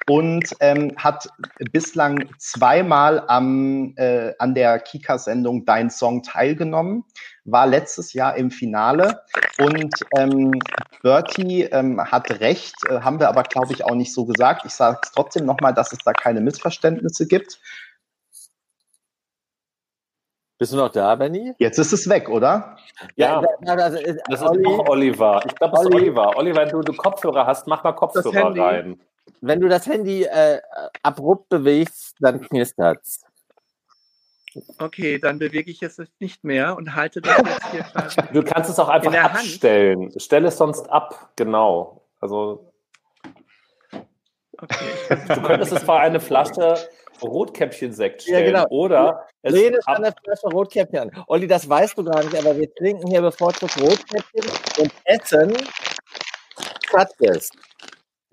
und 0.07 0.45
ähm, 0.61 0.93
hat 0.97 1.29
bislang 1.73 2.29
zweimal 2.39 3.23
am, 3.27 3.95
äh, 3.97 4.33
an 4.39 4.55
der 4.55 4.79
Kika-Sendung 4.79 5.65
Dein 5.65 5.91
Song 5.91 6.23
teilgenommen, 6.23 7.05
war 7.45 7.67
letztes 7.67 8.13
Jahr 8.13 8.37
im 8.37 8.51
Finale 8.51 9.23
und 9.59 9.95
ähm, 10.17 10.53
Bertie 11.03 11.63
ähm, 11.65 12.01
hat 12.01 12.41
recht, 12.41 12.75
äh, 12.89 13.01
haben 13.01 13.21
wir 13.21 13.29
aber, 13.29 13.43
glaube 13.43 13.73
ich, 13.73 13.85
auch 13.85 13.95
nicht 13.95 14.13
so 14.13 14.25
gesagt. 14.25 14.65
Ich 14.65 14.73
sage 14.73 14.99
es 15.03 15.13
trotzdem 15.13 15.47
nochmal, 15.47 15.75
dass 15.75 15.93
es 15.93 15.99
da 16.05 16.13
keine 16.13 16.41
Missverständnisse 16.41 17.27
gibt. 17.27 17.61
Bist 20.59 20.73
du 20.73 20.77
noch 20.77 20.91
da, 20.91 21.15
Benny? 21.15 21.55
Jetzt 21.59 21.79
ist 21.79 21.93
es 21.93 22.09
weg, 22.09 22.29
oder? 22.29 22.77
Ja, 23.15 23.41
ja 23.65 23.77
das, 23.77 23.95
ist, 23.95 24.21
das 24.29 24.41
ist 24.41 24.47
auch 24.47 24.89
Oliver. 24.89 25.41
Ich 25.47 25.55
glaube, 25.55 25.77
das 25.77 25.85
ist 25.85 25.95
Oliver. 25.95 26.37
Oliver, 26.37 26.63
wenn 26.63 26.69
du, 26.71 26.81
du 26.81 26.93
Kopfhörer 26.95 27.47
hast, 27.47 27.69
mach 27.69 27.85
mal 27.85 27.93
Kopfhörer 27.93 28.57
rein. 28.59 29.01
Wenn 29.41 29.61
du 29.61 29.69
das 29.69 29.87
Handy 29.87 30.25
äh, 30.25 30.61
abrupt 31.03 31.49
bewegst, 31.49 32.17
dann 32.21 32.41
knistert's. 32.41 33.23
Okay, 34.79 35.19
dann 35.19 35.39
bewege 35.39 35.71
ich 35.71 35.83
es 35.83 36.01
nicht 36.19 36.43
mehr 36.43 36.77
und 36.77 36.95
halte 36.95 37.21
das 37.21 37.37
jetzt 37.39 37.71
hier 37.71 37.83
quasi. 37.93 38.21
Du 38.33 38.43
kannst 38.43 38.71
es 38.71 38.79
auch 38.79 38.89
einfach 38.89 39.13
abstellen. 39.15 40.11
Hand. 40.11 40.23
Stell 40.23 40.45
es 40.47 40.57
sonst 40.57 40.89
ab, 40.91 41.33
genau. 41.37 42.03
Also. 42.21 42.73
Okay. 44.57 44.85
Du 45.29 45.43
könntest 45.43 45.73
es 45.73 45.83
vor 45.83 46.01
eine 46.01 46.21
Flasche 46.21 46.77
Rotkäppchen-Sekt 47.23 48.23
stellen. 48.23 48.55
Ja, 48.55 48.63
genau. 48.63 48.67
Oder 48.71 49.27
es 49.43 49.55
Rede 49.55 49.79
an 49.87 50.03
der 50.03 50.13
Flasche 50.13 50.49
Rotkäppchen 50.49 50.99
an. 50.99 51.25
Olli, 51.27 51.47
das 51.47 51.69
weißt 51.69 51.97
du 51.97 52.05
gar 52.05 52.23
nicht, 52.23 52.37
aber 52.37 52.57
wir 52.57 52.73
trinken 52.75 53.09
hier 53.09 53.23
bevorzugt 53.23 53.81
Rotkäppchen 53.81 54.45
und 54.79 54.93
essen 55.05 55.57
Katzes. 56.91 57.51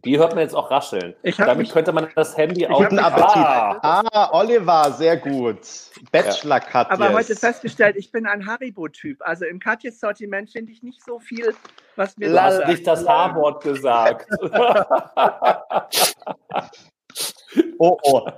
Die 0.05 0.17
hört 0.19 0.35
man 0.35 0.43
jetzt 0.43 0.55
auch 0.55 0.69
rascheln. 0.69 1.15
Damit 1.37 1.71
könnte 1.71 1.91
man 1.91 2.07
das 2.15 2.37
Handy 2.37 2.67
auch. 2.67 2.77
Guten 2.77 2.99
Appetit. 2.99 3.35
Ah. 3.35 4.03
ah, 4.11 4.29
Oliver, 4.33 4.91
sehr 4.91 5.17
gut. 5.17 5.57
Bachelor 6.11 6.59
Katjes. 6.59 6.99
Aber 6.99 7.11
heute 7.13 7.35
festgestellt, 7.35 7.95
ich 7.97 8.11
bin 8.11 8.27
ein 8.27 8.45
Haribo-Typ. 8.45 9.21
Also 9.21 9.45
im 9.45 9.59
Katjes 9.59 9.99
Sortiment 9.99 10.51
finde 10.51 10.71
ich 10.71 10.83
nicht 10.83 11.03
so 11.03 11.17
viel, 11.19 11.55
was 11.95 12.15
mir. 12.17 12.29
Lass 12.29 12.67
nicht 12.67 12.85
das 12.85 13.07
H-Wort 13.07 13.63
gesagt. 13.63 14.27
oh, 17.79 17.97
oh. 18.03 18.29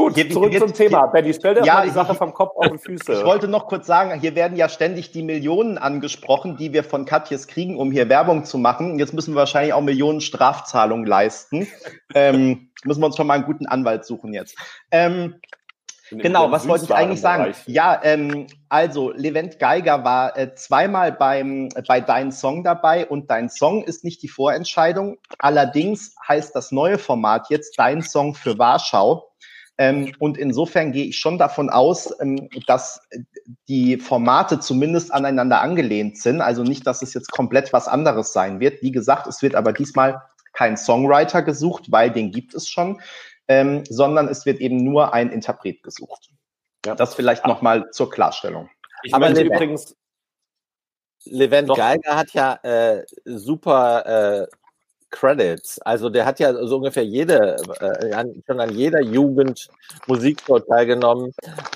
Gut, 0.00 0.32
zurück 0.32 0.52
jetzt, 0.52 0.62
zum 0.62 0.72
Thema. 0.72 1.06
Benny, 1.08 1.34
stell 1.34 1.54
dir 1.54 1.64
ja, 1.64 1.74
mal 1.74 1.86
die 1.86 1.92
Sache 1.92 2.14
vom 2.14 2.32
Kopf 2.32 2.56
auf 2.56 2.70
die 2.70 2.78
Füße. 2.78 3.12
Ich 3.12 3.24
wollte 3.24 3.48
noch 3.48 3.66
kurz 3.66 3.86
sagen, 3.86 4.18
hier 4.18 4.34
werden 4.34 4.56
ja 4.56 4.68
ständig 4.68 5.12
die 5.12 5.22
Millionen 5.22 5.76
angesprochen, 5.76 6.56
die 6.56 6.72
wir 6.72 6.84
von 6.84 7.04
Katjes 7.04 7.46
kriegen, 7.46 7.76
um 7.76 7.92
hier 7.92 8.08
Werbung 8.08 8.44
zu 8.44 8.56
machen. 8.56 8.98
Jetzt 8.98 9.12
müssen 9.12 9.34
wir 9.34 9.40
wahrscheinlich 9.40 9.74
auch 9.74 9.82
Millionen 9.82 10.20
Strafzahlungen 10.20 11.06
leisten. 11.06 11.68
ähm, 12.14 12.70
müssen 12.84 13.02
wir 13.02 13.06
uns 13.06 13.16
schon 13.16 13.26
mal 13.26 13.34
einen 13.34 13.44
guten 13.44 13.66
Anwalt 13.66 14.04
suchen 14.04 14.32
jetzt. 14.32 14.56
Ähm, 14.90 15.34
Genau, 16.12 16.50
was 16.50 16.66
wollte 16.66 16.86
ich 16.86 16.94
eigentlich 16.94 17.20
sagen? 17.20 17.54
Ja, 17.66 18.00
ähm, 18.02 18.48
also 18.68 19.12
Levent 19.12 19.60
Geiger 19.60 20.02
war 20.02 20.36
äh, 20.36 20.54
zweimal 20.54 21.12
beim, 21.12 21.68
äh, 21.74 21.82
bei 21.86 22.00
Dein 22.00 22.32
Song 22.32 22.64
dabei 22.64 23.06
und 23.06 23.30
Dein 23.30 23.48
Song 23.48 23.84
ist 23.84 24.02
nicht 24.02 24.20
die 24.22 24.28
Vorentscheidung. 24.28 25.18
Allerdings 25.38 26.16
heißt 26.26 26.54
das 26.56 26.72
neue 26.72 26.98
Format 26.98 27.48
jetzt 27.48 27.78
Dein 27.78 28.02
Song 28.02 28.34
für 28.34 28.58
Warschau. 28.58 29.29
Ähm, 29.80 30.12
und 30.20 30.38
insofern 30.38 30.92
gehe 30.92 31.06
ich 31.06 31.18
schon 31.18 31.38
davon 31.38 31.70
aus, 31.70 32.14
ähm, 32.20 32.48
dass 32.68 33.00
die 33.66 33.96
Formate 33.96 34.60
zumindest 34.60 35.12
aneinander 35.12 35.60
angelehnt 35.60 36.18
sind. 36.18 36.40
Also 36.40 36.62
nicht, 36.62 36.86
dass 36.86 37.02
es 37.02 37.14
jetzt 37.14 37.32
komplett 37.32 37.72
was 37.72 37.88
anderes 37.88 38.32
sein 38.32 38.60
wird. 38.60 38.82
Wie 38.82 38.92
gesagt, 38.92 39.26
es 39.26 39.42
wird 39.42 39.56
aber 39.56 39.72
diesmal 39.72 40.22
kein 40.52 40.76
Songwriter 40.76 41.42
gesucht, 41.42 41.90
weil 41.90 42.10
den 42.10 42.30
gibt 42.30 42.54
es 42.54 42.68
schon 42.68 43.00
ähm, 43.50 43.82
sondern 43.88 44.28
es 44.28 44.46
wird 44.46 44.60
eben 44.60 44.76
nur 44.76 45.12
ein 45.12 45.30
Interpret 45.30 45.82
gesucht. 45.82 46.30
Ja. 46.86 46.94
Das 46.94 47.16
vielleicht 47.16 47.46
nochmal 47.46 47.90
zur 47.90 48.08
Klarstellung. 48.08 48.70
Ich 49.02 49.12
Aber 49.12 49.28
übrigens, 49.28 49.96
Levent 51.24 51.68
Geiger 51.68 52.16
hat 52.16 52.32
ja 52.32 52.54
äh, 52.62 53.04
super 53.24 54.06
äh, 54.06 54.46
Credits. 55.10 55.80
Also 55.80 56.08
der 56.08 56.24
hat 56.24 56.40
ja 56.40 56.54
so 56.66 56.76
ungefähr 56.76 57.04
jede, 57.04 57.56
äh, 57.80 58.24
schon 58.46 58.60
an 58.60 58.74
jeder 58.74 59.00
Jugend 59.00 59.68
Musikshow 60.06 60.58
teilgenommen 60.60 61.32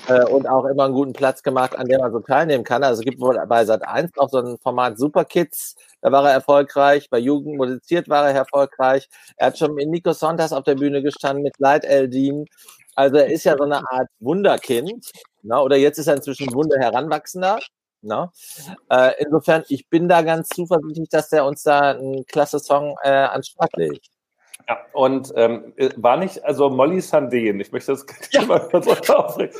äh, 0.07 0.25
und 0.25 0.47
auch 0.47 0.65
immer 0.65 0.85
einen 0.85 0.93
guten 0.93 1.13
Platz 1.13 1.43
gemacht, 1.43 1.77
an 1.77 1.87
dem 1.87 1.99
man 1.99 2.11
so 2.11 2.19
teilnehmen 2.19 2.63
kann. 2.63 2.83
Also 2.83 3.01
es 3.01 3.05
gibt 3.05 3.19
wohl 3.19 3.37
bei 3.47 3.65
Sat 3.65 3.87
1 3.87 4.17
auch 4.17 4.29
so 4.29 4.39
ein 4.39 4.57
Format 4.57 4.97
Super 4.97 5.25
Kids, 5.25 5.75
da 6.01 6.11
war 6.11 6.23
er 6.27 6.33
erfolgreich, 6.33 7.09
bei 7.09 7.17
Jugend 7.17 7.57
musiziert 7.57 8.09
war 8.09 8.27
er 8.27 8.35
erfolgreich. 8.35 9.09
Er 9.37 9.47
hat 9.47 9.57
schon 9.57 9.73
mit 9.73 9.89
Nico 9.89 10.13
Sontas 10.13 10.53
auf 10.53 10.63
der 10.63 10.75
Bühne 10.75 11.01
gestanden, 11.01 11.43
mit 11.43 11.59
Light 11.59 11.83
Eldin. 11.83 12.45
Also 12.95 13.17
er 13.17 13.27
ist 13.27 13.43
ja 13.43 13.57
so 13.57 13.63
eine 13.63 13.77
Art 13.91 14.07
Wunderkind. 14.19 15.11
Na, 15.41 15.57
ne? 15.57 15.61
oder 15.63 15.75
jetzt 15.77 15.97
ist 15.97 16.07
er 16.07 16.15
inzwischen 16.15 16.53
Wunder 16.53 16.77
Heranwachsender. 16.79 17.59
Ne? 18.05 18.31
Äh, 18.89 19.11
insofern, 19.23 19.63
ich 19.67 19.89
bin 19.89 20.07
da 20.07 20.21
ganz 20.21 20.49
zuversichtlich, 20.49 21.09
dass 21.09 21.29
der 21.29 21.45
uns 21.45 21.63
da 21.63 21.91
einen 21.91 22.25
klasse 22.25 22.59
Song 22.59 22.95
äh, 23.03 23.09
an 23.09 23.43
Start 23.43 23.75
legt. 23.75 24.07
Ja, 24.67 24.79
und 24.93 25.31
ähm, 25.35 25.73
äh, 25.75 25.89
war 25.97 26.17
nicht, 26.17 26.43
also 26.43 26.69
Molly 26.69 26.97
Sandén, 26.97 27.59
ich 27.59 27.71
möchte 27.71 27.91
das 27.91 28.05
ja. 28.31 28.41
mal 28.43 28.59
kurz 28.59 29.09
aufregen. 29.09 29.55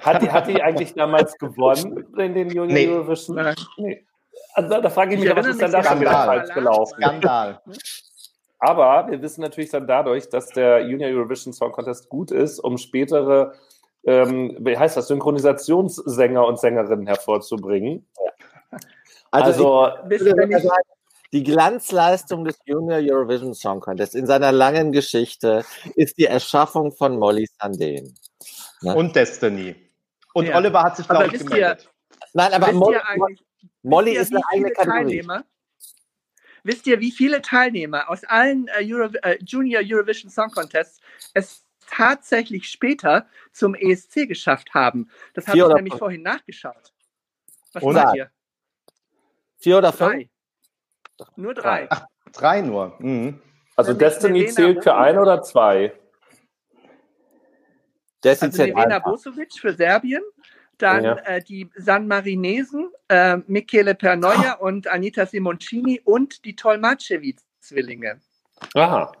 Hat 0.00 0.22
die, 0.22 0.30
hat 0.30 0.46
die 0.46 0.62
eigentlich 0.62 0.94
damals 0.94 1.34
gewonnen 1.38 2.06
in 2.16 2.34
den 2.34 2.48
Junior 2.48 2.66
nee. 2.66 2.88
Eurovision? 2.88 3.36
Nein. 3.36 3.54
Nee. 3.76 4.06
Also, 4.54 4.80
da 4.80 4.88
frage 4.88 5.14
ich 5.14 5.20
mich, 5.20 5.28
ich 5.28 5.36
was 5.36 5.46
ist 5.46 5.60
denn 5.60 5.72
da 5.72 5.82
schon 5.82 6.00
wieder 6.00 6.10
falsch 6.10 6.54
gelaufen? 6.54 6.94
Skandal. 6.96 7.60
Aber 8.58 9.10
wir 9.10 9.20
wissen 9.20 9.42
natürlich 9.42 9.70
dann 9.70 9.86
dadurch, 9.86 10.30
dass 10.30 10.48
der 10.48 10.86
Junior 10.86 11.10
Eurovision 11.10 11.52
Song 11.52 11.72
Contest 11.72 12.08
gut 12.08 12.30
ist, 12.30 12.58
um 12.58 12.78
spätere 12.78 13.52
ähm, 14.06 14.56
wie 14.60 14.78
heißt 14.78 14.96
das, 14.96 15.08
Synchronisationssänger 15.08 16.46
und 16.46 16.58
Sängerinnen 16.58 17.06
hervorzubringen. 17.06 18.08
Also, 19.32 19.82
also 19.82 20.08
ich, 20.08 20.22
die 21.32 21.42
Glanzleistung 21.42 22.44
des 22.44 22.56
Junior 22.64 23.00
Eurovision 23.02 23.52
Song 23.52 23.80
Contest 23.80 24.14
in 24.14 24.26
seiner 24.26 24.52
langen 24.52 24.92
Geschichte 24.92 25.64
ist 25.96 26.16
die 26.18 26.26
Erschaffung 26.26 26.92
von 26.92 27.18
Molly 27.18 27.48
Sandén. 27.60 28.14
Ne? 28.80 28.94
Und 28.94 29.16
Destiny. 29.16 29.74
Und 30.32 30.46
ja. 30.46 30.56
Oliver 30.56 30.82
hat 30.84 30.96
sich, 30.96 31.08
glaube 31.08 31.26
ich, 31.26 31.44
gemeldet. 31.44 31.82
Ihr, 31.82 32.18
Nein, 32.32 32.52
aber 32.52 32.72
Molly, 32.72 32.98
Molly 33.82 34.16
ist 34.16 34.32
eine 34.32 34.42
eigene 34.52 34.70
Kategorie. 34.70 34.98
Teilnehmer, 34.98 35.44
wisst 36.62 36.86
ihr, 36.86 37.00
wie 37.00 37.10
viele 37.10 37.42
Teilnehmer 37.42 38.08
aus 38.08 38.22
allen 38.24 38.68
äh, 38.68 38.92
Euro, 38.92 39.10
äh, 39.22 39.38
Junior 39.44 39.82
Eurovision 39.84 40.30
Song 40.30 40.50
Contests 40.50 41.00
es 41.34 41.65
tatsächlich 41.86 42.68
später 42.68 43.26
zum 43.52 43.74
ESC 43.74 44.26
geschafft 44.26 44.74
haben. 44.74 45.10
Das 45.34 45.46
habe 45.48 45.58
ich 45.58 45.66
nämlich 45.66 45.92
fünf? 45.92 45.98
vorhin 45.98 46.22
nachgeschaut. 46.22 46.92
Was 47.72 47.82
meint 47.82 48.16
ihr? 48.16 48.30
Vier 49.58 49.78
oder 49.78 49.92
drei? 49.92 50.28
Fünf? 51.18 51.36
Nur 51.36 51.54
drei. 51.54 51.86
Ach, 51.90 52.06
drei 52.32 52.60
nur. 52.60 52.94
Mhm. 52.98 53.40
Also 53.76 53.92
Nämlich 53.92 54.08
Destiny 54.08 54.46
zählt 54.48 54.82
für 54.82 54.94
ein 54.94 55.18
oder 55.18 55.42
zwei? 55.42 55.92
Destiny 58.24 58.50
also 58.50 58.64
Nevena 58.64 58.98
Bosovic 58.98 59.52
für 59.58 59.72
Serbien, 59.74 60.22
dann 60.78 61.04
ja. 61.04 61.16
äh, 61.18 61.42
die 61.42 61.70
San 61.76 62.08
Marinesen, 62.08 62.90
äh, 63.08 63.38
Michele 63.46 63.94
Pernoia 63.94 64.58
oh. 64.58 64.66
und 64.66 64.88
Anita 64.88 65.26
Simoncini 65.26 66.00
und 66.04 66.44
die 66.44 66.56
Tolmacevic-Zwillinge. 66.56 68.20
Aha. 68.74 69.12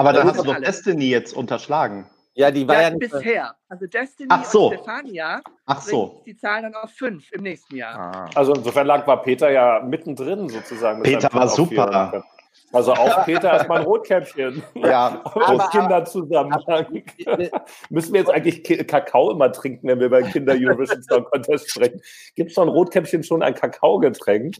Aber 0.00 0.12
dann 0.12 0.28
hast 0.28 0.40
du 0.40 0.44
doch 0.44 0.54
alles. 0.54 0.82
Destiny 0.82 1.10
jetzt 1.10 1.34
unterschlagen. 1.34 2.06
Ja, 2.34 2.50
die 2.50 2.66
war 2.66 2.76
ja, 2.76 2.82
ja 2.82 2.90
nicht 2.90 3.12
bisher. 3.12 3.54
Also 3.68 3.86
Destiny 3.86 4.28
Ach 4.30 4.44
so. 4.44 4.68
und 4.68 4.76
Stefania 4.76 5.42
Ach 5.66 5.82
so. 5.82 6.22
die 6.24 6.36
Zahlen 6.36 6.62
dann 6.62 6.74
auf 6.74 6.90
fünf 6.90 7.30
im 7.32 7.42
nächsten 7.42 7.76
Jahr. 7.76 7.98
Ah. 7.98 8.30
Also 8.34 8.54
insofern 8.54 8.86
lag 8.86 9.06
war 9.06 9.22
Peter 9.22 9.50
ja 9.50 9.82
mittendrin 9.84 10.48
sozusagen. 10.48 11.02
Peter 11.02 11.28
war 11.32 11.48
super. 11.48 12.24
Also 12.72 12.92
auch 12.92 13.24
Peter 13.24 13.60
ist 13.60 13.68
mein 13.68 13.82
Rotkäppchen. 13.82 14.62
Ja, 14.74 15.22
aus 15.34 15.70
Kinderzusammenhang. 15.70 17.02
Müssen 17.90 18.12
wir 18.12 18.20
jetzt 18.20 18.30
eigentlich 18.30 18.86
Kakao 18.86 19.32
immer 19.32 19.52
trinken, 19.52 19.88
wenn 19.88 20.00
wir 20.00 20.08
bei 20.08 20.22
Kinder 20.22 20.54
Eurovision 20.56 21.02
Song 21.02 21.24
Contest 21.24 21.70
sprechen? 21.72 22.00
Gibt 22.36 22.50
es 22.50 22.54
von 22.54 22.68
Rotkäppchen 22.68 23.24
schon 23.24 23.42
ein 23.42 23.54
Kakaogetränk? 23.54 24.56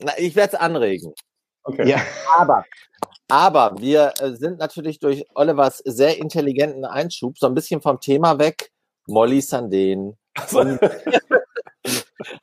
Na, 0.00 0.12
ich 0.18 0.34
werde 0.34 0.54
es 0.54 0.60
anregen. 0.60 1.14
Okay. 1.64 1.88
Ja. 1.88 2.00
Aber 2.38 2.64
aber 3.32 3.72
wir 3.78 4.12
äh, 4.20 4.32
sind 4.32 4.58
natürlich 4.58 4.98
durch 4.98 5.24
Olivers 5.34 5.78
sehr 5.78 6.18
intelligenten 6.18 6.84
Einschub 6.84 7.38
so 7.38 7.46
ein 7.46 7.54
bisschen 7.54 7.80
vom 7.80 7.98
Thema 7.98 8.38
weg. 8.38 8.70
Molly 9.06 9.38
Sandén. 9.38 10.16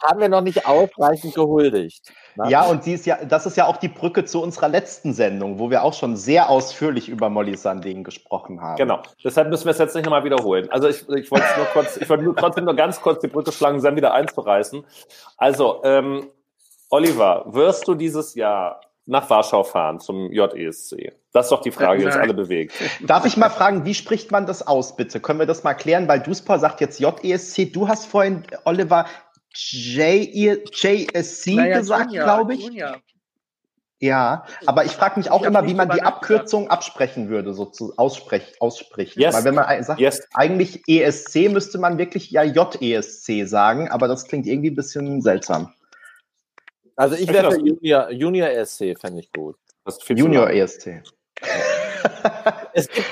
haben 0.01 0.19
wir 0.19 0.29
noch 0.29 0.41
nicht 0.41 0.65
ausreichend 0.65 1.35
gehuldigt. 1.35 2.11
Ne? 2.35 2.49
Ja, 2.49 2.63
und 2.63 2.83
sie 2.83 2.93
ist 2.93 3.05
ja, 3.05 3.23
das 3.23 3.45
ist 3.45 3.55
ja 3.55 3.67
auch 3.67 3.77
die 3.77 3.87
Brücke 3.87 4.25
zu 4.25 4.41
unserer 4.41 4.67
letzten 4.67 5.13
Sendung, 5.13 5.59
wo 5.59 5.69
wir 5.69 5.83
auch 5.83 5.93
schon 5.93 6.15
sehr 6.15 6.49
ausführlich 6.49 7.07
über 7.07 7.29
Molly 7.29 7.53
Sandén 7.53 8.03
gesprochen 8.03 8.59
haben. 8.59 8.77
Genau. 8.77 9.03
Deshalb 9.23 9.49
müssen 9.49 9.65
wir 9.65 9.71
es 9.71 9.77
jetzt 9.77 9.95
nicht 9.95 10.05
nochmal 10.05 10.23
wiederholen. 10.23 10.71
Also 10.71 10.87
ich, 10.87 11.07
ich 11.09 11.29
wollte 11.29 11.45
nur 11.55 11.67
kurz, 11.67 11.97
ich 11.97 12.09
wollte 12.09 12.23
nur 12.23 12.35
trotzdem 12.35 12.65
nur 12.65 12.75
ganz 12.75 12.99
kurz 12.99 13.21
die 13.21 13.27
Brücke 13.27 13.51
schlagen, 13.51 13.79
dann 13.81 13.95
wieder 13.95 14.13
einzureißen. 14.13 14.83
Also, 15.37 15.81
ähm, 15.83 16.31
Oliver, 16.89 17.45
wirst 17.47 17.87
du 17.87 17.93
dieses 17.93 18.33
Jahr 18.33 18.81
nach 19.09 19.29
Warschau 19.29 19.63
fahren 19.63 19.99
zum 19.99 20.31
JESC? 20.31 21.13
Das 21.31 21.47
ist 21.47 21.51
doch 21.51 21.61
die 21.61 21.71
Frage, 21.71 21.99
die 21.99 22.05
uns 22.05 22.15
alle 22.15 22.33
bewegt. 22.33 22.73
Darf 23.01 23.25
ich 23.25 23.37
mal 23.37 23.49
fragen, 23.49 23.85
wie 23.85 23.93
spricht 23.93 24.31
man 24.31 24.45
das 24.45 24.65
aus, 24.65 24.95
bitte? 24.95 25.19
Können 25.19 25.39
wir 25.39 25.45
das 25.45 25.63
mal 25.63 25.73
klären? 25.73 26.07
Weil 26.07 26.21
Duspor 26.21 26.59
sagt 26.59 26.81
jetzt 26.81 26.99
JESC. 26.99 27.73
Du 27.73 27.87
hast 27.87 28.05
vorhin, 28.05 28.43
Oliver, 28.65 29.05
JSC 29.53 31.55
naja, 31.55 31.79
gesagt, 31.79 32.11
glaube 32.11 32.53
ich. 32.53 32.63
Junior. 32.63 32.97
Ja, 34.01 34.45
aber 34.65 34.85
ich 34.85 34.93
frage 34.93 35.19
mich 35.19 35.29
auch 35.29 35.43
immer, 35.43 35.67
wie 35.67 35.73
man 35.73 35.89
die 35.89 36.01
Abkürzung 36.01 36.69
absprechen 36.69 37.27
würde, 37.27 37.53
so 37.53 37.65
zu 37.65 37.93
aussprech, 37.97 38.53
ausspricht. 38.61 39.17
Yes. 39.17 39.35
Weil 39.35 39.43
wenn 39.43 39.55
man 39.55 39.83
sagt, 39.83 39.99
yes. 39.99 40.25
eigentlich 40.33 40.83
ESC 40.87 41.51
müsste 41.51 41.79
man 41.79 41.97
wirklich 41.97 42.31
ja 42.31 42.43
JESC 42.43 43.45
sagen, 43.45 43.89
aber 43.89 44.07
das 44.07 44.25
klingt 44.25 44.47
irgendwie 44.47 44.69
ein 44.69 44.75
bisschen 44.75 45.21
seltsam. 45.21 45.73
Also 46.99 47.15
ich 47.15 47.31
wäre 47.31 47.51
für 47.51 47.65
Junior, 47.65 48.11
Junior 48.11 48.49
ESC, 48.49 48.99
fände 48.99 49.21
ich 49.21 49.31
gut. 49.31 49.55
Junior 50.09 50.49
ESC. 50.51 51.01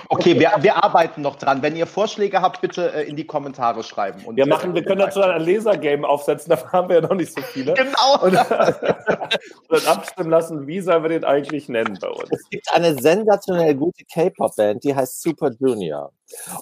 okay, 0.09 0.37
wir, 0.37 0.51
wir 0.59 0.83
arbeiten 0.83 1.21
noch 1.21 1.37
dran. 1.37 1.61
Wenn 1.61 1.77
ihr 1.77 1.87
Vorschläge 1.87 2.41
habt, 2.41 2.59
bitte 2.59 2.91
äh, 2.93 3.07
in 3.07 3.15
die 3.15 3.25
Kommentare 3.25 3.83
schreiben. 3.83 4.25
Und 4.25 4.35
wir 4.35 4.45
machen, 4.45 4.75
wir 4.75 4.83
können 4.83 4.99
dazu 4.99 5.21
ein 5.21 5.41
Lasergame 5.41 6.05
aufsetzen, 6.05 6.49
da 6.53 6.69
haben 6.73 6.89
wir 6.89 6.97
ja 6.97 7.01
noch 7.01 7.15
nicht 7.15 7.33
so 7.33 7.41
viele. 7.41 7.75
Genau. 7.75 8.21
Und, 8.21 8.33
und 9.69 9.87
abstimmen 9.87 10.31
lassen, 10.31 10.67
wie 10.67 10.81
sollen 10.81 11.03
wir 11.03 11.09
den 11.09 11.23
eigentlich 11.23 11.69
nennen 11.69 11.97
bei 12.01 12.09
uns. 12.09 12.29
Es 12.29 12.49
gibt 12.49 12.69
eine 12.73 12.93
sensationell 12.93 13.73
gute 13.73 14.03
K-Pop-Band, 14.13 14.83
die 14.83 14.93
heißt 14.93 15.21
Super 15.21 15.51
Junior. 15.57 16.11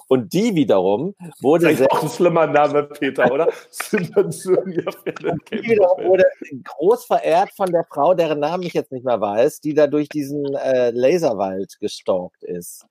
Und 0.08 0.32
die 0.32 0.54
wiederum 0.54 1.14
wurde. 1.40 1.66
Das 1.66 1.80
ist 1.80 1.90
auch 1.90 2.02
ein 2.02 2.08
schlimmer 2.08 2.46
Name, 2.46 2.84
Peter, 2.84 3.30
oder? 3.30 3.48
Die 3.90 5.62
wiederum 5.62 6.04
wurde 6.04 6.24
groß 6.64 7.04
verehrt 7.06 7.50
von 7.56 7.70
der 7.70 7.84
Frau, 7.84 8.14
deren 8.14 8.40
Namen 8.40 8.62
ich 8.62 8.74
jetzt 8.74 8.92
nicht 8.92 9.04
mehr 9.04 9.20
weiß, 9.20 9.60
die 9.60 9.74
da 9.74 9.86
durch 9.86 10.08
diesen 10.08 10.54
äh, 10.54 10.90
Laserwald 10.90 11.78
gestalkt 11.80 12.42
ist. 12.44 12.86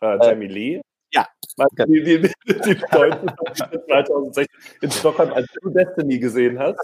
Äh, 0.00 0.18
Jamie 0.22 0.48
Lee? 0.48 0.80
Ja. 1.12 1.26
Die, 1.86 2.02
die, 2.02 2.20
die, 2.20 2.30
die 2.46 2.74
Deutschen 2.92 3.30
2016 3.88 4.46
in 4.82 4.90
Stockholm, 4.90 5.32
als 5.32 5.46
du 5.62 5.70
Destiny 5.70 6.18
gesehen 6.18 6.58
hast. 6.58 6.78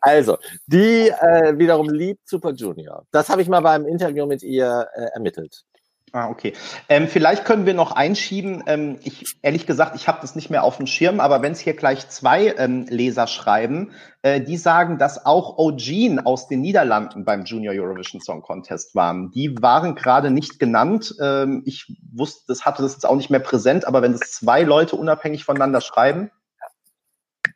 Also, 0.00 0.38
die 0.66 1.08
äh, 1.08 1.58
wiederum 1.58 1.88
liebt 1.88 2.28
Super 2.28 2.52
Junior. 2.52 3.04
Das 3.10 3.28
habe 3.28 3.42
ich 3.42 3.48
mal 3.48 3.60
beim 3.60 3.86
Interview 3.86 4.26
mit 4.26 4.42
ihr 4.44 4.86
äh, 4.94 5.06
ermittelt. 5.14 5.64
Ah, 6.12 6.28
okay. 6.28 6.54
Ähm, 6.88 7.06
vielleicht 7.06 7.44
können 7.44 7.66
wir 7.66 7.74
noch 7.74 7.92
einschieben. 7.92 8.64
Ähm, 8.66 8.98
ich 9.04 9.36
ehrlich 9.42 9.66
gesagt, 9.66 9.94
ich 9.94 10.08
habe 10.08 10.18
das 10.20 10.34
nicht 10.34 10.50
mehr 10.50 10.64
auf 10.64 10.76
dem 10.76 10.86
Schirm, 10.86 11.20
aber 11.20 11.40
wenn 11.40 11.52
es 11.52 11.60
hier 11.60 11.74
gleich 11.74 12.08
zwei 12.08 12.54
ähm, 12.58 12.86
Leser 12.88 13.28
schreiben, 13.28 13.92
äh, 14.22 14.40
die 14.40 14.56
sagen, 14.56 14.98
dass 14.98 15.24
auch 15.24 15.56
O'Gene 15.58 16.24
aus 16.24 16.48
den 16.48 16.62
Niederlanden 16.62 17.24
beim 17.24 17.44
Junior 17.44 17.74
Eurovision 17.74 18.20
Song 18.20 18.42
Contest 18.42 18.96
waren. 18.96 19.30
Die 19.30 19.54
waren 19.62 19.94
gerade 19.94 20.32
nicht 20.32 20.58
genannt. 20.58 21.14
Ähm, 21.20 21.62
ich 21.64 21.96
wusste, 22.12 22.42
das 22.48 22.64
hatte 22.64 22.82
das 22.82 22.94
jetzt 22.94 23.06
auch 23.06 23.16
nicht 23.16 23.30
mehr 23.30 23.40
präsent, 23.40 23.86
aber 23.86 24.02
wenn 24.02 24.12
es 24.12 24.32
zwei 24.32 24.62
Leute 24.62 24.96
unabhängig 24.96 25.44
voneinander 25.44 25.80
schreiben, 25.80 26.32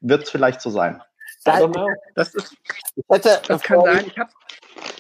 wird 0.01 0.25
es 0.25 0.31
vielleicht 0.31 0.61
so 0.61 0.71
sein. 0.71 1.03
Das, 2.15 2.35
ist, 2.35 2.57
hätte, 3.11 3.41
das 3.49 3.63
kann 3.63 3.81
sein. 3.83 4.05
Ich 4.07 4.19
habe 4.19 4.31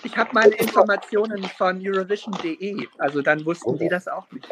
ich 0.05 0.17
habe 0.17 0.31
meine 0.33 0.55
Informationen 0.55 1.45
von 1.45 1.81
Eurovision.de, 1.83 2.87
also 2.99 3.23
dann 3.23 3.45
wussten 3.45 3.71
oh. 3.71 3.77
die 3.77 3.89
das 3.89 4.07
auch 4.09 4.31
nicht. 4.31 4.49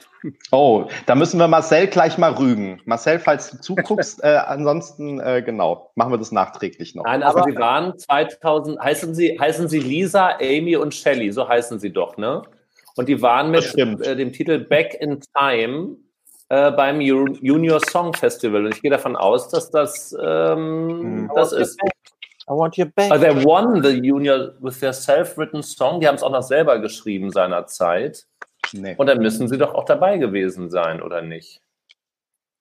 Oh, 0.50 0.86
da 1.06 1.14
müssen 1.14 1.38
wir 1.38 1.48
Marcel 1.48 1.86
gleich 1.86 2.18
mal 2.18 2.32
rügen. 2.32 2.80
Marcel, 2.84 3.18
falls 3.18 3.50
du 3.50 3.60
zuguckst, 3.60 4.20
äh, 4.24 4.36
ansonsten 4.46 5.20
äh, 5.20 5.42
genau, 5.42 5.90
machen 5.94 6.12
wir 6.12 6.18
das 6.18 6.32
nachträglich 6.32 6.94
noch. 6.94 7.04
Nein, 7.04 7.22
aber 7.22 7.44
sie 7.44 7.56
waren 7.56 7.98
2000, 7.98 8.80
heißen 8.80 9.14
sie, 9.14 9.38
heißen 9.38 9.68
sie 9.68 9.80
Lisa, 9.80 10.36
Amy 10.40 10.76
und 10.76 10.94
Shelley, 10.94 11.30
so 11.32 11.48
heißen 11.48 11.78
sie 11.78 11.92
doch, 11.92 12.16
ne? 12.16 12.42
Und 12.96 13.08
die 13.08 13.22
waren 13.22 13.50
mit 13.50 13.76
äh, 13.76 14.16
dem 14.16 14.32
Titel 14.32 14.58
Back 14.58 14.94
in 15.00 15.20
Time 15.36 15.96
äh, 16.50 16.70
beim 16.70 17.00
Junior 17.00 17.80
Song 17.80 18.12
Festival. 18.12 18.66
Und 18.66 18.74
ich 18.74 18.82
gehe 18.82 18.90
davon 18.90 19.16
aus, 19.16 19.48
dass 19.48 19.70
das 19.70 20.14
ähm, 20.22 21.28
hm. 21.28 21.30
das 21.34 21.52
ist. 21.52 21.78
I 22.48 22.52
want 22.52 22.76
your 22.76 22.86
back. 22.86 23.10
Also 23.10 23.24
they 23.24 23.44
won 23.44 23.82
the 23.82 23.90
Junior 23.90 24.54
with 24.60 24.80
their 24.80 24.92
self-written 24.92 25.62
song. 25.62 26.00
Die 26.00 26.08
haben 26.08 26.16
es 26.16 26.22
auch 26.22 26.30
noch 26.30 26.42
selber 26.42 26.78
geschrieben 26.80 27.30
seinerzeit. 27.30 28.26
Nee. 28.72 28.94
Und 28.96 29.06
dann 29.06 29.18
müssen 29.18 29.48
sie 29.48 29.58
doch 29.58 29.74
auch 29.74 29.84
dabei 29.84 30.18
gewesen 30.18 30.70
sein, 30.70 31.02
oder 31.02 31.22
nicht? 31.22 31.60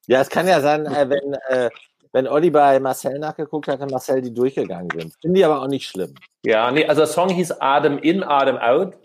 Ja, 0.07 0.21
es 0.21 0.29
kann 0.29 0.47
ja 0.47 0.59
sein, 0.59 0.85
äh, 0.85 1.09
wenn, 1.09 1.33
äh, 1.49 1.69
wenn 2.11 2.27
Olli 2.27 2.49
bei 2.49 2.79
Marcel 2.79 3.17
nachgeguckt 3.19 3.67
hat, 3.67 3.81
dann 3.81 3.89
Marcel 3.89 4.21
die 4.21 4.33
durchgegangen 4.33 4.89
sind. 4.93 5.13
Finde 5.21 5.39
ich 5.39 5.45
aber 5.45 5.61
auch 5.61 5.67
nicht 5.67 5.87
schlimm. 5.87 6.13
Ja, 6.45 6.71
nee, 6.71 6.85
also 6.85 7.01
der 7.01 7.07
Song 7.07 7.29
hieß 7.29 7.61
Atem 7.61 7.97
in, 7.99 8.23
Atem 8.23 8.57
out. 8.57 8.95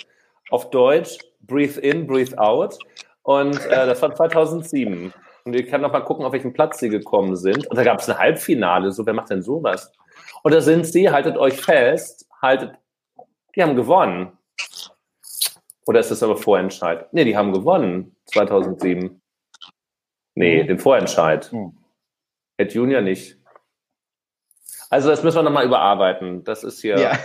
Auf 0.50 0.70
Deutsch 0.70 1.18
Breathe 1.40 1.80
in, 1.80 2.06
Breathe 2.06 2.38
out. 2.38 2.78
Und 3.22 3.64
äh, 3.66 3.86
das 3.86 4.00
war 4.02 4.14
2007. 4.14 5.12
Und 5.44 5.54
ich 5.54 5.68
kann 5.68 5.80
noch 5.80 5.92
mal 5.92 6.00
gucken, 6.00 6.24
auf 6.24 6.32
welchen 6.32 6.52
Platz 6.52 6.80
sie 6.80 6.88
gekommen 6.88 7.36
sind. 7.36 7.66
Und 7.68 7.76
da 7.76 7.84
gab 7.84 8.00
es 8.00 8.08
ein 8.08 8.18
Halbfinale. 8.18 8.90
So, 8.90 9.06
wer 9.06 9.14
macht 9.14 9.30
denn 9.30 9.42
sowas? 9.42 9.92
Oder 10.46 10.60
sind 10.60 10.86
sie, 10.86 11.10
haltet 11.10 11.36
euch 11.36 11.60
fest, 11.60 12.28
haltet, 12.40 12.78
die 13.56 13.64
haben 13.64 13.74
gewonnen. 13.74 14.38
Oder 15.88 15.98
ist 15.98 16.12
das 16.12 16.22
aber 16.22 16.36
Vorentscheid? 16.36 17.12
Nee, 17.12 17.24
die 17.24 17.36
haben 17.36 17.52
gewonnen 17.52 18.14
2007. 18.26 19.20
Nee, 20.36 20.62
mhm. 20.62 20.66
den 20.68 20.78
Vorentscheid. 20.78 21.52
Mhm. 21.52 21.76
Ed 22.58 22.72
Junior 22.74 23.00
nicht. 23.00 23.40
Also 24.88 25.08
das 25.08 25.24
müssen 25.24 25.38
wir 25.38 25.42
nochmal 25.42 25.66
überarbeiten. 25.66 26.44
Das 26.44 26.62
ist 26.62 26.80
hier. 26.80 26.96
Ja, 26.96 27.18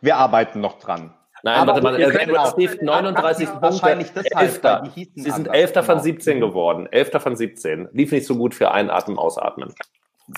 wir 0.00 0.14
arbeiten 0.14 0.60
noch 0.60 0.78
dran. 0.78 1.12
Nein, 1.42 1.56
aber 1.56 1.82
warte 1.82 1.82
mal, 1.82 2.00
Edward 2.00 2.52
Steve 2.52 2.78
39 2.80 3.48
Punkte. 3.48 3.62
Wahrscheinlich 3.62 4.12
deshalb, 4.12 4.40
Elfter. 4.40 4.92
Sie 4.94 5.30
sind 5.32 5.48
Elfter 5.48 5.82
von 5.82 5.98
17 5.98 6.34
genau. 6.34 6.46
geworden. 6.46 6.86
Elfter 6.92 7.18
von 7.18 7.34
17. 7.34 7.88
Lief 7.90 8.12
nicht 8.12 8.24
so 8.24 8.36
gut 8.36 8.54
für 8.54 8.70
Einatmen, 8.70 9.18
Ausatmen. 9.18 9.74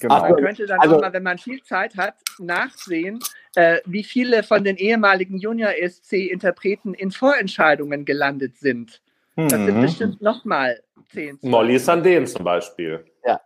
Genau. 0.01 0.21
Man 0.21 0.37
könnte 0.37 0.67
dann 0.67 0.81
also, 0.81 0.97
auch 0.97 1.01
mal, 1.01 1.13
wenn 1.13 1.23
man 1.23 1.39
viel 1.39 1.63
Zeit 1.63 1.97
hat, 1.97 2.15
nachsehen, 2.39 3.21
äh, 3.55 3.79
wie 3.85 4.05
viele 4.05 4.43
von 4.43 4.65
den 4.65 4.77
ehemaligen 4.77 5.39
Junior 5.39 5.73
ESC-Interpreten 5.79 6.95
in 6.95 7.11
Vorentscheidungen 7.11 8.05
gelandet 8.05 8.57
sind. 8.57 9.01
Das 9.37 9.51
sind 9.51 9.77
mhm. 9.77 9.83
bestimmt 9.83 10.23
nochmal 10.23 10.81
zehn. 11.13 11.39
Molly 11.43 11.77
Sandén 11.77 12.27
zum 12.27 12.45
Beispiel. 12.45 13.05
Ja. 13.27 13.41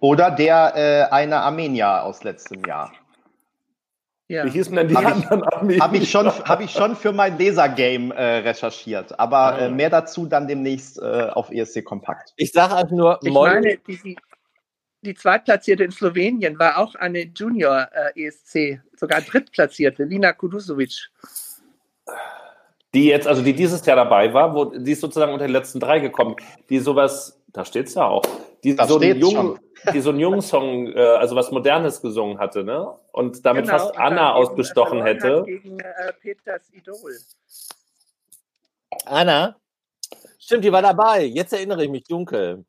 Oder 0.00 0.30
der 0.30 0.72
äh, 0.76 1.14
eine 1.14 1.36
Armenier 1.36 2.02
aus 2.04 2.24
letztem 2.24 2.64
Jahr. 2.64 2.92
Ja. 4.28 4.46
Wie 4.46 4.50
hießen 4.50 4.74
denn 4.74 4.88
die 4.88 4.96
hab 4.96 5.04
anderen 5.04 5.42
Armenier? 5.44 5.82
Habe 5.82 5.98
ich, 5.98 6.10
schon, 6.10 6.26
hab 6.26 6.60
ich 6.62 6.70
schon 6.70 6.96
für 6.96 7.12
mein 7.12 7.38
Lasergame 7.38 8.14
äh, 8.14 8.38
recherchiert. 8.38 9.18
Aber 9.20 9.58
äh, 9.58 9.70
mehr 9.70 9.90
dazu 9.90 10.26
dann 10.26 10.48
demnächst 10.48 10.98
äh, 10.98 11.28
auf 11.32 11.50
ESC 11.50 11.84
Kompakt. 11.84 12.32
Ich 12.36 12.52
sage 12.52 12.74
einfach 12.74 12.96
nur, 12.96 13.18
ich 13.22 13.30
meine, 13.30 13.76
die, 13.86 14.16
die 15.04 15.14
Zweitplatzierte 15.14 15.84
in 15.84 15.90
Slowenien 15.90 16.58
war 16.58 16.78
auch 16.78 16.94
eine 16.94 17.20
Junior-ESC, 17.22 18.56
äh, 18.56 18.78
sogar 18.96 19.20
Drittplatzierte, 19.20 20.04
Lina 20.04 20.32
Kudusovic. 20.32 21.10
Die 22.94 23.06
jetzt, 23.06 23.26
also 23.26 23.42
die 23.42 23.54
dieses 23.54 23.84
Jahr 23.84 23.96
dabei 23.96 24.32
war, 24.32 24.54
wo 24.54 24.66
die 24.66 24.92
ist 24.92 25.00
sozusagen 25.00 25.32
unter 25.32 25.46
den 25.46 25.52
letzten 25.52 25.80
drei 25.80 25.98
gekommen, 25.98 26.36
die 26.70 26.78
sowas, 26.78 27.40
da 27.52 27.64
steht 27.64 27.88
es 27.88 27.94
ja 27.94 28.06
auch, 28.06 28.22
die 28.62 28.72
so, 28.72 28.98
einen 28.98 29.18
jungen, 29.18 29.58
die 29.92 30.00
so 30.00 30.10
einen 30.10 30.20
jungen 30.20 30.40
Song, 30.40 30.86
äh, 30.88 31.00
also 31.00 31.34
was 31.36 31.50
Modernes 31.50 32.00
gesungen 32.00 32.38
hatte, 32.38 32.64
ne? 32.64 32.94
Und 33.12 33.44
damit 33.44 33.64
genau, 33.64 33.78
fast 33.78 33.98
Anna 33.98 34.32
ausgestochen 34.32 35.02
hätte. 35.02 35.42
Gegen 35.44 35.80
äh, 35.80 36.12
Peters 36.20 36.62
Idol. 36.72 37.16
Anna? 39.06 39.56
Stimmt, 40.38 40.64
die 40.64 40.72
war 40.72 40.82
dabei. 40.82 41.24
Jetzt 41.24 41.52
erinnere 41.52 41.84
ich 41.84 41.90
mich 41.90 42.04
dunkel. 42.04 42.64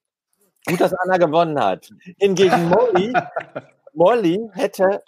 Gut, 0.65 0.81
dass 0.81 0.93
Anna 0.93 1.17
gewonnen 1.17 1.59
hat. 1.59 1.89
Hingegen 2.17 2.69
Molly, 2.69 3.13
Molly 3.93 4.49
hätte 4.53 5.03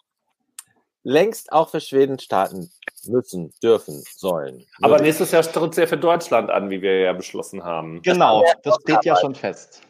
längst 1.04 1.52
auch 1.52 1.70
für 1.70 1.80
Schweden 1.80 2.20
starten 2.20 2.70
müssen, 3.06 3.54
dürfen, 3.64 4.04
sollen. 4.16 4.66
Aber 4.82 5.00
nächstes 5.00 5.32
Jahr 5.32 5.42
tritt 5.44 5.76
sie 5.76 5.82
ja 5.82 5.88
für 5.88 5.98
Deutschland 5.98 6.50
an, 6.50 6.70
wie 6.70 6.82
wir 6.82 7.00
ja 7.00 7.14
beschlossen 7.14 7.64
haben. 7.64 8.02
Genau, 8.02 8.44
das 8.64 8.78
steht 8.82 9.06
ja 9.06 9.16
schon 9.16 9.34
fest. 9.34 9.82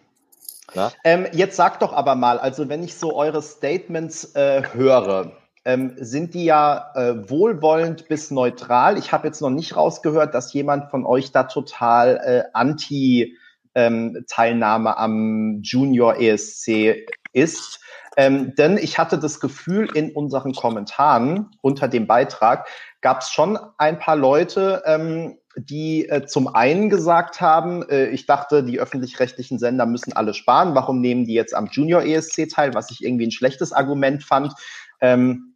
Ähm, 1.03 1.27
jetzt 1.31 1.55
sagt 1.55 1.81
doch 1.81 1.93
aber 1.93 2.15
mal, 2.15 2.37
also 2.39 2.69
wenn 2.69 2.83
ich 2.83 2.95
so 2.95 3.15
eure 3.15 3.41
Statements 3.41 4.35
äh, 4.35 4.61
höre, 4.73 5.31
ähm, 5.65 5.95
sind 5.97 6.33
die 6.33 6.45
ja 6.45 6.91
äh, 6.95 7.29
wohlwollend 7.29 8.07
bis 8.07 8.31
neutral. 8.31 8.97
Ich 8.97 9.11
habe 9.11 9.27
jetzt 9.27 9.41
noch 9.41 9.49
nicht 9.49 9.75
rausgehört, 9.75 10.33
dass 10.33 10.53
jemand 10.53 10.91
von 10.91 11.05
euch 11.05 11.31
da 11.31 11.43
total 11.43 12.17
äh, 12.23 12.49
anti 12.53 13.37
ähm, 13.77 14.25
Teilnahme 14.27 14.97
am 14.97 15.61
Junior 15.61 16.19
ESC 16.19 17.05
ist. 17.31 17.79
Ähm, 18.17 18.55
denn 18.55 18.77
ich 18.77 18.97
hatte 18.97 19.19
das 19.19 19.39
Gefühl, 19.39 19.87
in 19.93 20.11
unseren 20.11 20.53
Kommentaren 20.53 21.51
unter 21.61 21.87
dem 21.87 22.07
Beitrag 22.07 22.67
gab 23.01 23.21
es 23.21 23.29
schon 23.29 23.59
ein 23.77 23.99
paar 23.99 24.15
Leute, 24.15 24.81
ähm, 24.87 25.37
die 25.55 26.09
äh, 26.09 26.25
zum 26.25 26.53
einen 26.53 26.89
gesagt 26.89 27.39
haben, 27.39 27.87
äh, 27.89 28.07
ich 28.07 28.25
dachte, 28.25 28.63
die 28.63 28.79
öffentlich-rechtlichen 28.79 29.59
Sender 29.59 29.85
müssen 29.85 30.13
alle 30.13 30.33
sparen. 30.33 30.73
Warum 30.73 30.99
nehmen 30.99 31.25
die 31.25 31.33
jetzt 31.33 31.55
am 31.55 31.67
Junior 31.67 32.03
ESC 32.03 32.49
teil? 32.49 32.73
Was 32.73 32.89
ich 32.89 33.03
irgendwie 33.03 33.27
ein 33.27 33.31
schlechtes 33.31 33.71
Argument 33.71 34.23
fand. 34.23 34.53
Ähm, 34.99 35.53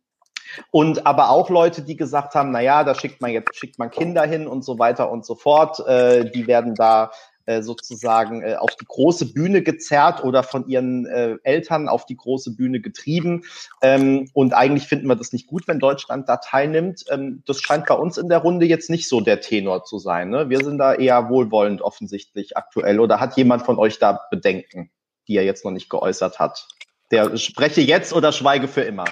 und 0.70 1.08
aber 1.08 1.30
auch 1.30 1.50
Leute, 1.50 1.82
die 1.82 1.96
gesagt 1.96 2.36
haben, 2.36 2.52
na 2.52 2.62
ja, 2.62 2.84
da 2.84 2.94
schickt 2.94 3.22
man 3.22 3.32
jetzt 3.32 3.56
schickt 3.56 3.80
man 3.80 3.90
Kinder 3.90 4.24
hin 4.24 4.48
und 4.48 4.64
so 4.64 4.78
weiter 4.78 5.12
und 5.12 5.26
so 5.26 5.34
fort. 5.36 5.80
Äh, 5.88 6.30
die 6.30 6.46
werden 6.46 6.76
da 6.76 7.12
sozusagen 7.60 8.42
äh, 8.42 8.56
auf 8.56 8.76
die 8.76 8.86
große 8.86 9.34
Bühne 9.34 9.62
gezerrt 9.62 10.24
oder 10.24 10.44
von 10.44 10.68
ihren 10.68 11.06
äh, 11.06 11.36
Eltern 11.44 11.90
auf 11.90 12.06
die 12.06 12.16
große 12.16 12.56
Bühne 12.56 12.80
getrieben. 12.80 13.44
Ähm, 13.82 14.30
und 14.34 14.54
eigentlich 14.54 14.88
finden 14.88 15.08
wir 15.08 15.16
das 15.16 15.34
nicht 15.34 15.48
gut, 15.48 15.68
wenn 15.68 15.80
Deutschland 15.80 16.30
da 16.30 16.38
teilnimmt. 16.38 17.06
Ähm, 17.10 17.44
das 17.46 17.60
scheint 17.60 17.86
bei 17.86 17.96
uns 17.96 18.18
in 18.18 18.30
der 18.30 18.40
Runde 18.40 18.66
jetzt 18.66 18.90
nicht 18.90 19.08
so 19.08 19.22
der 19.22 19.42
Tenor 19.42 19.84
zu 19.84 20.00
sein. 20.00 20.30
Ne? 20.30 20.50
Wir 20.50 20.64
sind 20.64 20.78
da 20.78 20.94
eher 20.94 21.30
wohlwollend 21.30 21.82
offensichtlich 21.82 22.56
aktuell. 22.56 23.00
Oder 23.00 23.20
hat 23.20 23.36
jemand 23.38 23.64
von 23.64 23.78
euch 23.78 24.00
da 24.00 24.22
Bedenken, 24.32 24.90
die 25.28 25.36
er 25.36 25.44
jetzt 25.44 25.66
noch 25.66 25.72
nicht 25.72 25.90
geäußert 25.90 26.40
hat? 26.40 26.68
Der 27.12 27.36
spreche 27.38 27.82
jetzt 27.82 28.14
oder 28.14 28.32
schweige 28.32 28.68
für 28.68 28.82
immer. 28.82 29.06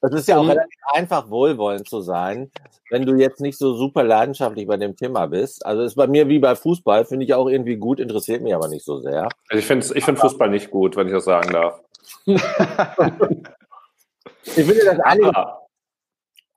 Es 0.00 0.12
ist 0.12 0.28
ja 0.28 0.38
auch 0.38 0.48
relativ 0.48 0.80
einfach, 0.92 1.28
wohlwollend 1.28 1.88
zu 1.88 2.00
sein, 2.00 2.52
wenn 2.90 3.04
du 3.04 3.14
jetzt 3.14 3.40
nicht 3.40 3.58
so 3.58 3.74
super 3.74 4.04
leidenschaftlich 4.04 4.66
bei 4.66 4.76
dem 4.76 4.94
Thema 4.94 5.26
bist. 5.26 5.66
Also 5.66 5.82
ist 5.82 5.96
bei 5.96 6.06
mir 6.06 6.28
wie 6.28 6.38
bei 6.38 6.54
Fußball, 6.54 7.04
finde 7.04 7.24
ich 7.24 7.34
auch 7.34 7.48
irgendwie 7.48 7.76
gut, 7.76 7.98
interessiert 7.98 8.42
mich 8.42 8.54
aber 8.54 8.68
nicht 8.68 8.84
so 8.84 9.00
sehr. 9.00 9.28
Also 9.48 9.58
ich 9.58 9.66
finde 9.66 9.86
ich 9.94 10.04
find 10.04 10.18
Fußball 10.18 10.50
nicht 10.50 10.70
gut, 10.70 10.96
wenn 10.96 11.08
ich 11.08 11.12
das 11.12 11.24
sagen 11.24 11.52
darf. 11.52 11.80
ich 12.26 12.40
finde 14.54 14.84
das 14.84 15.00
einige, 15.00 15.32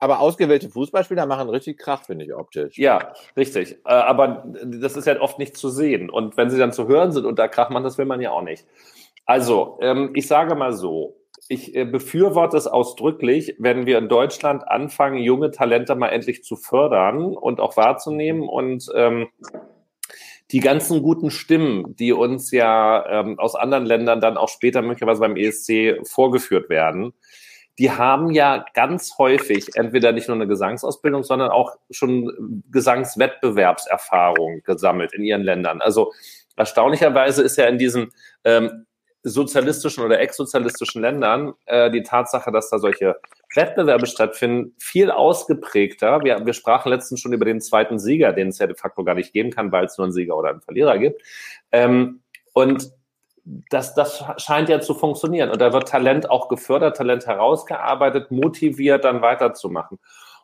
aber 0.01 0.19
ausgewählte 0.19 0.67
Fußballspieler 0.69 1.27
machen 1.27 1.47
richtig 1.49 1.77
Krach, 1.77 2.03
finde 2.05 2.25
ich 2.25 2.33
optisch. 2.33 2.75
Ja, 2.77 3.13
richtig. 3.37 3.77
Äh, 3.85 3.93
aber 3.93 4.43
das 4.63 4.97
ist 4.97 5.05
ja 5.05 5.21
oft 5.21 5.37
nicht 5.37 5.55
zu 5.55 5.69
sehen. 5.69 6.09
Und 6.09 6.37
wenn 6.37 6.49
sie 6.49 6.57
dann 6.57 6.73
zu 6.73 6.87
hören 6.87 7.11
sind 7.11 7.25
und 7.25 7.37
da 7.37 7.47
Krach 7.47 7.69
machen, 7.69 7.83
das 7.83 7.99
will 7.99 8.05
man 8.05 8.19
ja 8.19 8.31
auch 8.31 8.41
nicht. 8.41 8.65
Also, 9.27 9.77
ähm, 9.79 10.11
ich 10.15 10.25
sage 10.25 10.55
mal 10.55 10.73
so, 10.73 11.20
ich 11.47 11.75
äh, 11.75 11.85
befürworte 11.85 12.57
es 12.57 12.67
ausdrücklich, 12.67 13.55
wenn 13.59 13.85
wir 13.85 13.97
in 13.97 14.09
Deutschland 14.09 14.67
anfangen, 14.67 15.17
junge 15.17 15.51
Talente 15.51 15.95
mal 15.95 16.09
endlich 16.09 16.43
zu 16.43 16.55
fördern 16.55 17.35
und 17.35 17.59
auch 17.59 17.77
wahrzunehmen 17.77 18.47
und 18.47 18.89
ähm, 18.95 19.27
die 20.51 20.59
ganzen 20.59 21.01
guten 21.01 21.31
Stimmen, 21.31 21.95
die 21.95 22.11
uns 22.11 22.51
ja 22.51 23.05
ähm, 23.21 23.39
aus 23.39 23.55
anderen 23.55 23.85
Ländern 23.85 24.19
dann 24.19 24.37
auch 24.37 24.49
später 24.49 24.81
möglicherweise 24.81 25.21
beim 25.21 25.37
ESC 25.37 26.05
vorgeführt 26.05 26.69
werden, 26.69 27.13
die 27.79 27.91
haben 27.91 28.31
ja 28.31 28.65
ganz 28.73 29.17
häufig 29.17 29.75
entweder 29.75 30.11
nicht 30.11 30.27
nur 30.27 30.35
eine 30.35 30.47
Gesangsausbildung, 30.47 31.23
sondern 31.23 31.51
auch 31.51 31.77
schon 31.89 32.63
Gesangswettbewerbserfahrung 32.69 34.61
gesammelt 34.63 35.13
in 35.13 35.23
ihren 35.23 35.41
Ländern. 35.41 35.81
Also 35.81 36.11
erstaunlicherweise 36.57 37.41
ist 37.41 37.57
ja 37.57 37.65
in 37.65 37.77
diesen 37.77 38.11
ähm, 38.43 38.85
sozialistischen 39.23 40.03
oder 40.03 40.19
ex-sozialistischen 40.19 41.01
Ländern 41.01 41.53
äh, 41.65 41.91
die 41.91 42.03
Tatsache, 42.03 42.51
dass 42.51 42.69
da 42.69 42.79
solche 42.79 43.17
Wettbewerbe 43.55 44.07
stattfinden, 44.07 44.75
viel 44.79 45.11
ausgeprägter. 45.11 46.23
Wir, 46.23 46.45
wir 46.45 46.53
sprachen 46.53 46.89
letztens 46.89 47.19
schon 47.19 47.33
über 47.33 47.45
den 47.45 47.61
zweiten 47.61 47.99
Sieger, 47.99 48.33
den 48.33 48.47
es 48.47 48.59
ja 48.59 48.67
de 48.67 48.75
facto 48.75 49.03
gar 49.03 49.15
nicht 49.15 49.33
geben 49.33 49.51
kann, 49.51 49.71
weil 49.71 49.85
es 49.85 49.97
nur 49.97 50.05
einen 50.05 50.13
Sieger 50.13 50.35
oder 50.35 50.49
einen 50.49 50.61
Verlierer 50.61 50.97
gibt. 50.97 51.21
Ähm, 51.71 52.21
und 52.53 52.91
das, 53.69 53.95
das 53.95 54.23
scheint 54.37 54.69
ja 54.69 54.79
zu 54.79 54.93
funktionieren. 54.93 55.49
Und 55.49 55.61
da 55.61 55.73
wird 55.73 55.87
Talent 55.87 56.29
auch 56.29 56.47
gefördert, 56.47 56.97
Talent 56.97 57.25
herausgearbeitet, 57.25 58.31
motiviert, 58.31 59.03
dann 59.03 59.21
weiterzumachen. 59.21 59.99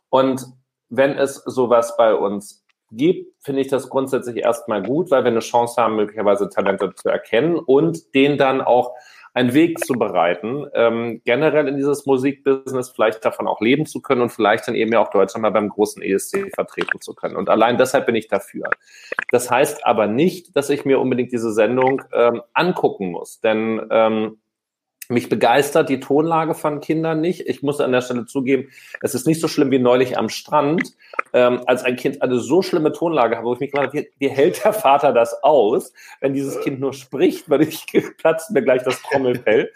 Und 0.09 0.45
wenn 0.89 1.17
es 1.17 1.35
sowas 1.35 1.95
bei 1.97 2.13
uns 2.13 2.65
gibt, 2.91 3.33
finde 3.43 3.61
ich 3.61 3.67
das 3.67 3.89
grundsätzlich 3.89 4.37
erstmal 4.37 4.83
gut, 4.83 5.11
weil 5.11 5.23
wir 5.23 5.31
eine 5.31 5.39
Chance 5.39 5.81
haben, 5.81 5.95
möglicherweise 5.95 6.49
Talente 6.49 6.93
zu 6.95 7.09
erkennen 7.09 7.57
und 7.57 8.13
den 8.15 8.37
dann 8.37 8.61
auch 8.61 8.93
einen 9.37 9.53
Weg 9.53 9.85
zu 9.85 9.93
bereiten, 9.93 10.65
ähm, 10.73 11.21
generell 11.23 11.67
in 11.67 11.75
dieses 11.75 12.07
Musikbusiness 12.07 12.89
vielleicht 12.89 13.23
davon 13.23 13.47
auch 13.47 13.61
leben 13.61 13.85
zu 13.85 14.01
können 14.01 14.21
und 14.21 14.31
vielleicht 14.31 14.67
dann 14.67 14.73
eben 14.73 14.91
ja 14.91 14.99
auch 14.99 15.11
Deutschland 15.11 15.43
mal 15.43 15.51
beim 15.51 15.69
großen 15.69 16.01
ESC 16.01 16.51
vertreten 16.55 16.99
zu 17.01 17.13
können. 17.13 17.35
Und 17.35 17.47
allein 17.47 17.77
deshalb 17.77 18.07
bin 18.07 18.15
ich 18.15 18.27
dafür. 18.27 18.63
Das 19.29 19.51
heißt 19.51 19.85
aber 19.85 20.07
nicht, 20.07 20.55
dass 20.55 20.71
ich 20.71 20.85
mir 20.85 20.99
unbedingt 20.99 21.31
diese 21.31 21.53
Sendung 21.53 22.01
ähm, 22.13 22.41
angucken 22.53 23.11
muss, 23.11 23.39
denn 23.39 23.85
ähm, 23.91 24.39
mich 25.09 25.29
begeistert 25.29 25.89
die 25.89 25.99
Tonlage 25.99 26.53
von 26.53 26.81
Kindern 26.81 27.21
nicht. 27.21 27.47
Ich 27.47 27.63
muss 27.63 27.79
an 27.79 27.91
der 27.91 28.01
Stelle 28.01 28.25
zugeben, 28.25 28.69
es 29.01 29.15
ist 29.15 29.27
nicht 29.27 29.39
so 29.39 29.47
schlimm 29.47 29.71
wie 29.71 29.79
neulich 29.79 30.17
am 30.17 30.29
Strand, 30.29 30.93
ähm, 31.33 31.61
als 31.65 31.83
ein 31.83 31.95
Kind 31.95 32.21
eine 32.21 32.39
so 32.39 32.61
schlimme 32.61 32.91
Tonlage 32.91 33.37
hat, 33.37 33.43
wo 33.43 33.53
ich 33.53 33.59
mich 33.59 33.71
gefragt 33.71 33.93
habe, 33.93 34.07
wie, 34.19 34.27
wie 34.27 34.29
hält 34.29 34.63
der 34.63 34.73
Vater 34.73 35.13
das 35.13 35.43
aus, 35.43 35.93
wenn 36.19 36.33
dieses 36.33 36.59
Kind 36.61 36.79
nur 36.79 36.93
spricht, 36.93 37.49
weil 37.49 37.61
ich 37.61 37.85
platzt 38.17 38.51
mir 38.51 38.61
gleich 38.61 38.83
das 38.83 39.01
Trommelfell. 39.01 39.71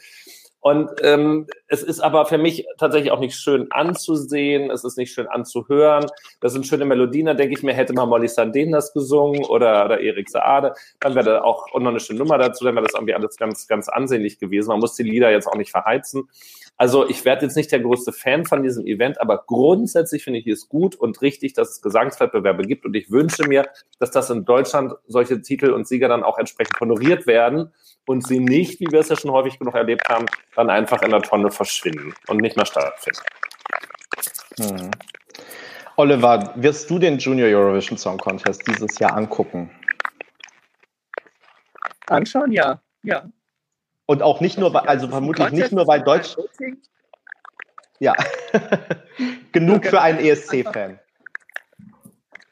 Und 0.61 0.91
ähm, 1.01 1.47
es 1.67 1.81
ist 1.81 2.01
aber 2.01 2.27
für 2.27 2.37
mich 2.37 2.67
tatsächlich 2.77 3.11
auch 3.11 3.19
nicht 3.19 3.35
schön 3.35 3.71
anzusehen, 3.71 4.69
es 4.69 4.83
ist 4.83 4.95
nicht 4.95 5.11
schön 5.11 5.27
anzuhören. 5.27 6.05
Das 6.39 6.53
sind 6.53 6.67
schöne 6.67 6.85
Melodien, 6.85 7.25
da 7.25 7.33
denke 7.33 7.55
ich 7.55 7.63
mir, 7.63 7.73
hätte 7.73 7.93
mal 7.93 8.05
Molly 8.05 8.27
Sandén 8.27 8.71
das 8.71 8.93
gesungen 8.93 9.43
oder, 9.45 9.85
oder 9.85 9.99
Erik 9.99 10.29
Saade, 10.29 10.75
dann 10.99 11.15
wäre 11.15 11.25
da 11.25 11.41
auch 11.41 11.67
noch 11.73 11.89
eine 11.89 11.99
schöne 11.99 12.19
Nummer 12.19 12.37
dazu, 12.37 12.63
dann 12.63 12.75
wäre 12.75 12.85
das 12.85 12.93
irgendwie 12.93 13.15
alles 13.15 13.37
ganz, 13.37 13.67
ganz 13.67 13.89
ansehnlich 13.89 14.37
gewesen. 14.37 14.69
Man 14.69 14.79
muss 14.79 14.95
die 14.95 15.03
Lieder 15.03 15.31
jetzt 15.31 15.47
auch 15.47 15.55
nicht 15.55 15.71
verheizen. 15.71 16.29
Also 16.81 17.07
ich 17.07 17.25
werde 17.25 17.45
jetzt 17.45 17.55
nicht 17.55 17.71
der 17.71 17.79
größte 17.79 18.11
Fan 18.11 18.43
von 18.43 18.63
diesem 18.63 18.87
Event, 18.87 19.21
aber 19.21 19.43
grundsätzlich 19.45 20.23
finde 20.23 20.39
ich 20.39 20.47
es 20.47 20.67
gut 20.67 20.95
und 20.95 21.21
richtig, 21.21 21.53
dass 21.53 21.69
es 21.69 21.81
Gesangswettbewerbe 21.83 22.63
gibt. 22.63 22.85
Und 22.85 22.95
ich 22.95 23.11
wünsche 23.11 23.47
mir, 23.47 23.69
dass 23.99 24.09
das 24.09 24.31
in 24.31 24.45
Deutschland 24.45 24.93
solche 25.05 25.43
Titel 25.43 25.73
und 25.73 25.87
Sieger 25.87 26.07
dann 26.07 26.23
auch 26.23 26.39
entsprechend 26.39 26.79
honoriert 26.79 27.27
werden 27.27 27.71
und 28.07 28.25
sie 28.25 28.39
nicht, 28.39 28.79
wie 28.79 28.87
wir 28.89 29.01
es 29.01 29.09
ja 29.09 29.15
schon 29.15 29.29
häufig 29.29 29.59
genug 29.59 29.75
erlebt 29.75 30.09
haben, 30.09 30.25
dann 30.55 30.71
einfach 30.71 31.03
in 31.03 31.11
der 31.11 31.21
Tonne 31.21 31.51
verschwinden 31.51 32.15
und 32.27 32.37
nicht 32.37 32.57
mehr 32.57 32.65
stattfinden. 32.65 33.21
Hm. 34.57 34.89
Oliver, 35.97 36.51
wirst 36.55 36.89
du 36.89 36.97
den 36.97 37.19
Junior 37.19 37.47
Eurovision 37.47 37.99
Song 37.99 38.17
Contest 38.17 38.65
dieses 38.65 38.97
Jahr 38.97 39.15
angucken? 39.15 39.69
Anschauen, 42.07 42.51
ja. 42.51 42.81
Ja, 43.03 43.29
und 44.11 44.21
auch 44.21 44.41
nicht 44.41 44.57
nur, 44.57 44.89
also 44.89 45.07
vermutlich 45.07 45.51
nicht 45.51 45.71
nur, 45.71 45.87
weil 45.87 46.01
Deutsch. 46.01 46.35
Ja, 47.99 48.13
genug 49.53 49.85
für 49.85 50.01
einen 50.01 50.19
ESC-Fan. 50.19 50.99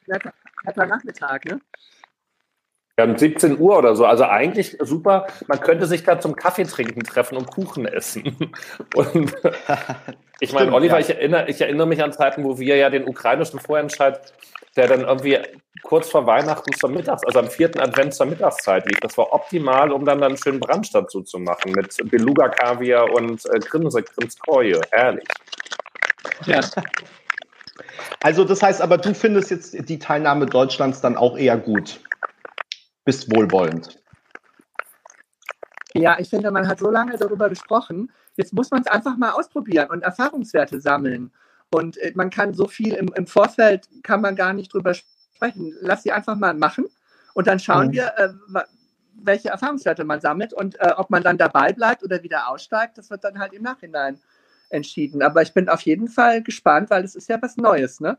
Netter 0.06 0.86
Nachmittag, 0.86 1.44
ne? 1.44 1.60
Ja, 2.98 3.04
um 3.04 3.18
17 3.18 3.58
Uhr 3.58 3.76
oder 3.76 3.94
so. 3.94 4.06
Also 4.06 4.24
eigentlich 4.24 4.78
super. 4.80 5.26
Man 5.48 5.60
könnte 5.60 5.86
sich 5.86 6.02
da 6.02 6.18
zum 6.18 6.34
Kaffee 6.34 6.64
trinken 6.64 7.02
treffen 7.02 7.36
und 7.36 7.46
Kuchen 7.46 7.84
essen. 7.84 8.52
Und 8.94 9.34
ich 10.40 10.54
meine, 10.54 10.72
Oliver, 10.72 10.94
ja. 10.94 11.00
ich, 11.00 11.10
erinnere, 11.10 11.48
ich 11.48 11.60
erinnere 11.60 11.86
mich 11.86 12.02
an 12.02 12.12
Zeiten, 12.12 12.42
wo 12.42 12.58
wir 12.58 12.76
ja 12.76 12.88
den 12.88 13.06
ukrainischen 13.06 13.60
Vorentscheid 13.60 14.18
der 14.76 14.88
dann 14.88 15.00
irgendwie 15.00 15.38
kurz 15.82 16.10
vor 16.10 16.26
Weihnachten 16.26 16.72
zur 16.74 16.90
Mittags-, 16.90 17.24
also 17.24 17.38
am 17.40 17.48
vierten 17.48 17.80
Advent 17.80 18.14
zur 18.14 18.26
Mittagszeit 18.26 18.86
lief. 18.86 19.00
Das 19.00 19.16
war 19.18 19.32
optimal, 19.32 19.90
um 19.92 20.04
dann 20.04 20.22
einen 20.22 20.36
schönen 20.36 20.60
Brunch 20.60 20.90
dazu 20.92 21.22
zu 21.22 21.38
machen 21.38 21.72
mit 21.72 21.96
Beluga-Kaviar 22.10 23.12
und 23.12 23.44
äh, 23.46 23.58
Krimse, 23.60 24.02
Krimskoje. 24.02 24.80
Herrlich. 24.90 25.28
Ja. 26.46 26.60
Also 28.22 28.44
das 28.44 28.62
heißt 28.62 28.82
aber, 28.82 28.98
du 28.98 29.14
findest 29.14 29.50
jetzt 29.50 29.88
die 29.88 29.98
Teilnahme 29.98 30.46
Deutschlands 30.46 31.00
dann 31.00 31.16
auch 31.16 31.36
eher 31.36 31.56
gut. 31.56 32.00
Bist 33.04 33.34
wohlwollend. 33.34 33.98
Ja, 35.94 36.18
ich 36.18 36.28
finde, 36.30 36.50
man 36.50 36.68
hat 36.68 36.78
so 36.78 36.90
lange 36.90 37.16
darüber 37.16 37.48
gesprochen. 37.48 38.12
Jetzt 38.36 38.52
muss 38.52 38.70
man 38.70 38.82
es 38.82 38.86
einfach 38.86 39.16
mal 39.16 39.32
ausprobieren 39.32 39.90
und 39.90 40.02
Erfahrungswerte 40.02 40.80
sammeln. 40.80 41.32
Und 41.70 41.96
äh, 41.98 42.12
man 42.14 42.30
kann 42.30 42.54
so 42.54 42.66
viel 42.66 42.94
im, 42.94 43.12
im, 43.14 43.26
Vorfeld, 43.26 43.88
kann 44.02 44.20
man 44.20 44.36
gar 44.36 44.52
nicht 44.52 44.72
drüber 44.72 44.94
sprechen. 44.94 45.74
Lass 45.80 46.02
sie 46.02 46.12
einfach 46.12 46.36
mal 46.36 46.54
machen 46.54 46.86
und 47.34 47.46
dann 47.46 47.58
schauen 47.58 47.88
mhm. 47.88 47.92
wir, 47.92 48.12
äh, 48.16 48.28
welche 49.22 49.50
Erfahrungswerte 49.50 50.04
man 50.04 50.20
sammelt 50.20 50.52
und 50.52 50.80
äh, 50.80 50.92
ob 50.96 51.10
man 51.10 51.22
dann 51.22 51.38
dabei 51.38 51.72
bleibt 51.72 52.02
oder 52.02 52.22
wieder 52.22 52.48
aussteigt, 52.48 52.98
das 52.98 53.10
wird 53.10 53.24
dann 53.24 53.38
halt 53.38 53.52
im 53.52 53.62
Nachhinein 53.62 54.18
entschieden. 54.70 55.22
Aber 55.22 55.42
ich 55.42 55.52
bin 55.52 55.68
auf 55.68 55.82
jeden 55.82 56.08
Fall 56.08 56.42
gespannt, 56.42 56.90
weil 56.90 57.04
es 57.04 57.14
ist 57.14 57.28
ja 57.28 57.40
was 57.40 57.56
Neues, 57.56 58.00
ne? 58.00 58.18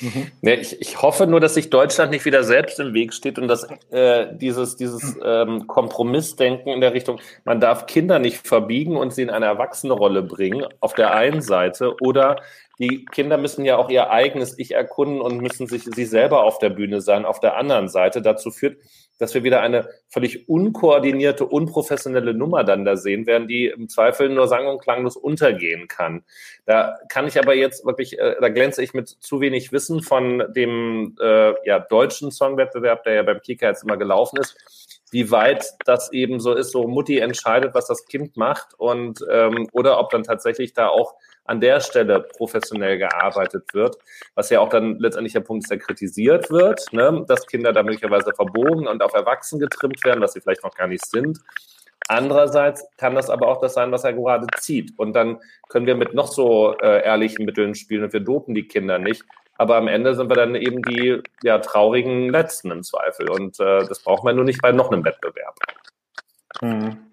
Mhm. 0.00 0.30
Nee, 0.42 0.54
ich, 0.54 0.80
ich 0.80 1.00
hoffe 1.00 1.26
nur, 1.26 1.40
dass 1.40 1.54
sich 1.54 1.70
Deutschland 1.70 2.10
nicht 2.10 2.24
wieder 2.24 2.44
selbst 2.44 2.80
im 2.80 2.92
Weg 2.92 3.14
steht 3.14 3.38
und 3.38 3.48
dass 3.48 3.66
äh, 3.90 4.26
dieses, 4.32 4.76
dieses 4.76 5.16
ähm, 5.24 5.66
Kompromissdenken 5.66 6.72
in 6.72 6.80
der 6.80 6.92
Richtung, 6.92 7.20
man 7.44 7.60
darf 7.60 7.86
Kinder 7.86 8.18
nicht 8.18 8.46
verbiegen 8.46 8.96
und 8.96 9.14
sie 9.14 9.22
in 9.22 9.30
eine 9.30 9.46
Erwachsenenrolle 9.46 10.22
bringen, 10.22 10.66
auf 10.80 10.94
der 10.94 11.14
einen 11.14 11.40
Seite, 11.40 11.94
oder 12.00 12.36
die 12.78 13.06
Kinder 13.06 13.38
müssen 13.38 13.64
ja 13.64 13.76
auch 13.78 13.88
ihr 13.88 14.10
eigenes 14.10 14.58
Ich 14.58 14.72
erkunden 14.72 15.20
und 15.20 15.40
müssen 15.40 15.66
sich 15.66 15.84
sie 15.84 16.04
selber 16.04 16.44
auf 16.44 16.58
der 16.58 16.70
Bühne 16.70 17.00
sein, 17.00 17.24
auf 17.24 17.40
der 17.40 17.56
anderen 17.56 17.88
Seite. 17.88 18.20
Dazu 18.20 18.50
führt, 18.50 18.76
dass 19.18 19.34
wir 19.34 19.44
wieder 19.44 19.60
eine 19.60 19.88
völlig 20.08 20.48
unkoordinierte, 20.48 21.46
unprofessionelle 21.46 22.34
Nummer 22.34 22.64
dann 22.64 22.84
da 22.84 22.96
sehen 22.96 23.26
werden, 23.26 23.48
die 23.48 23.66
im 23.66 23.88
Zweifel 23.88 24.28
nur 24.28 24.48
sang- 24.48 24.66
und 24.66 24.80
klanglos 24.80 25.16
untergehen 25.16 25.88
kann. 25.88 26.24
Da 26.64 26.98
kann 27.08 27.26
ich 27.26 27.38
aber 27.38 27.54
jetzt 27.54 27.84
wirklich, 27.84 28.18
äh, 28.18 28.36
da 28.40 28.48
glänze 28.48 28.82
ich 28.82 28.94
mit 28.94 29.08
zu 29.08 29.40
wenig 29.40 29.72
Wissen 29.72 30.02
von 30.02 30.44
dem 30.54 31.16
äh, 31.20 31.54
ja, 31.66 31.78
deutschen 31.78 32.30
Songwettbewerb, 32.30 33.04
der 33.04 33.14
ja 33.14 33.22
beim 33.22 33.40
Kika 33.40 33.66
jetzt 33.66 33.84
immer 33.84 33.96
gelaufen 33.96 34.38
ist, 34.38 34.56
wie 35.10 35.30
weit 35.30 35.64
das 35.84 36.12
eben 36.12 36.40
so 36.40 36.52
ist, 36.52 36.72
so 36.72 36.86
Mutti 36.86 37.18
entscheidet, 37.18 37.74
was 37.74 37.86
das 37.86 38.06
Kind 38.06 38.36
macht 38.36 38.74
und 38.76 39.24
ähm, 39.30 39.68
oder 39.72 39.98
ob 39.98 40.10
dann 40.10 40.24
tatsächlich 40.24 40.72
da 40.72 40.88
auch 40.88 41.14
an 41.46 41.60
der 41.60 41.80
Stelle 41.80 42.20
professionell 42.20 42.98
gearbeitet 42.98 43.72
wird, 43.72 43.96
was 44.34 44.50
ja 44.50 44.60
auch 44.60 44.68
dann 44.68 44.98
letztendlich 44.98 45.32
der 45.32 45.40
Punkt 45.40 45.64
ist, 45.64 45.70
der 45.70 45.78
kritisiert 45.78 46.50
wird, 46.50 46.92
ne? 46.92 47.24
dass 47.28 47.46
Kinder 47.46 47.72
da 47.72 47.82
möglicherweise 47.82 48.32
verbogen 48.34 48.86
und 48.86 49.02
auf 49.02 49.14
Erwachsen 49.14 49.58
getrimmt 49.58 50.04
werden, 50.04 50.20
was 50.20 50.32
sie 50.32 50.40
vielleicht 50.40 50.64
noch 50.64 50.74
gar 50.74 50.86
nicht 50.86 51.04
sind. 51.06 51.38
Andererseits 52.08 52.86
kann 52.98 53.14
das 53.14 53.30
aber 53.30 53.48
auch 53.48 53.60
das 53.60 53.74
sein, 53.74 53.90
was 53.90 54.04
er 54.04 54.12
gerade 54.12 54.46
zieht. 54.58 54.96
Und 54.96 55.14
dann 55.14 55.38
können 55.68 55.86
wir 55.86 55.96
mit 55.96 56.14
noch 56.14 56.28
so 56.28 56.76
äh, 56.78 57.04
ehrlichen 57.04 57.44
Mitteln 57.44 57.74
spielen 57.74 58.04
und 58.04 58.12
wir 58.12 58.20
dopen 58.20 58.54
die 58.54 58.68
Kinder 58.68 58.98
nicht. 58.98 59.24
Aber 59.58 59.76
am 59.76 59.88
Ende 59.88 60.14
sind 60.14 60.30
wir 60.30 60.36
dann 60.36 60.54
eben 60.54 60.82
die 60.82 61.20
ja, 61.42 61.58
traurigen 61.58 62.28
Letzten 62.28 62.70
im 62.70 62.82
Zweifel. 62.82 63.28
Und 63.30 63.58
äh, 63.58 63.86
das 63.86 64.00
braucht 64.02 64.22
man 64.22 64.36
nur 64.36 64.44
nicht 64.44 64.60
bei 64.62 64.70
noch 64.70 64.92
einem 64.92 65.04
Wettbewerb. 65.04 65.56
Hm. 66.60 67.05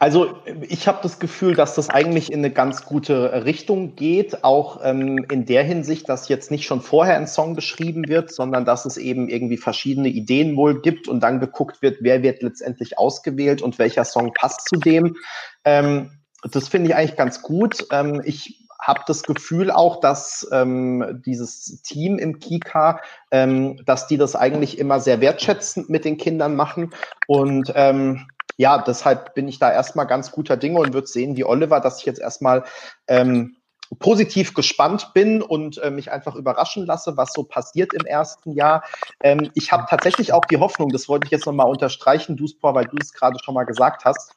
Also 0.00 0.36
ich 0.68 0.88
habe 0.88 0.98
das 1.02 1.18
Gefühl, 1.20 1.54
dass 1.54 1.76
das 1.76 1.88
eigentlich 1.88 2.32
in 2.32 2.40
eine 2.40 2.50
ganz 2.50 2.84
gute 2.84 3.44
Richtung 3.44 3.94
geht, 3.94 4.42
auch 4.42 4.80
ähm, 4.82 5.24
in 5.30 5.46
der 5.46 5.62
Hinsicht, 5.62 6.08
dass 6.08 6.28
jetzt 6.28 6.50
nicht 6.50 6.66
schon 6.66 6.80
vorher 6.80 7.16
ein 7.16 7.28
Song 7.28 7.54
geschrieben 7.54 8.08
wird, 8.08 8.32
sondern 8.32 8.64
dass 8.64 8.86
es 8.86 8.96
eben 8.96 9.28
irgendwie 9.28 9.56
verschiedene 9.56 10.08
Ideen 10.08 10.56
wohl 10.56 10.82
gibt 10.82 11.06
und 11.06 11.20
dann 11.20 11.38
geguckt 11.38 11.80
wird, 11.80 11.98
wer 12.00 12.22
wird 12.22 12.42
letztendlich 12.42 12.98
ausgewählt 12.98 13.62
und 13.62 13.78
welcher 13.78 14.04
Song 14.04 14.32
passt 14.32 14.68
zu 14.68 14.76
dem. 14.76 15.16
Ähm, 15.64 16.10
das 16.42 16.68
finde 16.68 16.90
ich 16.90 16.96
eigentlich 16.96 17.16
ganz 17.16 17.40
gut. 17.40 17.86
Ähm, 17.92 18.20
ich 18.24 18.66
habe 18.80 19.00
das 19.06 19.22
Gefühl 19.22 19.70
auch, 19.70 20.00
dass 20.00 20.46
ähm, 20.52 21.22
dieses 21.24 21.82
Team 21.82 22.18
im 22.18 22.38
Kika, 22.38 23.00
ähm, 23.30 23.80
dass 23.86 24.06
die 24.08 24.18
das 24.18 24.36
eigentlich 24.36 24.78
immer 24.78 25.00
sehr 25.00 25.20
wertschätzend 25.20 25.88
mit 25.88 26.04
den 26.04 26.18
Kindern 26.18 26.56
machen 26.56 26.92
und 27.26 27.72
ähm, 27.74 28.26
ja, 28.56 28.78
deshalb 28.78 29.34
bin 29.34 29.48
ich 29.48 29.58
da 29.58 29.72
erstmal 29.72 30.06
ganz 30.06 30.30
guter 30.30 30.56
Dinge 30.56 30.80
und 30.80 30.94
würde 30.94 31.06
sehen, 31.06 31.36
wie 31.36 31.44
Oliver, 31.44 31.80
dass 31.80 32.00
ich 32.00 32.06
jetzt 32.06 32.20
erstmal 32.20 32.64
ähm, 33.08 33.56
positiv 33.98 34.54
gespannt 34.54 35.12
bin 35.14 35.42
und 35.42 35.78
äh, 35.78 35.90
mich 35.90 36.10
einfach 36.10 36.34
überraschen 36.34 36.86
lasse, 36.86 37.16
was 37.16 37.32
so 37.32 37.44
passiert 37.44 37.92
im 37.92 38.06
ersten 38.06 38.52
Jahr. 38.52 38.84
Ähm, 39.20 39.50
ich 39.54 39.72
habe 39.72 39.86
tatsächlich 39.88 40.32
auch 40.32 40.44
die 40.44 40.58
Hoffnung, 40.58 40.90
das 40.90 41.08
wollte 41.08 41.26
ich 41.26 41.30
jetzt 41.30 41.46
nochmal 41.46 41.68
unterstreichen, 41.68 42.36
Duspor, 42.36 42.74
weil 42.74 42.86
du 42.86 42.96
es 43.00 43.12
gerade 43.12 43.38
schon 43.42 43.54
mal 43.54 43.64
gesagt 43.64 44.04
hast, 44.04 44.34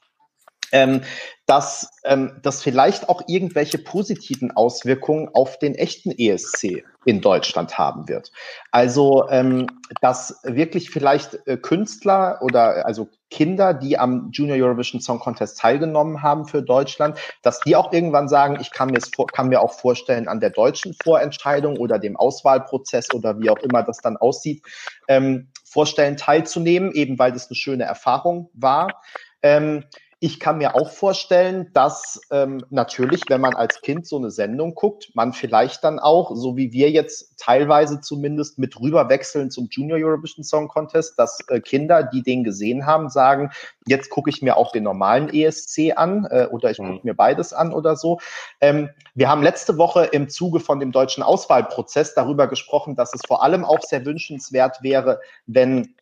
ähm, 0.72 1.02
dass 1.46 1.90
ähm, 2.04 2.40
das 2.42 2.62
vielleicht 2.62 3.08
auch 3.08 3.22
irgendwelche 3.28 3.78
positiven 3.78 4.52
Auswirkungen 4.52 5.30
auf 5.34 5.58
den 5.58 5.76
echten 5.76 6.12
ESC 6.12 6.84
in 7.06 7.22
Deutschland 7.22 7.78
haben 7.78 8.10
wird. 8.10 8.34
Also 8.72 9.30
ähm, 9.30 9.68
dass 10.02 10.42
wirklich 10.44 10.90
vielleicht 10.90 11.48
äh, 11.48 11.56
Künstler 11.56 12.40
oder 12.42 12.86
also 12.86 13.08
Kinder, 13.30 13.74
die 13.74 13.98
am 13.98 14.30
Junior 14.34 14.58
Eurovision 14.58 15.00
Song 15.00 15.20
Contest 15.20 15.60
teilgenommen 15.60 16.22
haben 16.22 16.46
für 16.46 16.62
Deutschland, 16.62 17.18
dass 17.44 17.62
die 17.62 17.78
auch 17.78 17.94
irgendwann 17.94 18.28
sagen, 18.28 18.58
ich 18.60 18.72
kann 18.72 18.90
mir, 18.90 19.00
kann 19.32 19.48
mir 19.48 19.62
auch 19.62 19.74
vorstellen, 19.74 20.28
an 20.28 20.42
der 20.42 20.50
deutschen 20.50 20.96
Vorentscheidung 21.02 21.78
oder 21.78 21.98
dem 21.98 22.18
Auswahlprozess 22.18 23.14
oder 23.14 23.40
wie 23.40 23.50
auch 23.50 23.60
immer 23.60 23.84
das 23.84 24.00
dann 24.00 24.18
aussieht, 24.18 24.64
ähm, 25.08 25.50
vorstellen 25.64 26.18
teilzunehmen, 26.18 26.92
eben 26.92 27.18
weil 27.20 27.32
das 27.32 27.48
eine 27.48 27.56
schöne 27.56 27.84
Erfahrung 27.86 28.50
war. 28.54 29.02
Ähm, 29.42 29.86
ich 30.20 30.40
kann 30.40 30.58
mir 30.58 30.74
auch 30.74 30.90
vorstellen, 30.90 31.70
dass 31.74 32.20
ähm, 32.32 32.66
natürlich, 32.72 33.22
wenn 33.28 33.40
man 33.40 33.54
als 33.54 33.82
Kind 33.82 34.08
so 34.08 34.18
eine 34.18 34.32
Sendung 34.32 34.74
guckt, 34.74 35.12
man 35.14 35.32
vielleicht 35.32 35.84
dann 35.84 36.00
auch, 36.00 36.36
so 36.36 36.58
wie 36.58 36.72
wir 36.72 36.90
jetzt 36.90 37.38
teilweise 37.38 38.02
zumindest 38.02 38.58
mit 38.58 38.80
rüber 38.80 39.10
wechseln 39.10 39.52
zum 39.52 39.68
Junior 39.70 40.00
Eurovision 40.00 40.44
Song 40.44 40.70
Contest, 40.70 41.20
dass 41.20 41.38
äh, 41.50 41.60
Kinder, 41.60 42.02
die 42.02 42.24
den 42.24 42.44
gesehen 42.44 42.88
haben, 42.88 43.10
sagen, 43.10 43.52
jetzt 43.86 44.10
gucke 44.10 44.32
ich 44.32 44.42
mir 44.42 44.58
auch 44.58 44.72
den 44.72 44.84
normalen 44.84 45.30
ESC 45.32 45.96
an 45.96 46.26
äh, 46.32 46.48
oder 46.50 46.72
ich 46.72 46.78
gucke 46.78 46.94
mhm. 46.94 47.00
mir 47.04 47.14
beides 47.14 47.54
an 47.54 47.72
oder 47.72 47.96
so. 47.96 48.20
Ähm, 48.60 48.90
wir 49.14 49.30
haben 49.30 49.44
letzte 49.44 49.78
Woche 49.78 50.06
im 50.06 50.30
Zuge 50.30 50.60
von 50.60 50.80
dem 50.80 50.92
deutschen 50.92 51.22
Auswahlprozess 51.22 52.16
darüber 52.16 52.48
gesprochen, 52.48 52.96
dass 52.96 53.14
es 53.14 53.22
vor 53.28 53.44
allem 53.44 53.64
auch 53.64 53.84
sehr 53.84 54.04
wünschenswert 54.04 54.82
wäre, 54.82 55.20
wenn 55.46 55.94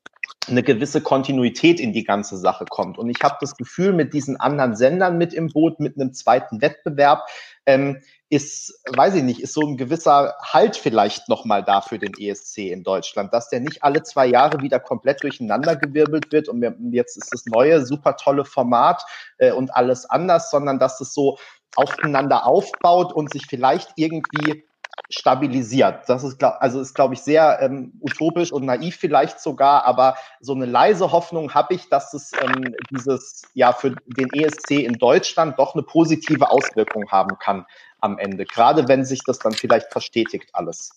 eine 0.47 0.63
gewisse 0.63 1.01
Kontinuität 1.01 1.79
in 1.79 1.93
die 1.93 2.03
ganze 2.03 2.37
Sache 2.37 2.65
kommt. 2.65 2.97
Und 2.97 3.09
ich 3.09 3.17
habe 3.23 3.37
das 3.41 3.55
Gefühl, 3.55 3.93
mit 3.93 4.13
diesen 4.13 4.39
anderen 4.39 4.75
Sendern 4.75 5.17
mit 5.17 5.33
im 5.33 5.47
Boot, 5.47 5.79
mit 5.79 5.99
einem 5.99 6.13
zweiten 6.13 6.61
Wettbewerb, 6.61 7.27
ähm, 7.65 8.01
ist, 8.29 8.81
weiß 8.95 9.15
ich 9.15 9.23
nicht, 9.23 9.39
ist 9.39 9.53
so 9.53 9.61
ein 9.61 9.77
gewisser 9.77 10.35
Halt 10.41 10.77
vielleicht 10.77 11.29
nochmal 11.29 11.63
da 11.63 11.81
für 11.81 11.99
den 11.99 12.13
ESC 12.17 12.71
in 12.71 12.83
Deutschland, 12.83 13.33
dass 13.33 13.49
der 13.49 13.59
nicht 13.59 13.83
alle 13.83 14.03
zwei 14.03 14.25
Jahre 14.25 14.61
wieder 14.61 14.79
komplett 14.79 15.23
durcheinandergewirbelt 15.23 16.31
wird 16.31 16.49
und 16.49 16.63
jetzt 16.91 17.17
ist 17.17 17.31
das 17.31 17.45
neue, 17.45 17.85
super 17.85 18.15
tolle 18.17 18.45
Format 18.45 19.03
äh, 19.37 19.51
und 19.51 19.75
alles 19.75 20.09
anders, 20.09 20.49
sondern 20.49 20.79
dass 20.79 20.99
es 21.01 21.13
so 21.13 21.37
aufeinander 21.75 22.45
aufbaut 22.45 23.13
und 23.13 23.31
sich 23.31 23.45
vielleicht 23.47 23.89
irgendwie 23.95 24.63
stabilisiert. 25.09 26.07
Das 26.07 26.23
ist, 26.23 26.43
also 26.43 26.81
ist, 26.81 26.93
glaube 26.93 27.13
ich, 27.13 27.21
sehr 27.21 27.59
ähm, 27.61 27.93
utopisch 28.01 28.51
und 28.51 28.65
naiv 28.65 28.95
vielleicht 28.95 29.39
sogar, 29.39 29.85
aber 29.85 30.15
so 30.39 30.53
eine 30.53 30.65
leise 30.65 31.11
Hoffnung 31.11 31.53
habe 31.53 31.75
ich, 31.75 31.89
dass 31.89 32.13
es 32.13 32.31
ähm, 32.41 32.75
dieses 32.89 33.43
ja 33.53 33.73
für 33.73 33.95
den 34.05 34.29
ESC 34.33 34.71
in 34.71 34.93
Deutschland 34.93 35.59
doch 35.59 35.73
eine 35.73 35.83
positive 35.83 36.49
Auswirkung 36.49 37.09
haben 37.11 37.37
kann 37.39 37.65
am 37.99 38.17
Ende. 38.17 38.45
Gerade 38.45 38.87
wenn 38.87 39.05
sich 39.05 39.21
das 39.25 39.39
dann 39.39 39.53
vielleicht 39.53 39.91
verstetigt 39.91 40.49
alles. 40.53 40.89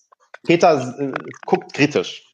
Peter 0.43 0.95
äh, 0.99 1.11
guckt 1.45 1.73
kritisch. 1.73 2.25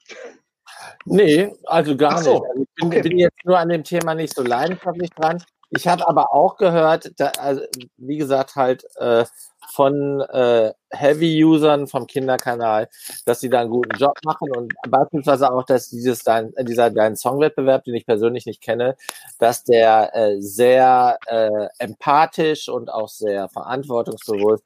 Nee, 1.05 1.53
also 1.66 1.95
gar 1.95 2.22
so, 2.22 2.34
nicht. 2.34 2.43
Also 2.49 2.61
ich 2.63 2.76
bin, 2.76 2.88
okay. 2.88 3.01
bin, 3.01 3.18
jetzt 3.18 3.45
nur 3.45 3.57
an 3.57 3.70
dem 3.70 3.84
Thema 3.84 4.16
nicht 4.16 4.34
so 4.34 4.43
leidenschaftlich 4.43 5.09
dran. 5.11 5.43
Ich 5.70 5.88
habe 5.88 6.07
aber 6.07 6.34
auch 6.34 6.57
gehört, 6.57 7.11
da, 7.18 7.30
also, 7.39 7.61
wie 7.97 8.18
gesagt, 8.18 8.55
halt 8.55 8.86
äh, 8.97 9.26
von 9.74 10.22
äh, 10.22 10.74
Heavy-Usern 10.91 11.88
vom 11.88 12.07
Kinderkanal, 12.07 12.88
dass 13.26 13.39
sie 13.39 13.49
da 13.49 13.61
einen 13.61 13.70
guten 13.70 13.97
Job 13.97 14.18
machen 14.24 14.55
und 14.55 14.74
beispielsweise 14.88 15.51
auch, 15.51 15.63
dass 15.63 15.89
dieses 15.89 16.24
dein, 16.24 16.53
dieser 16.61 16.91
dein 16.91 17.16
Songwettbewerb, 17.16 17.84
den 17.84 17.95
ich 17.95 18.05
persönlich 18.05 18.45
nicht 18.45 18.61
kenne, 18.61 18.95
dass 19.39 19.63
der 19.63 20.16
äh, 20.16 20.39
sehr 20.39 21.18
äh, 21.28 21.68
empathisch 21.80 22.70
und 22.70 22.91
auch 22.91 23.09
sehr 23.09 23.49
verantwortungsbewusst 23.49 24.63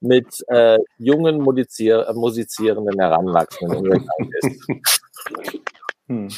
mit 0.00 0.44
äh, 0.48 0.78
jungen 0.98 1.40
Musizier 1.40 2.06
musizierenden 2.14 3.00
Heranwachsenden 3.00 4.08
ist. 4.42 4.68
hm. 6.06 6.28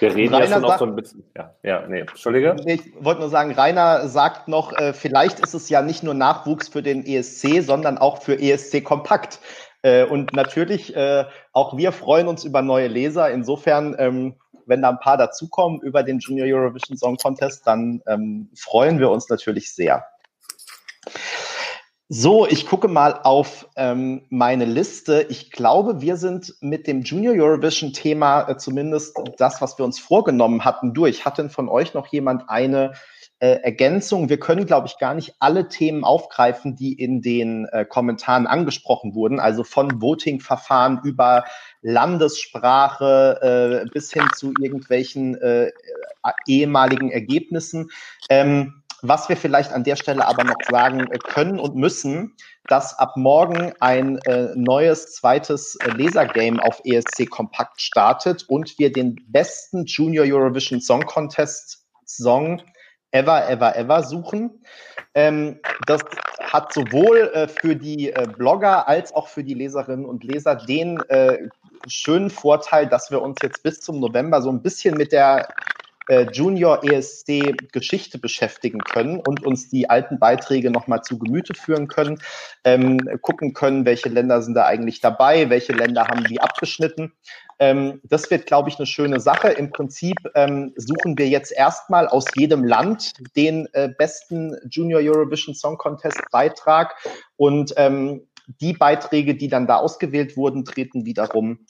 Wir 0.00 0.14
reden 0.14 0.34
Rainer 0.34 0.46
ja 0.46 0.54
schon 0.54 0.64
auch 0.64 0.78
so 0.78 0.86
ein 0.86 0.96
bisschen. 0.96 1.24
Ja, 1.36 1.54
ja, 1.62 1.86
nee, 1.86 2.00
Entschuldige. 2.00 2.56
Nee, 2.64 2.74
ich 2.74 3.04
wollte 3.04 3.20
nur 3.20 3.30
sagen, 3.30 3.52
Rainer 3.52 4.08
sagt 4.08 4.48
noch, 4.48 4.72
äh, 4.72 4.92
vielleicht 4.92 5.40
ist 5.40 5.54
es 5.54 5.68
ja 5.68 5.82
nicht 5.82 6.02
nur 6.02 6.14
Nachwuchs 6.14 6.68
für 6.68 6.82
den 6.82 7.04
ESC, 7.04 7.62
sondern 7.62 7.98
auch 7.98 8.22
für 8.22 8.38
ESC 8.38 8.82
Kompakt. 8.82 9.38
Äh, 9.82 10.04
und 10.04 10.32
natürlich, 10.32 10.96
äh, 10.96 11.24
auch 11.52 11.76
wir 11.76 11.92
freuen 11.92 12.28
uns 12.28 12.44
über 12.44 12.62
neue 12.62 12.88
Leser. 12.88 13.30
Insofern, 13.30 13.94
ähm, 13.98 14.36
wenn 14.66 14.82
da 14.82 14.90
ein 14.90 14.98
paar 14.98 15.18
dazukommen 15.18 15.80
über 15.82 16.02
den 16.02 16.18
Junior 16.18 16.46
Eurovision 16.46 16.96
Song 16.96 17.16
Contest, 17.16 17.66
dann 17.66 18.02
ähm, 18.06 18.48
freuen 18.56 18.98
wir 18.98 19.10
uns 19.10 19.28
natürlich 19.28 19.74
sehr. 19.74 20.06
So, 22.10 22.46
ich 22.46 22.66
gucke 22.66 22.86
mal 22.86 23.18
auf 23.22 23.66
ähm, 23.76 24.26
meine 24.28 24.66
Liste. 24.66 25.24
Ich 25.30 25.50
glaube, 25.50 26.02
wir 26.02 26.18
sind 26.18 26.54
mit 26.60 26.86
dem 26.86 27.00
Junior 27.00 27.34
Eurovision-Thema 27.34 28.46
äh, 28.46 28.58
zumindest 28.58 29.18
das, 29.38 29.62
was 29.62 29.78
wir 29.78 29.86
uns 29.86 29.98
vorgenommen 29.98 30.66
hatten, 30.66 30.92
durch. 30.92 31.24
Hatten 31.24 31.48
von 31.48 31.70
euch 31.70 31.94
noch 31.94 32.08
jemand 32.08 32.50
eine 32.50 32.92
äh, 33.38 33.58
Ergänzung? 33.62 34.28
Wir 34.28 34.38
können, 34.38 34.66
glaube 34.66 34.86
ich, 34.86 34.98
gar 34.98 35.14
nicht 35.14 35.36
alle 35.38 35.68
Themen 35.68 36.04
aufgreifen, 36.04 36.76
die 36.76 36.92
in 36.92 37.22
den 37.22 37.64
äh, 37.72 37.86
Kommentaren 37.86 38.46
angesprochen 38.46 39.14
wurden. 39.14 39.40
Also 39.40 39.64
von 39.64 40.02
Voting-Verfahren 40.02 41.00
über 41.04 41.44
Landessprache 41.80 43.86
äh, 43.86 43.90
bis 43.90 44.12
hin 44.12 44.28
zu 44.36 44.52
irgendwelchen 44.60 45.40
äh, 45.40 45.72
ehemaligen 46.46 47.10
Ergebnissen. 47.10 47.88
Ähm, 48.28 48.83
was 49.06 49.28
wir 49.28 49.36
vielleicht 49.36 49.72
an 49.72 49.84
der 49.84 49.96
Stelle 49.96 50.26
aber 50.26 50.44
noch 50.44 50.56
sagen 50.68 51.00
äh, 51.10 51.18
können 51.18 51.60
und 51.60 51.76
müssen, 51.76 52.34
dass 52.68 52.98
ab 52.98 53.16
morgen 53.16 53.72
ein 53.80 54.18
äh, 54.26 54.48
neues 54.54 55.12
zweites 55.12 55.76
äh, 55.76 55.90
Lasergame 55.90 56.62
auf 56.62 56.80
ESC 56.84 57.28
Kompakt 57.28 57.80
startet 57.80 58.48
und 58.48 58.78
wir 58.78 58.90
den 58.90 59.16
besten 59.28 59.84
Junior 59.84 60.24
Eurovision 60.26 60.80
Song 60.80 61.04
Contest 61.04 61.84
Song 62.06 62.62
ever, 63.10 63.48
ever, 63.48 63.76
ever 63.76 64.02
suchen. 64.02 64.64
Ähm, 65.14 65.60
das 65.86 66.00
hat 66.40 66.72
sowohl 66.72 67.30
äh, 67.34 67.46
für 67.46 67.76
die 67.76 68.10
äh, 68.10 68.26
Blogger 68.26 68.88
als 68.88 69.14
auch 69.14 69.28
für 69.28 69.44
die 69.44 69.54
Leserinnen 69.54 70.06
und 70.06 70.24
Leser 70.24 70.56
den 70.56 70.98
äh, 71.08 71.48
schönen 71.86 72.30
Vorteil, 72.30 72.86
dass 72.86 73.10
wir 73.10 73.20
uns 73.20 73.36
jetzt 73.42 73.62
bis 73.62 73.80
zum 73.80 74.00
November 74.00 74.40
so 74.40 74.50
ein 74.50 74.62
bisschen 74.62 74.96
mit 74.96 75.12
der 75.12 75.48
äh, 76.08 76.26
Junior 76.32 76.82
ESC 76.84 77.54
Geschichte 77.72 78.18
beschäftigen 78.18 78.80
können 78.80 79.20
und 79.20 79.44
uns 79.44 79.68
die 79.68 79.88
alten 79.88 80.18
Beiträge 80.18 80.70
nochmal 80.70 81.02
zu 81.02 81.18
Gemüte 81.18 81.54
führen 81.54 81.88
können, 81.88 82.20
ähm, 82.64 82.98
gucken 83.22 83.52
können, 83.52 83.84
welche 83.84 84.08
Länder 84.08 84.42
sind 84.42 84.54
da 84.54 84.66
eigentlich 84.66 85.00
dabei, 85.00 85.50
welche 85.50 85.72
Länder 85.72 86.08
haben 86.08 86.24
die 86.24 86.40
abgeschnitten. 86.40 87.12
Ähm, 87.58 88.00
das 88.04 88.30
wird, 88.30 88.46
glaube 88.46 88.68
ich, 88.68 88.76
eine 88.78 88.86
schöne 88.86 89.20
Sache. 89.20 89.48
Im 89.48 89.70
Prinzip 89.70 90.16
ähm, 90.34 90.72
suchen 90.76 91.16
wir 91.16 91.28
jetzt 91.28 91.52
erstmal 91.52 92.08
aus 92.08 92.24
jedem 92.34 92.64
Land 92.64 93.12
den 93.36 93.68
äh, 93.72 93.88
besten 93.88 94.56
Junior 94.70 95.00
Eurovision 95.00 95.54
Song 95.54 95.78
Contest 95.78 96.20
Beitrag 96.30 96.94
und 97.36 97.72
ähm, 97.76 98.26
die 98.60 98.74
Beiträge, 98.74 99.34
die 99.34 99.48
dann 99.48 99.66
da 99.66 99.76
ausgewählt 99.76 100.36
wurden, 100.36 100.64
treten 100.64 101.06
wiederum 101.06 101.60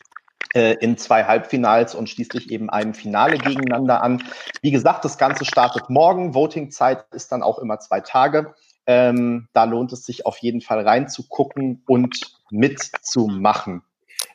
in 0.54 0.96
zwei 0.96 1.24
Halbfinals 1.24 1.94
und 1.94 2.08
schließlich 2.08 2.50
eben 2.50 2.70
einem 2.70 2.94
Finale 2.94 3.38
gegeneinander 3.38 4.02
an. 4.02 4.22
Wie 4.62 4.70
gesagt, 4.70 5.04
das 5.04 5.18
Ganze 5.18 5.44
startet 5.44 5.90
morgen. 5.90 6.34
Votingzeit 6.34 7.04
ist 7.12 7.32
dann 7.32 7.42
auch 7.42 7.58
immer 7.58 7.80
zwei 7.80 8.00
Tage. 8.00 8.54
Ähm, 8.86 9.48
da 9.52 9.64
lohnt 9.64 9.92
es 9.92 10.04
sich 10.04 10.26
auf 10.26 10.38
jeden 10.38 10.60
Fall 10.60 10.86
reinzugucken 10.86 11.82
und 11.86 12.20
mitzumachen. 12.50 13.82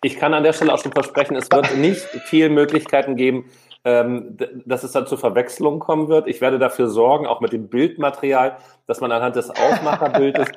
Ich 0.01 0.17
kann 0.17 0.33
an 0.33 0.43
der 0.43 0.53
Stelle 0.53 0.73
auch 0.73 0.81
schon 0.81 0.91
versprechen, 0.91 1.35
es 1.35 1.51
wird 1.51 1.77
nicht 1.77 2.05
viel 2.25 2.49
Möglichkeiten 2.49 3.15
geben, 3.15 3.45
ähm, 3.85 4.37
dass 4.65 4.83
es 4.83 4.91
dann 4.91 5.07
zur 5.07 5.17
Verwechslung 5.17 5.79
kommen 5.79 6.09
wird. 6.09 6.27
Ich 6.27 6.41
werde 6.41 6.59
dafür 6.59 6.89
sorgen, 6.89 7.27
auch 7.27 7.41
mit 7.41 7.53
dem 7.53 7.69
Bildmaterial, 7.69 8.57
dass 8.89 9.01
man 9.01 9.11
anhand 9.11 9.35
des 9.35 9.51
Aufmacherbildes 9.51 10.47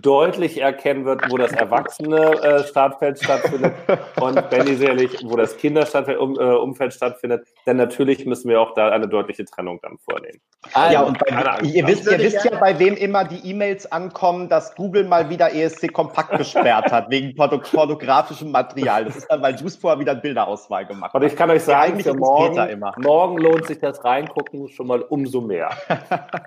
deutlich 0.00 0.58
erkennen 0.58 1.04
wird, 1.04 1.30
wo 1.30 1.36
das 1.36 1.52
erwachsene 1.52 2.42
äh, 2.42 2.64
Startfeld 2.64 3.22
stattfindet 3.22 3.74
und 4.18 4.48
Benny 4.48 4.76
sicherlich, 4.76 5.18
wo 5.24 5.36
das 5.36 5.58
Kinderumfeld 5.58 6.90
äh, 6.90 6.96
stattfindet. 6.96 7.46
Denn 7.66 7.76
natürlich 7.76 8.24
müssen 8.24 8.48
wir 8.48 8.62
auch 8.62 8.72
da 8.72 8.88
eine 8.88 9.08
deutliche 9.08 9.44
Trennung 9.44 9.78
dann 9.82 9.98
vornehmen. 9.98 10.40
Ah, 10.72 10.90
ja, 10.90 11.02
und 11.02 11.18
bei, 11.18 11.26
ihr, 11.66 11.86
wisst, 11.86 12.10
ihr 12.10 12.18
wisst 12.18 12.44
ja, 12.44 12.56
bei 12.58 12.78
wem 12.78 12.94
immer 12.94 13.24
die 13.24 13.50
E-Mails 13.50 13.90
ankommen, 13.90 14.48
dass 14.48 14.74
Google 14.74 15.04
mal 15.04 15.28
wieder 15.28 15.52
ESC 15.52 15.92
kompakt 15.92 16.38
gesperrt 16.38 16.90
hat, 16.90 17.10
wegen 17.10 17.34
pornografischem 17.34 18.50
Material. 18.50 19.04
Das 19.04 19.16
ist 19.16 19.30
dann, 19.30 19.42
weil 19.42 19.56
Juice 19.56 19.76
vorher 19.76 20.00
wieder 20.00 20.14
Bilderauswahl 20.14 20.86
gemacht 20.86 21.12
hat. 21.12 21.20
Und 21.20 21.26
ich 21.26 21.36
kann 21.36 21.50
euch 21.50 21.64
sagen, 21.64 21.98
ja, 21.98 22.04
für 22.04 22.14
morgen, 22.14 22.80
morgen 22.96 23.36
lohnt 23.36 23.66
sich 23.66 23.80
das 23.80 24.02
Reingucken 24.02 24.68
schon 24.68 24.86
mal 24.86 25.02
umso 25.02 25.42
mehr. 25.42 25.70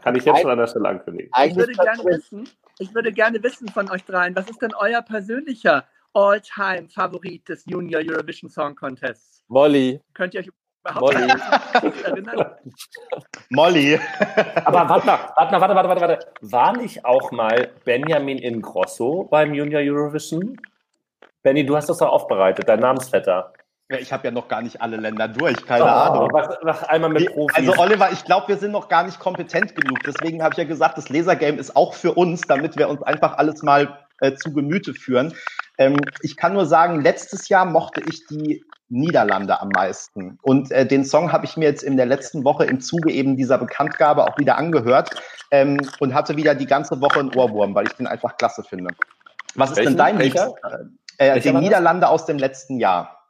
kann 0.03 0.15
ich 0.15 0.25
jetzt 0.25 0.41
schon 0.41 0.49
an 0.49 0.57
der 0.57 0.67
Stelle 0.67 0.89
ankündigen. 0.89 1.29
Ich 1.43 1.55
würde, 1.55 1.73
gerne 1.73 2.03
wissen, 2.05 2.49
ich 2.79 2.93
würde 2.93 3.11
gerne 3.11 3.43
wissen 3.43 3.67
von 3.67 3.89
euch 3.89 4.05
dreien, 4.05 4.35
was 4.35 4.49
ist 4.49 4.61
denn 4.61 4.73
euer 4.73 5.01
persönlicher 5.01 5.85
All-Time-Favorit 6.13 7.49
des 7.49 7.65
Junior 7.65 8.01
Eurovision 8.01 8.49
Song 8.49 8.75
Contests? 8.75 9.43
Molly. 9.47 9.99
Könnt 10.13 10.33
ihr 10.33 10.41
euch 10.41 10.49
Molly. 10.93 11.27
Molly. 13.49 13.99
Aber 14.65 14.87
warte 14.87 15.05
mal, 15.07 15.19
warte 15.35 15.51
mal, 15.51 15.61
warte, 15.61 15.75
warte, 15.75 15.89
warte, 15.89 16.01
warte. 16.01 16.27
War 16.41 16.77
nicht 16.77 17.03
auch 17.03 17.31
mal 17.31 17.71
Benjamin 17.83 18.37
Ingrosso 18.37 19.23
beim 19.23 19.53
Junior 19.53 19.81
Eurovision? 19.81 20.57
Benny, 21.41 21.65
du 21.65 21.75
hast 21.75 21.89
das 21.89 21.97
doch 21.97 22.09
aufbereitet, 22.09 22.67
dein 22.67 22.79
Namensvetter. 22.79 23.53
Ja, 23.89 23.97
ich 23.99 24.11
habe 24.11 24.25
ja 24.25 24.31
noch 24.31 24.47
gar 24.47 24.63
nicht 24.63 24.81
alle 24.81 24.97
Länder 24.97 25.27
durch, 25.27 25.63
keine 25.65 25.83
oh, 25.83 25.87
Ahnung. 25.87 26.29
Was, 26.33 26.57
was 26.63 26.83
einmal 26.85 27.11
mit 27.11 27.31
Profis. 27.31 27.55
Also 27.55 27.77
Oliver, 27.77 28.11
ich 28.11 28.23
glaube, 28.25 28.47
wir 28.47 28.57
sind 28.57 28.71
noch 28.71 28.89
gar 28.89 29.03
nicht 29.03 29.19
kompetent 29.19 29.75
genug. 29.75 29.99
Deswegen 30.03 30.41
habe 30.41 30.53
ich 30.53 30.57
ja 30.57 30.63
gesagt, 30.63 30.97
das 30.97 31.09
Lasergame 31.09 31.59
ist 31.59 31.75
auch 31.75 31.93
für 31.93 32.13
uns, 32.13 32.41
damit 32.41 32.77
wir 32.77 32.89
uns 32.89 33.03
einfach 33.03 33.37
alles 33.37 33.61
mal 33.61 33.99
äh, 34.21 34.33
zu 34.33 34.53
Gemüte 34.53 34.95
führen. 34.95 35.35
Ähm, 35.77 35.97
ich 36.21 36.35
kann 36.35 36.53
nur 36.53 36.65
sagen, 36.65 37.01
letztes 37.01 37.47
Jahr 37.47 37.65
mochte 37.65 38.01
ich 38.07 38.25
die 38.25 38.63
Niederlande 38.89 39.61
am 39.61 39.69
meisten. 39.69 40.39
Und 40.41 40.71
äh, 40.71 40.87
den 40.87 41.05
Song 41.05 41.31
habe 41.31 41.45
ich 41.45 41.55
mir 41.55 41.65
jetzt 41.65 41.83
in 41.83 41.97
der 41.97 42.07
letzten 42.07 42.43
Woche 42.43 42.65
im 42.65 42.81
Zuge 42.81 43.11
eben 43.11 43.37
dieser 43.37 43.59
Bekanntgabe 43.59 44.23
auch 44.23 44.37
wieder 44.39 44.57
angehört 44.57 45.11
ähm, 45.51 45.79
und 45.99 46.13
hatte 46.13 46.37
wieder 46.37 46.55
die 46.55 46.67
ganze 46.67 47.01
Woche 47.01 47.19
einen 47.19 47.35
Ohrwurm, 47.35 47.75
weil 47.75 47.85
ich 47.85 47.93
den 47.93 48.07
einfach 48.07 48.37
klasse 48.37 48.63
finde. 48.63 48.95
Was 49.55 49.71
ist 49.71 49.77
Welchen? 49.77 49.91
denn 49.91 49.97
dein 49.97 50.19
Liebster? 50.19 50.55
Äh, 51.17 51.39
die 51.39 51.51
Niederlande 51.51 52.07
aus 52.07 52.25
dem 52.25 52.37
letzten 52.37 52.79
Jahr. 52.79 53.24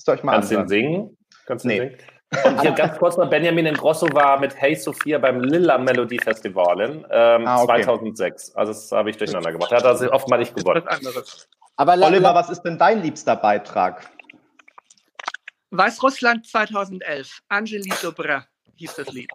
Müsst 0.00 0.08
ihr 0.08 0.12
euch 0.12 0.22
mal 0.22 0.32
Kannst 0.32 0.50
du 0.50 0.56
den 0.56 0.68
singen? 0.68 1.18
Kannst 1.44 1.66
du 1.66 1.68
nee. 1.68 1.78
singen? 1.78 1.98
Und 2.46 2.60
hier 2.62 2.72
ganz 2.72 2.96
kurz 2.96 3.18
noch, 3.18 3.28
Benjamin 3.28 3.66
Ingrosso 3.66 4.06
war 4.14 4.40
mit 4.40 4.58
Hey 4.58 4.74
Sophia 4.74 5.18
beim 5.18 5.42
Lilla 5.42 5.76
Melodie 5.76 6.18
Festival 6.18 7.04
ähm, 7.10 7.46
ah, 7.46 7.62
okay. 7.62 7.82
2006. 7.82 8.54
Also 8.54 8.72
das 8.72 8.92
habe 8.92 9.10
ich 9.10 9.18
durcheinander 9.18 9.52
gemacht. 9.52 9.70
Er 9.72 9.76
hat 9.76 9.84
also 9.84 10.10
offenbar 10.10 10.38
nicht 10.38 10.56
gewonnen. 10.56 10.82
Aber 11.76 11.92
Oliver, 11.92 12.34
was 12.34 12.48
ist 12.48 12.62
denn 12.62 12.78
dein 12.78 13.02
liebster 13.02 13.36
Beitrag? 13.36 14.10
Weißrussland 15.68 16.46
2011. 16.46 17.40
Angelique 17.50 18.00
Dobra 18.00 18.46
hieß 18.76 18.94
das 18.94 19.12
Lied. 19.12 19.30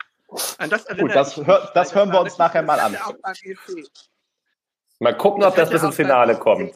An 0.58 0.72
das, 0.72 0.88
Gut, 0.88 1.14
das, 1.14 1.38
hör, 1.38 1.70
das 1.76 1.94
hören 1.94 2.12
wir 2.12 2.22
uns 2.22 2.40
nachher 2.40 2.64
mal 2.64 2.80
an. 2.80 2.98
Mal 4.98 5.16
gucken, 5.16 5.44
ob 5.44 5.56
das 5.56 5.70
bis 5.70 5.84
ins 5.84 5.96
Finale 5.96 6.36
kommt. 6.40 6.74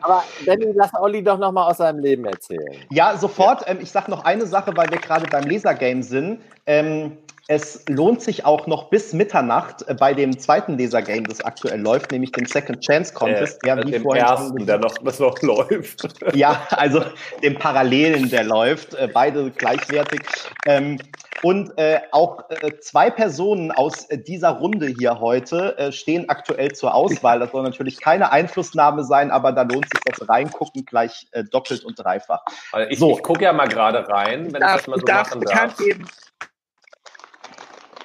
Aber 0.00 0.24
Benny, 0.44 0.72
lass 0.74 0.92
Olli 0.94 1.22
doch 1.22 1.38
noch 1.38 1.52
mal 1.52 1.66
aus 1.68 1.78
seinem 1.78 2.00
Leben 2.00 2.24
erzählen. 2.24 2.76
Ja, 2.90 3.16
sofort. 3.16 3.62
Ja. 3.62 3.68
Ähm, 3.68 3.78
ich 3.80 3.90
sage 3.90 4.10
noch 4.10 4.24
eine 4.24 4.46
Sache, 4.46 4.72
weil 4.76 4.90
wir 4.90 4.98
gerade 4.98 5.26
beim 5.26 5.48
Lasergame 5.48 6.02
sind. 6.02 6.40
Ähm, 6.66 7.16
es 7.48 7.84
lohnt 7.88 8.22
sich 8.22 8.44
auch 8.44 8.66
noch 8.66 8.90
bis 8.90 9.12
Mitternacht 9.12 9.86
äh, 9.86 9.94
bei 9.94 10.14
dem 10.14 10.38
zweiten 10.38 10.76
Lasergame, 10.76 11.22
das 11.22 11.40
aktuell 11.40 11.80
läuft, 11.80 12.10
nämlich 12.10 12.32
dem 12.32 12.46
Second 12.46 12.80
Chance 12.80 13.14
Contest, 13.14 13.62
äh, 13.62 13.66
der 13.66 13.86
wie 13.86 13.98
vorhin 14.00 14.24
ersten, 14.24 14.66
der 14.66 14.78
noch, 14.78 14.98
das 14.98 15.20
noch 15.20 15.40
läuft. 15.42 16.08
Ja, 16.34 16.66
also 16.70 17.02
dem 17.42 17.56
Parallelen, 17.58 18.28
der 18.30 18.44
läuft, 18.44 18.94
äh, 18.94 19.08
beide 19.12 19.50
gleichwertig. 19.50 20.20
Ähm, 20.66 20.98
und 21.42 21.76
äh, 21.78 22.00
auch 22.12 22.50
äh, 22.50 22.78
zwei 22.80 23.10
Personen 23.10 23.70
aus 23.70 24.06
äh, 24.06 24.18
dieser 24.18 24.50
Runde 24.50 24.86
hier 24.86 25.20
heute 25.20 25.78
äh, 25.78 25.92
stehen 25.92 26.28
aktuell 26.28 26.72
zur 26.72 26.94
Auswahl. 26.94 27.38
Das 27.38 27.52
soll 27.52 27.62
natürlich 27.62 28.00
keine 28.00 28.32
Einflussnahme 28.32 29.04
sein, 29.04 29.30
aber 29.30 29.52
da 29.52 29.62
lohnt 29.62 29.86
sich 29.88 30.00
das 30.04 30.28
Reingucken 30.28 30.84
gleich 30.84 31.28
äh, 31.32 31.44
doppelt 31.44 31.84
und 31.84 31.98
dreifach. 31.98 32.42
Also 32.72 32.90
ich, 32.90 32.98
so. 32.98 33.12
ich 33.12 33.22
gucke 33.22 33.44
ja 33.44 33.52
mal 33.52 33.68
gerade 33.68 34.08
rein, 34.08 34.52
wenn 34.52 34.60
darf, 34.60 34.80
ich 34.80 34.86
das 34.86 34.86
mal 34.88 34.98
so 34.98 35.06
darf 35.06 35.30
machen 35.30 35.42
darf. 35.42 35.76
Geben. 35.76 36.06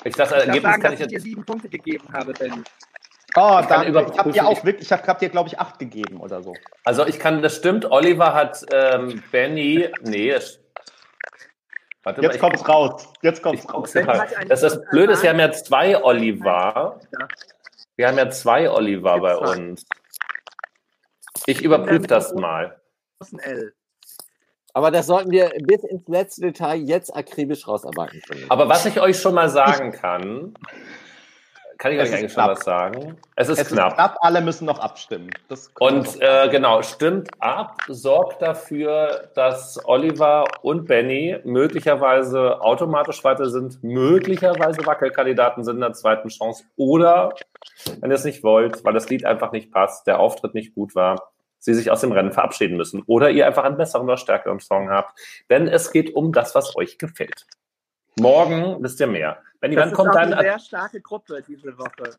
Ich 0.03 0.15
das 0.15 0.31
Ergebnis 0.31 0.63
sagen, 0.63 0.81
kann 0.81 0.93
ich, 0.93 0.99
ich 1.01 1.07
dir 1.07 1.21
sieben 1.21 1.45
Punkte 1.45 1.69
gegeben 1.69 2.07
habe, 2.11 2.33
Ben. 2.33 2.63
Oh, 3.35 3.61
dann, 3.67 3.87
ich 3.87 4.17
habe 4.17 4.31
dir 4.31 4.45
auch 4.45 4.65
wirklich, 4.65 4.87
ich 4.87 4.91
habe 4.91 5.07
hab 5.07 5.19
dir, 5.19 5.29
glaube 5.29 5.47
ich, 5.47 5.57
acht 5.57 5.79
gegeben 5.79 6.19
oder 6.19 6.43
so. 6.43 6.53
Also 6.83 7.05
ich 7.05 7.17
kann, 7.17 7.41
das 7.41 7.55
stimmt, 7.55 7.89
Oliver 7.89 8.33
hat 8.33 8.65
ähm, 8.73 9.23
Benny, 9.31 9.89
nee, 10.01 10.37
Warte 12.03 12.21
jetzt 12.21 12.41
mal, 12.41 12.49
kommt's 12.49 12.67
raus. 12.67 13.13
Jetzt 13.21 13.43
kommt's 13.43 13.67
raus. 13.71 13.93
Das 14.47 14.63
ist 14.63 14.81
blöd, 14.89 15.09
wir 15.21 15.29
haben 15.29 15.39
ja 15.39 15.51
zwei 15.51 16.03
Oliver. 16.03 16.99
Wir 17.95 18.07
haben 18.07 18.17
ja 18.17 18.29
zwei 18.29 18.69
Oliver 18.69 19.19
bei 19.19 19.37
uns. 19.37 19.85
Ich 21.45 21.61
überprüfe 21.61 22.07
das 22.07 22.33
mal. 22.33 22.81
Aber 24.73 24.91
das 24.91 25.07
sollten 25.07 25.31
wir 25.31 25.51
bis 25.63 25.83
ins 25.83 26.07
letzte 26.07 26.41
Detail 26.41 26.77
jetzt 26.77 27.15
akribisch 27.15 27.67
rausarbeiten 27.67 28.21
können. 28.21 28.45
Aber 28.49 28.69
was 28.69 28.85
ich 28.85 28.99
euch 28.99 29.19
schon 29.19 29.35
mal 29.35 29.49
sagen 29.49 29.91
kann, 29.91 30.53
kann 31.81 31.93
ich 31.93 31.97
es 31.97 32.09
euch 32.09 32.15
eigentlich 32.15 32.33
knapp. 32.33 32.45
schon 32.45 32.55
was 32.57 32.63
sagen? 32.63 33.17
Es 33.35 33.49
ist 33.49 33.59
es 33.59 33.67
knapp. 33.69 33.89
Ist 33.89 33.95
knapp. 33.95 34.17
Alle 34.21 34.41
müssen 34.41 34.65
noch 34.65 34.77
abstimmen. 34.77 35.31
und 35.79 36.21
äh, 36.21 36.47
genau, 36.49 36.83
stimmt 36.83 37.29
ab, 37.39 37.77
sorgt 37.87 38.43
dafür, 38.43 39.29
dass 39.33 39.79
Oliver 39.85 40.43
und 40.61 40.85
Benny 40.85 41.39
möglicherweise 41.43 42.61
automatisch 42.61 43.23
weiter 43.23 43.49
sind, 43.49 43.83
möglicherweise 43.83 44.85
Wackelkandidaten 44.85 45.63
sind 45.63 45.75
in 45.77 45.81
der 45.81 45.93
zweiten 45.93 46.29
Chance. 46.29 46.65
Oder, 46.75 47.33
wenn 47.99 48.11
ihr 48.11 48.15
es 48.15 48.25
nicht 48.25 48.43
wollt, 48.43 48.85
weil 48.85 48.93
das 48.93 49.09
Lied 49.09 49.25
einfach 49.25 49.51
nicht 49.51 49.71
passt, 49.71 50.05
der 50.05 50.19
Auftritt 50.19 50.53
nicht 50.53 50.75
gut 50.75 50.93
war, 50.93 51.30
sie 51.61 51.73
sich 51.73 51.91
aus 51.91 52.01
dem 52.01 52.11
Rennen 52.11 52.31
verabschieden 52.31 52.75
müssen. 52.75 53.03
Oder 53.05 53.29
ihr 53.29 53.47
einfach 53.47 53.63
einen 53.63 53.77
besseren 53.77 54.05
oder 54.07 54.17
stärkeren 54.17 54.59
Song 54.59 54.89
habt. 54.89 55.17
Denn 55.49 55.67
es 55.67 55.91
geht 55.91 56.13
um 56.13 56.33
das, 56.33 56.55
was 56.55 56.75
euch 56.75 56.97
gefällt. 56.97 57.45
Morgen 58.19 58.83
wisst 58.83 58.99
ihr 58.99 59.07
mehr. 59.07 59.41
Wenn 59.61 59.71
die, 59.71 59.77
das 59.77 59.87
wann 59.87 59.93
kommt 59.93 60.15
dann. 60.15 60.33
eine 60.33 60.41
sehr 60.41 60.59
starke 60.59 60.99
Gruppe 60.99 61.43
diese 61.47 61.77
Woche. 61.77 62.17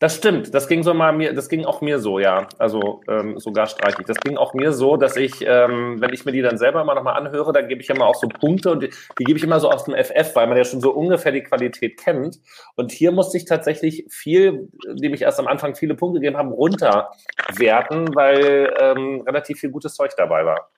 Das 0.00 0.14
stimmt, 0.14 0.54
das 0.54 0.68
ging 0.68 0.84
so 0.84 0.94
mal 0.94 1.12
mir, 1.12 1.34
das 1.34 1.48
ging 1.48 1.64
auch 1.64 1.80
mir 1.80 1.98
so, 1.98 2.20
ja. 2.20 2.46
Also 2.58 3.00
ähm, 3.08 3.40
sogar 3.40 3.66
streichig. 3.66 4.06
Das 4.06 4.18
ging 4.18 4.36
auch 4.36 4.54
mir 4.54 4.72
so, 4.72 4.96
dass 4.96 5.16
ich, 5.16 5.44
ähm, 5.44 6.00
wenn 6.00 6.12
ich 6.12 6.24
mir 6.24 6.30
die 6.30 6.40
dann 6.40 6.56
selber 6.56 6.84
mal 6.84 6.94
nochmal 6.94 7.16
anhöre, 7.16 7.52
dann 7.52 7.66
gebe 7.66 7.82
ich 7.82 7.90
immer 7.90 8.06
auch 8.06 8.14
so 8.14 8.28
Punkte 8.28 8.70
und 8.70 8.84
die, 8.84 8.90
die 9.18 9.24
gebe 9.24 9.38
ich 9.38 9.42
immer 9.42 9.58
so 9.58 9.68
aus 9.68 9.84
dem 9.84 9.94
FF, 9.96 10.36
weil 10.36 10.46
man 10.46 10.56
ja 10.56 10.62
schon 10.62 10.80
so 10.80 10.92
ungefähr 10.92 11.32
die 11.32 11.42
Qualität 11.42 11.98
kennt. 11.98 12.38
Und 12.76 12.92
hier 12.92 13.10
musste 13.10 13.38
ich 13.38 13.44
tatsächlich 13.44 14.06
viel, 14.08 14.68
dem 14.86 15.14
ich 15.14 15.22
erst 15.22 15.40
am 15.40 15.48
Anfang 15.48 15.74
viele 15.74 15.96
Punkte 15.96 16.20
gegeben 16.20 16.36
habe, 16.36 16.54
runterwerten, 16.54 18.14
weil 18.14 18.72
ähm, 18.80 19.22
relativ 19.26 19.58
viel 19.58 19.70
gutes 19.70 19.94
Zeug 19.94 20.12
dabei 20.16 20.44
war. 20.44 20.70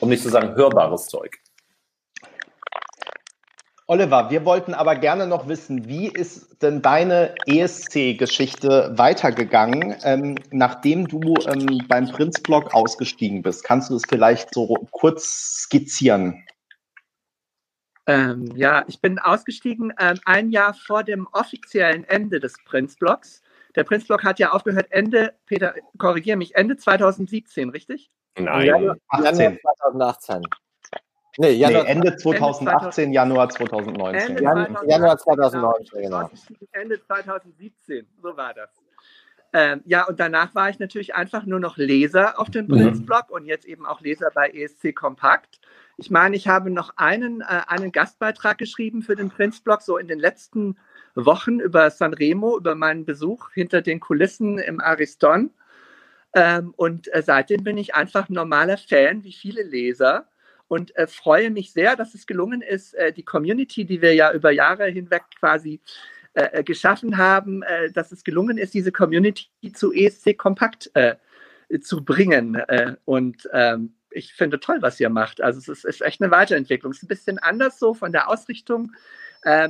Um 0.00 0.08
nicht 0.08 0.24
zu 0.24 0.30
sagen 0.30 0.56
hörbares 0.56 1.06
Zeug. 1.06 1.41
Oliver, 3.92 4.30
wir 4.30 4.46
wollten 4.46 4.72
aber 4.72 4.94
gerne 4.96 5.26
noch 5.26 5.48
wissen, 5.48 5.86
wie 5.86 6.08
ist 6.08 6.62
denn 6.62 6.80
deine 6.80 7.34
ESC-Geschichte 7.44 8.94
weitergegangen, 8.96 9.96
ähm, 10.02 10.36
nachdem 10.50 11.08
du 11.08 11.34
ähm, 11.46 11.84
beim 11.88 12.08
Prinzblock 12.08 12.72
ausgestiegen 12.72 13.42
bist? 13.42 13.64
Kannst 13.64 13.90
du 13.90 13.96
es 13.96 14.04
vielleicht 14.08 14.54
so 14.54 14.88
kurz 14.92 15.64
skizzieren? 15.64 16.42
Ähm, 18.06 18.50
ja, 18.56 18.82
ich 18.88 19.02
bin 19.02 19.18
ausgestiegen 19.18 19.92
ähm, 20.00 20.18
ein 20.24 20.48
Jahr 20.48 20.72
vor 20.72 21.04
dem 21.04 21.28
offiziellen 21.30 22.04
Ende 22.04 22.40
des 22.40 22.54
Prinzblocks. 22.64 23.42
Der 23.76 23.84
Prinzblock 23.84 24.24
hat 24.24 24.38
ja 24.38 24.52
aufgehört 24.52 24.86
Ende, 24.88 25.34
Peter, 25.44 25.74
korrigiere 25.98 26.38
mich, 26.38 26.54
Ende 26.54 26.78
2017, 26.78 27.68
richtig? 27.68 28.10
Nein, 28.38 28.68
Januar 28.68 28.96
2018. 29.14 30.46
Nee, 31.38 31.52
Januar, 31.52 31.84
nee, 31.84 31.90
Ende 31.90 32.16
2018, 32.16 33.04
Ende 33.04 33.14
Januar 33.14 33.48
2019. 33.48 34.36
Ende 34.36 34.68
Januar 34.86 35.18
2019, 35.18 36.02
genau. 36.02 36.30
Ende 36.72 37.02
2017, 37.02 38.06
so 38.22 38.36
war 38.36 38.52
das. 38.52 38.70
Ähm, 39.54 39.82
ja, 39.84 40.04
und 40.06 40.18
danach 40.18 40.54
war 40.54 40.70
ich 40.70 40.78
natürlich 40.78 41.14
einfach 41.14 41.44
nur 41.44 41.60
noch 41.60 41.76
Leser 41.76 42.38
auf 42.40 42.50
dem 42.50 42.68
Prinzblog 42.68 43.28
mhm. 43.28 43.34
und 43.34 43.46
jetzt 43.46 43.66
eben 43.66 43.84
auch 43.84 44.00
Leser 44.00 44.30
bei 44.34 44.48
ESC 44.48 44.94
Kompakt. 44.94 45.60
Ich 45.98 46.10
meine, 46.10 46.36
ich 46.36 46.48
habe 46.48 46.70
noch 46.70 46.96
einen, 46.96 47.42
äh, 47.42 47.60
einen 47.66 47.92
Gastbeitrag 47.92 48.56
geschrieben 48.56 49.02
für 49.02 49.14
den 49.14 49.28
Prinzblog, 49.28 49.82
so 49.82 49.98
in 49.98 50.08
den 50.08 50.18
letzten 50.18 50.78
Wochen 51.14 51.60
über 51.60 51.90
Sanremo, 51.90 52.56
über 52.56 52.74
meinen 52.74 53.04
Besuch 53.04 53.50
hinter 53.52 53.82
den 53.82 54.00
Kulissen 54.00 54.58
im 54.58 54.80
Ariston. 54.80 55.50
Ähm, 56.34 56.72
und 56.76 57.12
äh, 57.14 57.22
seitdem 57.22 57.62
bin 57.62 57.76
ich 57.76 57.94
einfach 57.94 58.30
normaler 58.30 58.78
Fan, 58.78 59.22
wie 59.22 59.34
viele 59.34 59.62
Leser 59.62 60.26
und 60.72 60.96
äh, 60.96 61.06
freue 61.06 61.50
mich 61.50 61.74
sehr, 61.74 61.96
dass 61.96 62.14
es 62.14 62.26
gelungen 62.26 62.62
ist, 62.62 62.94
äh, 62.94 63.12
die 63.12 63.24
Community, 63.24 63.84
die 63.84 64.00
wir 64.00 64.14
ja 64.14 64.32
über 64.32 64.50
Jahre 64.50 64.86
hinweg 64.86 65.24
quasi 65.38 65.82
äh, 66.32 66.44
äh 66.44 66.64
geschaffen 66.64 67.18
haben, 67.18 67.62
äh, 67.62 67.92
dass 67.92 68.10
es 68.10 68.24
gelungen 68.24 68.56
ist, 68.56 68.72
diese 68.72 68.90
Community 68.90 69.50
zu 69.74 69.92
ESC 69.92 70.38
Kompakt 70.38 70.90
äh, 70.94 71.16
zu 71.82 72.02
bringen. 72.02 72.62
und 73.04 73.48
ähm, 73.52 73.94
ich 74.10 74.32
finde 74.32 74.60
toll, 74.60 74.78
was 74.80 74.98
ihr 74.98 75.10
macht. 75.10 75.42
Also 75.42 75.58
es 75.58 75.68
ist, 75.68 75.84
ist, 75.84 76.00
echt 76.00 76.22
eine 76.22 76.30
Weiterentwicklung. 76.30 76.92
Es 76.92 76.98
ist 76.98 77.04
ein 77.04 77.08
bisschen 77.08 77.38
anders 77.38 77.78
so 77.78 77.92
von 77.92 78.12
der 78.12 78.28
Ausrichtung, 78.28 78.92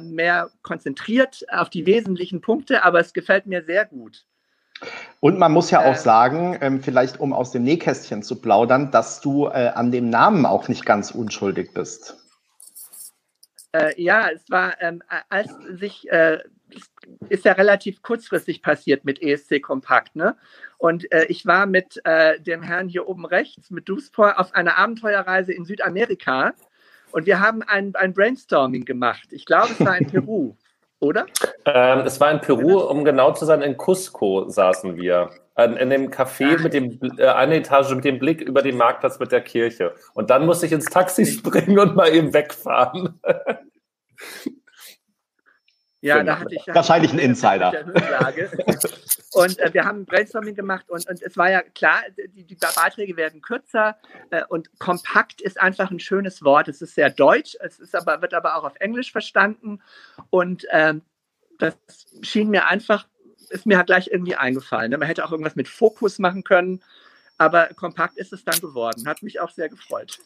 mehr 0.00 0.50
konzentriert 0.62 1.44
auf 1.48 1.70
die 1.70 1.86
wesentlichen 1.86 2.40
Punkte, 2.40 2.82
aber 2.82 2.98
es 2.98 3.12
gefällt 3.12 3.46
mir 3.46 3.62
sehr 3.62 3.86
gut. 3.86 4.24
Und 5.20 5.38
man 5.38 5.52
muss 5.52 5.70
ja 5.70 5.84
auch 5.84 5.96
sagen, 5.96 6.58
ähm, 6.60 6.82
vielleicht 6.82 7.20
um 7.20 7.32
aus 7.32 7.52
dem 7.52 7.62
Nähkästchen 7.62 8.22
zu 8.22 8.40
plaudern, 8.40 8.90
dass 8.90 9.20
du 9.20 9.46
äh, 9.46 9.70
an 9.74 9.92
dem 9.92 10.10
Namen 10.10 10.46
auch 10.46 10.68
nicht 10.68 10.84
ganz 10.84 11.12
unschuldig 11.12 11.72
bist. 11.72 12.16
Äh, 13.72 14.00
ja, 14.02 14.28
es 14.30 14.50
war, 14.50 14.80
ähm, 14.82 15.02
als 15.28 15.50
sich, 15.70 16.10
äh, 16.10 16.40
ist 17.28 17.44
ja 17.44 17.52
relativ 17.52 18.02
kurzfristig 18.02 18.62
passiert 18.62 19.04
mit 19.04 19.22
ESC 19.22 19.62
Kompakt, 19.62 20.16
ne? 20.16 20.36
Und 20.76 21.10
äh, 21.12 21.26
ich 21.26 21.46
war 21.46 21.66
mit 21.66 22.00
äh, 22.04 22.40
dem 22.40 22.62
Herrn 22.62 22.88
hier 22.88 23.08
oben 23.08 23.24
rechts, 23.24 23.70
mit 23.70 23.88
Duspor, 23.88 24.40
auf 24.40 24.54
einer 24.54 24.76
Abenteuerreise 24.78 25.52
in 25.52 25.64
Südamerika. 25.64 26.54
Und 27.12 27.26
wir 27.26 27.40
haben 27.40 27.62
ein, 27.62 27.94
ein 27.94 28.12
Brainstorming 28.12 28.84
gemacht. 28.84 29.28
Ich 29.30 29.44
glaube, 29.44 29.72
es 29.72 29.84
war 29.84 29.96
in 29.96 30.08
Peru, 30.08 30.56
oder? 31.02 31.26
Ähm, 31.66 32.00
es 32.06 32.20
war 32.20 32.30
in 32.30 32.40
Peru, 32.40 32.78
um 32.78 33.04
genau 33.04 33.32
zu 33.32 33.44
sein, 33.44 33.60
in 33.60 33.76
Cusco 33.76 34.48
saßen 34.48 34.96
wir. 34.96 35.30
In, 35.58 35.76
in 35.76 35.90
dem 35.90 36.10
Café 36.10 36.54
Ach. 36.56 36.62
mit 36.62 36.72
dem 36.72 36.98
äh, 37.18 37.26
eine 37.26 37.56
Etage 37.56 37.94
mit 37.94 38.04
dem 38.04 38.18
Blick 38.18 38.40
über 38.40 38.62
den 38.62 38.76
Marktplatz 38.76 39.18
mit 39.18 39.32
der 39.32 39.42
Kirche. 39.42 39.94
Und 40.14 40.30
dann 40.30 40.46
musste 40.46 40.66
ich 40.66 40.72
ins 40.72 40.86
Taxi 40.86 41.26
springen 41.26 41.78
und 41.78 41.96
mal 41.96 42.14
eben 42.14 42.32
wegfahren. 42.32 43.20
Ja, 46.02 46.18
genau. 46.18 46.32
da 46.32 46.40
hatte 46.40 46.54
ich 46.56 46.66
wahrscheinlich 46.66 47.12
ein 47.12 47.20
Insider. 47.20 47.72
Und 49.34 49.58
äh, 49.60 49.72
wir 49.72 49.84
haben 49.84 50.04
Brainstorming 50.04 50.54
gemacht 50.54 50.90
und, 50.90 51.08
und 51.08 51.22
es 51.22 51.38
war 51.38 51.50
ja 51.50 51.62
klar, 51.62 52.02
die, 52.34 52.44
die 52.44 52.54
Beiträge 52.54 53.16
werden 53.16 53.40
kürzer 53.40 53.96
äh, 54.30 54.42
und 54.46 54.78
kompakt 54.78 55.40
ist 55.40 55.58
einfach 55.58 55.90
ein 55.90 56.00
schönes 56.00 56.44
Wort. 56.44 56.68
Es 56.68 56.82
ist 56.82 56.94
sehr 56.94 57.08
deutsch, 57.08 57.56
es 57.60 57.78
ist 57.78 57.96
aber, 57.96 58.20
wird 58.20 58.34
aber 58.34 58.56
auch 58.56 58.64
auf 58.64 58.74
Englisch 58.78 59.10
verstanden 59.10 59.80
und 60.28 60.66
ähm, 60.70 61.00
das 61.58 61.74
schien 62.20 62.50
mir 62.50 62.66
einfach, 62.66 63.06
ist 63.48 63.64
mir 63.64 63.78
halt 63.78 63.86
gleich 63.86 64.08
irgendwie 64.08 64.36
eingefallen. 64.36 64.90
Ne? 64.90 64.98
Man 64.98 65.08
hätte 65.08 65.24
auch 65.24 65.30
irgendwas 65.32 65.56
mit 65.56 65.68
Fokus 65.68 66.18
machen 66.18 66.44
können, 66.44 66.82
aber 67.38 67.68
kompakt 67.68 68.18
ist 68.18 68.34
es 68.34 68.44
dann 68.44 68.60
geworden. 68.60 69.08
Hat 69.08 69.22
mich 69.22 69.40
auch 69.40 69.50
sehr 69.50 69.70
gefreut. 69.70 70.18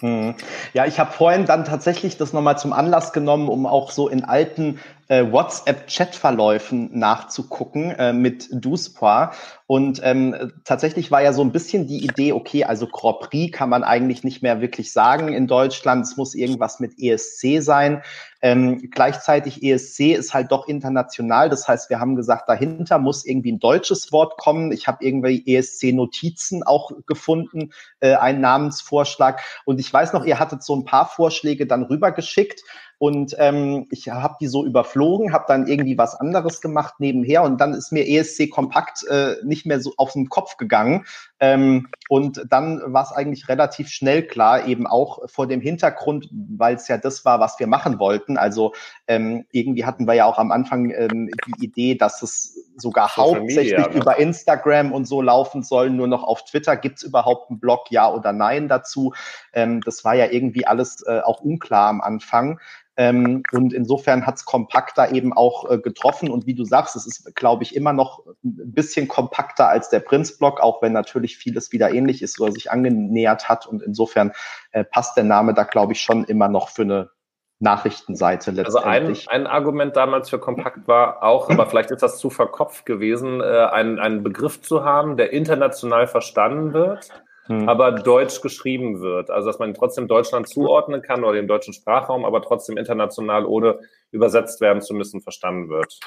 Hm. 0.00 0.34
Ja, 0.74 0.84
ich 0.84 0.98
habe 0.98 1.12
vorhin 1.12 1.46
dann 1.46 1.64
tatsächlich 1.64 2.16
das 2.16 2.32
nochmal 2.32 2.58
zum 2.58 2.72
Anlass 2.72 3.12
genommen, 3.12 3.48
um 3.48 3.66
auch 3.66 3.92
so 3.92 4.08
in 4.08 4.24
alten 4.24 4.80
äh, 5.08 5.30
WhatsApp-Chat-Verläufen 5.30 6.98
nachzugucken 6.98 7.90
äh, 7.92 8.12
mit 8.12 8.48
Duspoir. 8.52 9.32
Und 9.68 10.00
ähm, 10.04 10.52
tatsächlich 10.64 11.10
war 11.10 11.22
ja 11.22 11.32
so 11.32 11.42
ein 11.42 11.50
bisschen 11.50 11.86
die 11.88 12.04
Idee, 12.04 12.32
okay, 12.32 12.64
also 12.64 12.86
Grand 12.86 13.20
Prix 13.20 13.56
kann 13.56 13.68
man 13.68 13.82
eigentlich 13.82 14.22
nicht 14.22 14.42
mehr 14.42 14.60
wirklich 14.60 14.92
sagen 14.92 15.32
in 15.32 15.48
Deutschland. 15.48 16.04
Es 16.04 16.16
muss 16.16 16.34
irgendwas 16.34 16.78
mit 16.78 16.98
ESC 16.98 17.60
sein. 17.60 18.02
Ähm, 18.42 18.90
gleichzeitig 18.92 19.64
ESC 19.64 20.12
ist 20.12 20.34
halt 20.34 20.52
doch 20.52 20.68
international. 20.68 21.48
Das 21.48 21.66
heißt, 21.66 21.90
wir 21.90 21.98
haben 21.98 22.14
gesagt, 22.14 22.48
dahinter 22.48 22.98
muss 22.98 23.24
irgendwie 23.24 23.50
ein 23.50 23.58
deutsches 23.58 24.12
Wort 24.12 24.38
kommen. 24.38 24.70
Ich 24.70 24.86
habe 24.86 25.04
irgendwie 25.04 25.42
ESC-Notizen 25.46 26.62
auch 26.62 26.92
gefunden, 27.06 27.70
äh, 27.98 28.14
einen 28.14 28.40
Namensvorschlag. 28.40 29.40
Und 29.64 29.80
ich 29.80 29.92
weiß 29.92 30.12
noch, 30.12 30.24
ihr 30.24 30.38
hattet 30.38 30.62
so 30.62 30.76
ein 30.76 30.84
paar 30.84 31.08
Vorschläge 31.08 31.66
dann 31.66 31.82
rübergeschickt. 31.82 32.62
Und 32.98 33.36
ähm, 33.38 33.86
ich 33.90 34.08
habe 34.08 34.36
die 34.40 34.46
so 34.46 34.64
überflogen, 34.64 35.32
habe 35.32 35.44
dann 35.48 35.66
irgendwie 35.66 35.98
was 35.98 36.14
anderes 36.14 36.62
gemacht 36.62 36.94
nebenher 36.98 37.42
und 37.42 37.60
dann 37.60 37.74
ist 37.74 37.92
mir 37.92 38.08
ESC 38.08 38.50
Kompakt 38.50 39.06
äh, 39.08 39.36
nicht 39.44 39.66
mehr 39.66 39.80
so 39.80 39.92
auf 39.98 40.14
den 40.14 40.30
Kopf 40.30 40.56
gegangen. 40.56 41.04
Ähm, 41.38 41.88
und 42.08 42.46
dann 42.48 42.80
war 42.86 43.04
es 43.04 43.12
eigentlich 43.12 43.48
relativ 43.48 43.88
schnell 43.88 44.22
klar, 44.22 44.66
eben 44.66 44.86
auch 44.86 45.28
vor 45.28 45.46
dem 45.46 45.60
Hintergrund, 45.60 46.28
weil 46.32 46.76
es 46.76 46.88
ja 46.88 46.96
das 46.96 47.26
war, 47.26 47.38
was 47.38 47.58
wir 47.60 47.66
machen 47.66 47.98
wollten. 47.98 48.38
Also 48.38 48.72
ähm, 49.06 49.44
irgendwie 49.52 49.84
hatten 49.84 50.06
wir 50.06 50.14
ja 50.14 50.24
auch 50.24 50.38
am 50.38 50.50
Anfang 50.50 50.90
ähm, 50.90 51.28
die 51.46 51.64
Idee, 51.64 51.94
dass 51.96 52.22
es 52.22 52.56
sogar 52.76 53.10
Social 53.10 53.40
hauptsächlich 53.40 53.76
Media, 53.76 53.88
ne? 53.88 53.96
über 53.96 54.18
Instagram 54.18 54.92
und 54.92 55.06
so 55.06 55.20
laufen 55.20 55.62
soll, 55.62 55.90
nur 55.90 56.08
noch 56.08 56.22
auf 56.22 56.44
Twitter. 56.44 56.76
Gibt 56.76 56.98
es 56.98 57.02
überhaupt 57.02 57.50
einen 57.50 57.60
Blog, 57.60 57.90
ja 57.90 58.10
oder 58.10 58.32
nein 58.32 58.68
dazu? 58.68 59.12
Ähm, 59.52 59.82
das 59.82 60.04
war 60.04 60.14
ja 60.14 60.26
irgendwie 60.30 60.66
alles 60.66 61.02
äh, 61.06 61.20
auch 61.20 61.42
unklar 61.42 61.88
am 61.88 62.00
Anfang. 62.00 62.58
Ähm, 62.96 63.42
und 63.52 63.72
insofern 63.72 64.26
hat 64.26 64.36
es 64.36 64.44
kompakter 64.44 65.12
eben 65.12 65.32
auch 65.32 65.70
äh, 65.70 65.78
getroffen. 65.78 66.30
Und 66.30 66.46
wie 66.46 66.54
du 66.54 66.64
sagst, 66.64 66.96
es 66.96 67.06
ist, 67.06 67.34
glaube 67.34 67.62
ich, 67.62 67.76
immer 67.76 67.92
noch 67.92 68.24
ein 68.42 68.72
bisschen 68.72 69.06
kompakter 69.06 69.68
als 69.68 69.90
der 69.90 70.00
Prinzblock, 70.00 70.60
auch 70.60 70.80
wenn 70.80 70.92
natürlich 70.92 71.36
vieles 71.36 71.72
wieder 71.72 71.92
ähnlich 71.92 72.22
ist 72.22 72.40
oder 72.40 72.52
sich 72.52 72.70
angenähert 72.70 73.48
hat. 73.48 73.66
Und 73.66 73.82
insofern 73.82 74.32
äh, 74.72 74.84
passt 74.84 75.16
der 75.16 75.24
Name 75.24 75.52
da, 75.52 75.64
glaube 75.64 75.92
ich, 75.92 76.00
schon 76.00 76.24
immer 76.24 76.48
noch 76.48 76.70
für 76.70 76.82
eine 76.82 77.10
Nachrichtenseite 77.58 78.50
letztendlich. 78.50 79.26
Also 79.26 79.30
ein, 79.30 79.42
ein 79.42 79.46
Argument 79.46 79.96
damals 79.96 80.28
für 80.28 80.38
Kompakt 80.38 80.86
war 80.88 81.22
auch, 81.22 81.48
aber 81.48 81.66
vielleicht 81.66 81.90
ist 81.90 82.02
das 82.02 82.18
zu 82.18 82.28
verkopft 82.28 82.84
gewesen, 82.84 83.40
äh, 83.40 83.44
einen, 83.44 83.98
einen 83.98 84.22
Begriff 84.22 84.60
zu 84.60 84.84
haben, 84.84 85.16
der 85.16 85.32
international 85.32 86.06
verstanden 86.06 86.74
wird 86.74 87.10
hm. 87.46 87.68
aber 87.68 87.92
deutsch 87.92 88.40
geschrieben 88.40 89.00
wird. 89.00 89.30
Also 89.30 89.48
dass 89.48 89.58
man 89.58 89.74
trotzdem 89.74 90.08
Deutschland 90.08 90.48
zuordnen 90.48 91.02
kann 91.02 91.24
oder 91.24 91.34
den 91.34 91.48
deutschen 91.48 91.74
Sprachraum, 91.74 92.24
aber 92.24 92.42
trotzdem 92.42 92.76
international 92.76 93.44
ohne 93.44 93.78
übersetzt 94.10 94.60
werden 94.60 94.82
zu 94.82 94.94
müssen 94.94 95.20
verstanden 95.20 95.68
wird. 95.68 95.98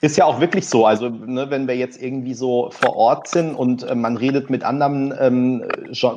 Ist 0.00 0.16
ja 0.16 0.24
auch 0.24 0.40
wirklich 0.40 0.68
so. 0.68 0.86
Also, 0.86 1.08
ne, 1.08 1.50
wenn 1.50 1.66
wir 1.66 1.76
jetzt 1.76 2.00
irgendwie 2.00 2.34
so 2.34 2.70
vor 2.70 2.96
Ort 2.96 3.28
sind 3.28 3.54
und 3.54 3.82
äh, 3.82 3.94
man 3.94 4.16
redet 4.16 4.50
mit 4.50 4.62
anderen 4.62 5.14
ähm, 5.18 5.64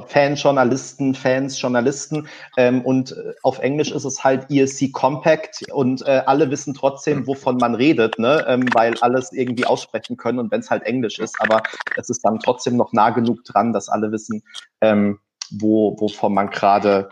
Fans, 0.08 0.44
Journalisten, 0.44 1.16
Fans, 1.16 1.60
Journalisten 1.62 2.28
ähm, 2.58 2.82
und 2.82 3.14
äh, 3.14 3.34
auf 3.44 3.60
Englisch 3.60 3.92
ist 3.92 4.04
es 4.04 4.24
halt 4.24 4.52
ESC 4.52 4.92
Compact 4.92 5.64
und 5.72 6.06
äh, 6.06 6.24
alle 6.26 6.52
wissen 6.52 6.74
trotzdem, 6.74 7.26
wovon 7.26 7.58
man 7.58 7.76
redet, 7.76 8.20
ne, 8.20 8.46
ähm, 8.48 8.66
weil 8.74 8.96
alles 9.02 9.32
irgendwie 9.32 9.66
aussprechen 9.66 10.18
können 10.18 10.40
und 10.40 10.52
wenn 10.52 10.60
es 10.60 10.70
halt 10.70 10.84
Englisch 10.84 11.20
ist. 11.20 11.40
Aber 11.42 11.64
es 11.96 12.10
ist 12.10 12.24
dann 12.26 12.40
trotzdem 12.40 12.76
noch 12.76 12.92
nah 12.94 13.12
genug 13.12 13.44
dran, 13.46 13.74
dass 13.74 13.90
alle 13.90 14.12
wissen, 14.12 14.44
ähm, 14.82 15.20
wo, 15.52 15.96
wovon 16.00 16.34
man 16.34 16.50
gerade 16.50 17.10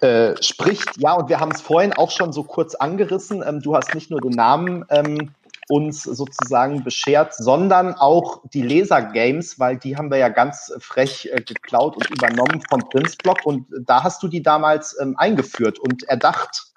äh, 0.00 0.34
spricht. 0.42 0.98
Ja, 0.98 1.14
und 1.14 1.28
wir 1.28 1.40
haben 1.40 1.52
es 1.52 1.60
vorhin 1.60 1.92
auch 1.92 2.10
schon 2.10 2.32
so 2.32 2.42
kurz 2.42 2.74
angerissen. 2.74 3.42
Ähm, 3.46 3.60
du 3.60 3.74
hast 3.74 3.94
nicht 3.94 4.10
nur 4.10 4.20
den 4.20 4.32
Namen 4.32 4.84
ähm, 4.90 5.30
uns 5.68 6.02
sozusagen 6.02 6.84
beschert, 6.84 7.34
sondern 7.34 7.94
auch 7.94 8.42
die 8.52 8.62
Laser-Games, 8.62 9.58
weil 9.58 9.76
die 9.76 9.96
haben 9.96 10.10
wir 10.10 10.18
ja 10.18 10.28
ganz 10.28 10.72
frech 10.78 11.28
äh, 11.32 11.40
geklaut 11.40 11.96
und 11.96 12.10
übernommen 12.10 12.62
vom 12.68 12.80
Prinzblock 12.80 13.44
und 13.44 13.66
da 13.86 14.02
hast 14.02 14.22
du 14.22 14.28
die 14.28 14.42
damals 14.42 14.98
ähm, 15.00 15.16
eingeführt 15.18 15.78
und 15.78 16.02
erdacht. 16.04 16.72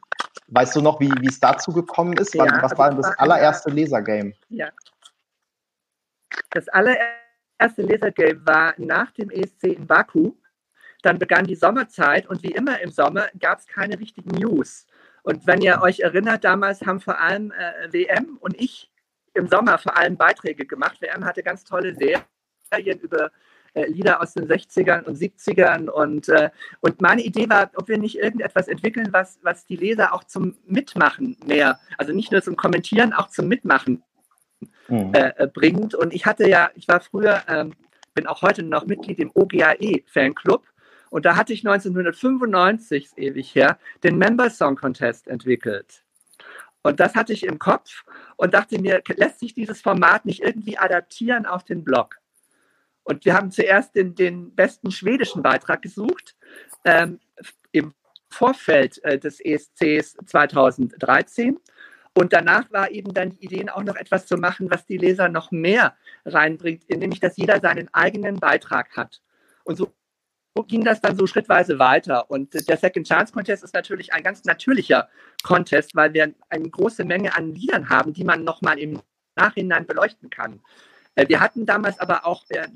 Weißt 0.48 0.76
du 0.76 0.82
noch, 0.82 1.00
wie 1.00 1.12
es 1.28 1.40
dazu 1.40 1.72
gekommen 1.72 2.14
ist? 2.18 2.36
Ja, 2.36 2.46
was 2.46 2.72
also 2.72 2.78
war 2.78 2.90
denn 2.90 3.02
das 3.02 3.18
allererste 3.18 3.72
Laser-Game? 3.72 4.34
Ja. 4.50 4.70
Das 6.52 6.68
allererste 6.68 7.82
Laser-Game 7.82 8.46
war 8.46 8.76
nach 8.78 9.12
dem 9.12 9.32
ESC 9.32 9.64
in 9.64 9.88
Baku. 9.88 10.34
Dann 11.02 11.18
begann 11.20 11.46
die 11.46 11.56
Sommerzeit 11.56 12.28
und 12.28 12.44
wie 12.44 12.52
immer 12.52 12.80
im 12.82 12.92
Sommer 12.92 13.28
gab 13.40 13.60
es 13.60 13.68
keine 13.68 14.00
richtigen 14.00 14.36
News. 14.36 14.86
Und 15.26 15.48
wenn 15.48 15.62
ihr 15.62 15.82
euch 15.82 16.02
erinnert, 16.02 16.44
damals 16.44 16.86
haben 16.86 17.00
vor 17.00 17.20
allem 17.20 17.52
äh, 17.52 17.92
WM 17.92 18.38
und 18.40 18.62
ich 18.62 18.92
im 19.34 19.48
Sommer 19.48 19.80
vor 19.80 19.98
allem 19.98 20.18
Beiträge 20.18 20.66
gemacht. 20.68 21.02
WM 21.02 21.26
hatte 21.26 21.42
ganz 21.42 21.64
tolle 21.64 21.96
Serien 21.96 23.00
über 23.00 23.32
äh, 23.74 23.88
Lieder 23.88 24.22
aus 24.22 24.34
den 24.34 24.48
60ern 24.48 25.02
und 25.02 25.18
70ern. 25.18 25.90
Und, 25.90 26.30
äh, 26.30 26.52
und 26.80 27.02
meine 27.02 27.24
Idee 27.24 27.50
war, 27.50 27.72
ob 27.76 27.88
wir 27.88 27.98
nicht 27.98 28.20
irgendetwas 28.20 28.68
entwickeln, 28.68 29.08
was, 29.12 29.40
was 29.42 29.66
die 29.66 29.76
Leser 29.76 30.14
auch 30.14 30.26
zum 30.26 30.58
Mitmachen 30.68 31.38
mehr, 31.44 31.80
also 31.98 32.14
nicht 32.14 32.32
nur 32.32 32.44
zum 32.44 32.56
Kommentieren, 32.56 33.12
auch 33.12 33.30
zum 33.30 33.48
Mitmachen 33.48 34.04
mhm. 34.88 35.12
Äh, 35.14 35.34
äh, 35.38 35.48
bringt. 35.48 35.96
Und 35.96 36.14
ich 36.14 36.28
hatte 36.28 36.48
ja, 36.48 36.70
ich 36.76 36.88
war 36.88 37.00
früher, 37.02 37.42
ähm, 37.48 37.74
bin 38.14 38.28
auch 38.28 38.44
heute 38.44 38.62
noch 38.62 38.86
Mitglied 38.86 39.18
im 39.18 39.32
OGAE-Fanclub. 39.34 40.62
Und 41.16 41.24
da 41.24 41.38
hatte 41.38 41.54
ich 41.54 41.66
1995, 41.66 43.12
ewig 43.16 43.56
her, 43.56 43.80
den 44.04 44.18
Member 44.18 44.50
Song 44.50 44.76
Contest 44.76 45.30
entwickelt. 45.30 46.04
Und 46.82 47.00
das 47.00 47.16
hatte 47.16 47.32
ich 47.32 47.46
im 47.46 47.58
Kopf 47.58 48.04
und 48.36 48.54
dachte 48.54 48.82
mir, 48.82 49.02
lässt 49.16 49.40
sich 49.40 49.54
dieses 49.54 49.82
Format 49.82 50.26
nicht 50.26 50.42
irgendwie 50.44 50.78
adaptieren 50.78 51.46
auf 51.46 51.64
den 51.64 51.86
Blog? 51.86 52.18
Und 53.04 53.24
wir 53.24 53.34
haben 53.34 53.50
zuerst 53.50 53.96
den, 53.96 54.14
den 54.14 54.54
besten 54.56 54.92
schwedischen 54.92 55.42
Beitrag 55.42 55.82
gesucht, 55.84 56.36
ähm, 56.84 57.22
im 57.72 57.94
Vorfeld 58.30 59.02
äh, 59.06 59.18
des 59.18 59.40
ESCs 59.40 60.18
2013. 60.26 61.58
Und 62.14 62.34
danach 62.34 62.70
war 62.74 62.92
eben 62.92 63.14
dann 63.14 63.30
die 63.30 63.46
Idee, 63.46 63.70
auch 63.70 63.84
noch 63.84 63.96
etwas 63.96 64.28
zu 64.28 64.36
machen, 64.36 64.70
was 64.70 64.86
die 64.86 64.98
Leser 64.98 65.30
noch 65.30 65.50
mehr 65.52 65.96
reinbringt, 66.26 66.90
nämlich 66.90 67.22
dass 67.22 67.38
jeder 67.38 67.62
seinen 67.62 67.88
eigenen 67.94 68.36
Beitrag 68.42 68.98
hat. 68.98 69.22
Und 69.64 69.78
so 69.78 69.94
ging 70.64 70.84
das 70.84 71.02
dann 71.02 71.18
so 71.18 71.28
schrittweise 71.28 71.80
weiter. 71.80 72.30
Und 72.30 72.54
der 72.68 72.78
Second 72.78 73.08
Chance 73.08 73.34
Contest 73.34 73.64
ist 73.64 73.74
natürlich 73.74 74.14
ein 74.14 74.24
ganz 74.24 74.44
natürlicher 74.46 75.10
Contest, 75.44 75.96
weil 75.96 76.14
wir 76.14 76.34
eine 76.50 76.70
große 76.70 77.04
Menge 77.04 77.36
an 77.36 77.54
Liedern 77.54 77.90
haben, 77.90 78.14
die 78.14 78.24
man 78.24 78.44
nochmal 78.44 78.80
im 78.80 79.02
Nachhinein 79.36 79.86
beleuchten 79.86 80.30
kann. 80.30 80.62
Äh, 81.16 81.28
wir 81.28 81.40
hatten 81.40 81.66
damals 81.66 82.00
aber 82.00 82.26
auch, 82.26 82.46
äh, 82.50 82.68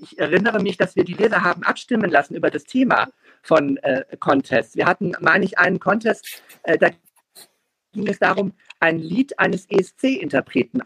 ich 0.00 0.18
erinnere 0.18 0.60
mich, 0.60 0.76
dass 0.76 0.96
wir 0.96 1.04
die 1.04 1.14
Leser 1.14 1.42
haben 1.42 1.62
abstimmen 1.62 2.10
lassen 2.10 2.34
über 2.34 2.50
das 2.50 2.64
Thema 2.64 3.08
von 3.42 3.76
äh, 3.78 4.04
Contests. 4.18 4.76
Wir 4.76 4.86
hatten, 4.86 5.12
meine 5.20 5.44
ich, 5.44 5.58
einen 5.58 5.78
Contest, 5.78 6.42
da 6.64 6.90
ging 7.92 8.08
es 8.08 8.18
darum, 8.18 8.52
ein 8.80 8.98
Lied 8.98 9.38
eines 9.38 9.66
ESC-Interpreten 9.70 10.82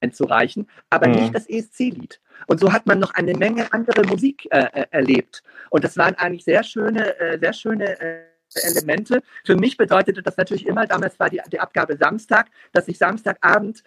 einzureichen, 0.00 0.68
aber 0.90 1.08
mhm. 1.08 1.14
nicht 1.14 1.34
das 1.34 1.48
ESC-Lied. 1.48 2.20
Und 2.46 2.60
so 2.60 2.72
hat 2.72 2.86
man 2.86 2.98
noch 2.98 3.14
eine 3.14 3.34
Menge 3.34 3.72
andere 3.72 4.04
Musik 4.04 4.46
äh, 4.50 4.60
äh, 4.72 4.86
erlebt. 4.90 5.42
Und 5.70 5.84
das 5.84 5.96
waren 5.96 6.14
eigentlich 6.14 6.44
sehr 6.44 6.62
schöne, 6.62 7.18
äh, 7.18 7.38
sehr 7.38 7.52
schöne 7.52 8.00
äh, 8.00 8.22
Elemente. 8.54 9.22
Für 9.44 9.56
mich 9.56 9.76
bedeutete 9.76 10.22
das 10.22 10.36
natürlich 10.36 10.66
immer, 10.66 10.86
damals 10.86 11.18
war 11.20 11.28
die, 11.28 11.40
die 11.52 11.60
Abgabe 11.60 11.96
Samstag, 11.96 12.46
dass 12.72 12.88
ich 12.88 12.96
Samstagabend, 12.96 13.82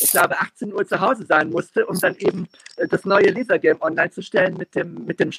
ich 0.00 0.10
glaube 0.10 0.38
18 0.38 0.72
Uhr 0.72 0.86
zu 0.86 1.00
Hause 1.00 1.26
sein 1.26 1.50
musste, 1.50 1.86
um 1.86 1.98
dann 1.98 2.14
eben 2.16 2.48
äh, 2.76 2.86
das 2.86 3.04
neue 3.04 3.30
Lasergame 3.30 3.80
online 3.82 4.10
zu 4.10 4.22
stellen 4.22 4.56
mit 4.56 4.74
dem, 4.74 5.04
mit 5.06 5.18
dem 5.20 5.30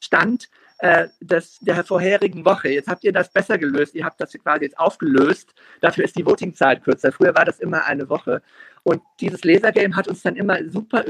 Stand 0.00 0.48
äh, 0.80 1.08
des, 1.20 1.58
der 1.60 1.84
vorherigen 1.84 2.44
Woche. 2.44 2.68
Jetzt 2.68 2.88
habt 2.88 3.04
ihr 3.04 3.12
das 3.12 3.30
besser 3.32 3.58
gelöst. 3.58 3.94
Ihr 3.94 4.04
habt 4.04 4.20
das 4.20 4.32
quasi 4.32 4.64
jetzt 4.64 4.78
aufgelöst. 4.78 5.52
Dafür 5.80 6.04
ist 6.04 6.16
die 6.16 6.24
Votingzeit 6.24 6.82
kürzer. 6.82 7.12
Früher 7.12 7.34
war 7.34 7.44
das 7.44 7.60
immer 7.60 7.84
eine 7.84 8.08
Woche. 8.08 8.42
Und 8.82 9.02
dieses 9.20 9.44
Lasergame 9.44 9.94
hat 9.94 10.08
uns 10.08 10.22
dann 10.22 10.36
immer 10.36 10.58
super 10.68 11.04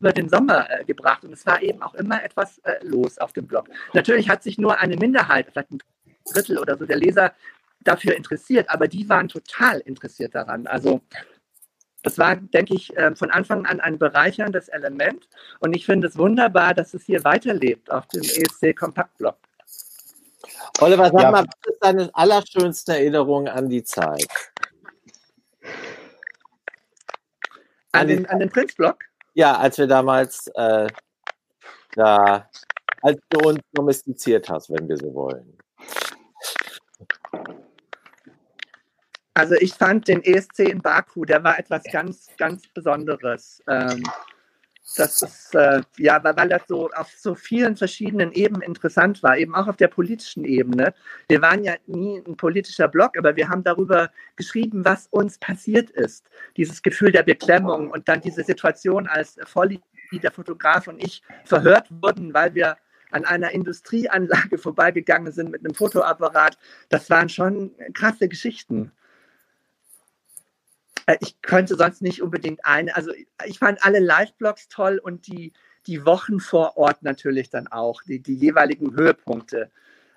über 0.00 0.12
den 0.12 0.28
Sommer 0.28 0.68
äh, 0.70 0.84
gebracht. 0.84 1.24
Und 1.24 1.32
es 1.32 1.44
war 1.46 1.62
eben 1.62 1.82
auch 1.82 1.94
immer 1.94 2.22
etwas 2.22 2.58
äh, 2.58 2.74
los 2.82 3.18
auf 3.18 3.32
dem 3.32 3.46
Blog. 3.46 3.68
Natürlich 3.94 4.28
hat 4.28 4.42
sich 4.42 4.58
nur 4.58 4.78
eine 4.78 4.96
Minderheit, 4.96 5.48
vielleicht 5.50 5.70
ein 5.70 5.78
Drittel 6.32 6.58
oder 6.58 6.76
so 6.76 6.86
der 6.86 6.96
Leser 6.96 7.32
dafür 7.80 8.14
interessiert, 8.14 8.70
aber 8.70 8.88
die 8.88 9.08
waren 9.08 9.28
total 9.28 9.80
interessiert 9.80 10.34
daran. 10.34 10.66
Also 10.66 11.00
das 12.02 12.18
war, 12.18 12.36
denke 12.36 12.74
ich, 12.74 12.96
äh, 12.96 13.14
von 13.14 13.30
Anfang 13.30 13.64
an 13.66 13.80
ein 13.80 13.98
bereicherndes 13.98 14.68
Element. 14.68 15.28
Und 15.60 15.74
ich 15.74 15.86
finde 15.86 16.08
es 16.08 16.18
wunderbar, 16.18 16.74
dass 16.74 16.94
es 16.94 17.04
hier 17.04 17.22
weiterlebt 17.24 17.90
auf 17.90 18.06
dem 18.08 18.22
ESC 18.22 18.74
Kompaktblog. 18.76 19.36
Oliver, 20.80 21.10
sag 21.10 21.22
ja. 21.22 21.30
mal, 21.30 21.44
was 21.44 21.72
ist 21.72 21.78
deine 21.80 22.10
allerschönste 22.14 22.92
Erinnerung 22.92 23.46
an 23.48 23.68
die 23.68 23.84
Zeit? 23.84 24.26
An, 27.92 28.08
den, 28.08 28.26
an 28.26 28.40
den 28.40 28.50
Prinzblock? 28.50 29.04
Ja, 29.34 29.56
als 29.58 29.78
wir 29.78 29.86
damals 29.86 30.48
äh, 30.54 30.88
da, 31.94 32.48
als 33.02 33.20
du 33.28 33.48
uns 33.48 33.60
domestiziert 33.72 34.48
hast, 34.48 34.70
wenn 34.70 34.88
wir 34.88 34.96
so 34.96 35.12
wollen. 35.14 35.58
Also 39.34 39.54
ich 39.54 39.72
fand 39.74 40.08
den 40.08 40.22
ESC 40.22 40.60
in 40.60 40.82
Baku, 40.82 41.24
der 41.24 41.42
war 41.42 41.58
etwas 41.58 41.82
ganz, 41.90 42.28
ganz 42.36 42.68
Besonderes. 42.68 43.62
Ähm, 43.66 44.02
das 44.96 45.22
ist, 45.22 45.54
äh, 45.54 45.80
ja, 45.96 46.22
weil 46.22 46.48
das 46.48 46.62
so 46.66 46.90
auf 46.90 47.10
so 47.16 47.34
vielen 47.34 47.76
verschiedenen 47.76 48.32
Ebenen 48.32 48.62
interessant 48.62 49.22
war, 49.22 49.38
eben 49.38 49.54
auch 49.54 49.68
auf 49.68 49.76
der 49.76 49.88
politischen 49.88 50.44
Ebene. 50.44 50.92
Wir 51.28 51.40
waren 51.40 51.64
ja 51.64 51.74
nie 51.86 52.18
ein 52.26 52.36
politischer 52.36 52.88
Blog, 52.88 53.16
aber 53.16 53.36
wir 53.36 53.48
haben 53.48 53.64
darüber 53.64 54.10
geschrieben, 54.36 54.84
was 54.84 55.06
uns 55.06 55.38
passiert 55.38 55.88
ist. 55.90 56.28
Dieses 56.56 56.82
Gefühl 56.82 57.12
der 57.12 57.22
Beklemmung 57.22 57.90
und 57.90 58.08
dann 58.08 58.20
diese 58.20 58.42
Situation, 58.42 59.06
als 59.06 59.38
Volli, 59.44 59.80
der 60.12 60.32
Fotograf 60.32 60.88
und 60.88 61.02
ich 61.02 61.22
verhört 61.44 61.88
wurden, 62.02 62.34
weil 62.34 62.54
wir 62.54 62.76
an 63.12 63.24
einer 63.24 63.52
Industrieanlage 63.52 64.58
vorbeigegangen 64.58 65.32
sind 65.32 65.50
mit 65.50 65.64
einem 65.64 65.74
Fotoapparat. 65.74 66.58
Das 66.90 67.08
waren 67.08 67.30
schon 67.30 67.70
krasse 67.94 68.28
Geschichten. 68.28 68.92
Äh, 71.06 71.16
ich 71.20 71.40
könnte 71.42 71.76
sonst 71.76 72.02
nicht 72.02 72.22
unbedingt 72.22 72.64
eine. 72.64 72.94
Also 72.96 73.12
ich 73.46 73.58
fand 73.58 73.84
alle 73.84 74.00
Live-Blogs 74.00 74.68
toll 74.68 74.98
und 75.02 75.26
die, 75.26 75.52
die 75.86 76.04
Wochen 76.04 76.40
vor 76.40 76.76
Ort 76.76 77.02
natürlich 77.02 77.50
dann 77.50 77.66
auch, 77.68 78.02
die, 78.02 78.20
die 78.20 78.34
jeweiligen 78.34 78.94
Höhepunkte. 78.94 79.70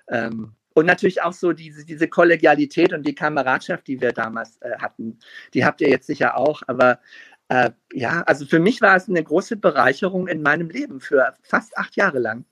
Ähm, 0.08 0.52
und 0.74 0.86
natürlich 0.86 1.22
auch 1.22 1.32
so 1.32 1.52
diese, 1.52 1.86
diese 1.86 2.06
Kollegialität 2.06 2.92
und 2.92 3.06
die 3.06 3.14
Kameradschaft, 3.14 3.86
die 3.86 4.00
wir 4.00 4.12
damals 4.12 4.58
äh, 4.60 4.76
hatten. 4.78 5.18
Die 5.54 5.64
habt 5.64 5.80
ihr 5.80 5.88
jetzt 5.88 6.06
sicher 6.06 6.36
auch. 6.36 6.62
Aber 6.66 7.00
äh, 7.48 7.70
ja, 7.92 8.22
also 8.22 8.44
für 8.44 8.58
mich 8.58 8.82
war 8.82 8.96
es 8.96 9.08
eine 9.08 9.22
große 9.22 9.56
Bereicherung 9.56 10.28
in 10.28 10.42
meinem 10.42 10.68
Leben 10.68 11.00
für 11.00 11.34
fast 11.42 11.78
acht 11.78 11.96
Jahre 11.96 12.18
lang. 12.18 12.44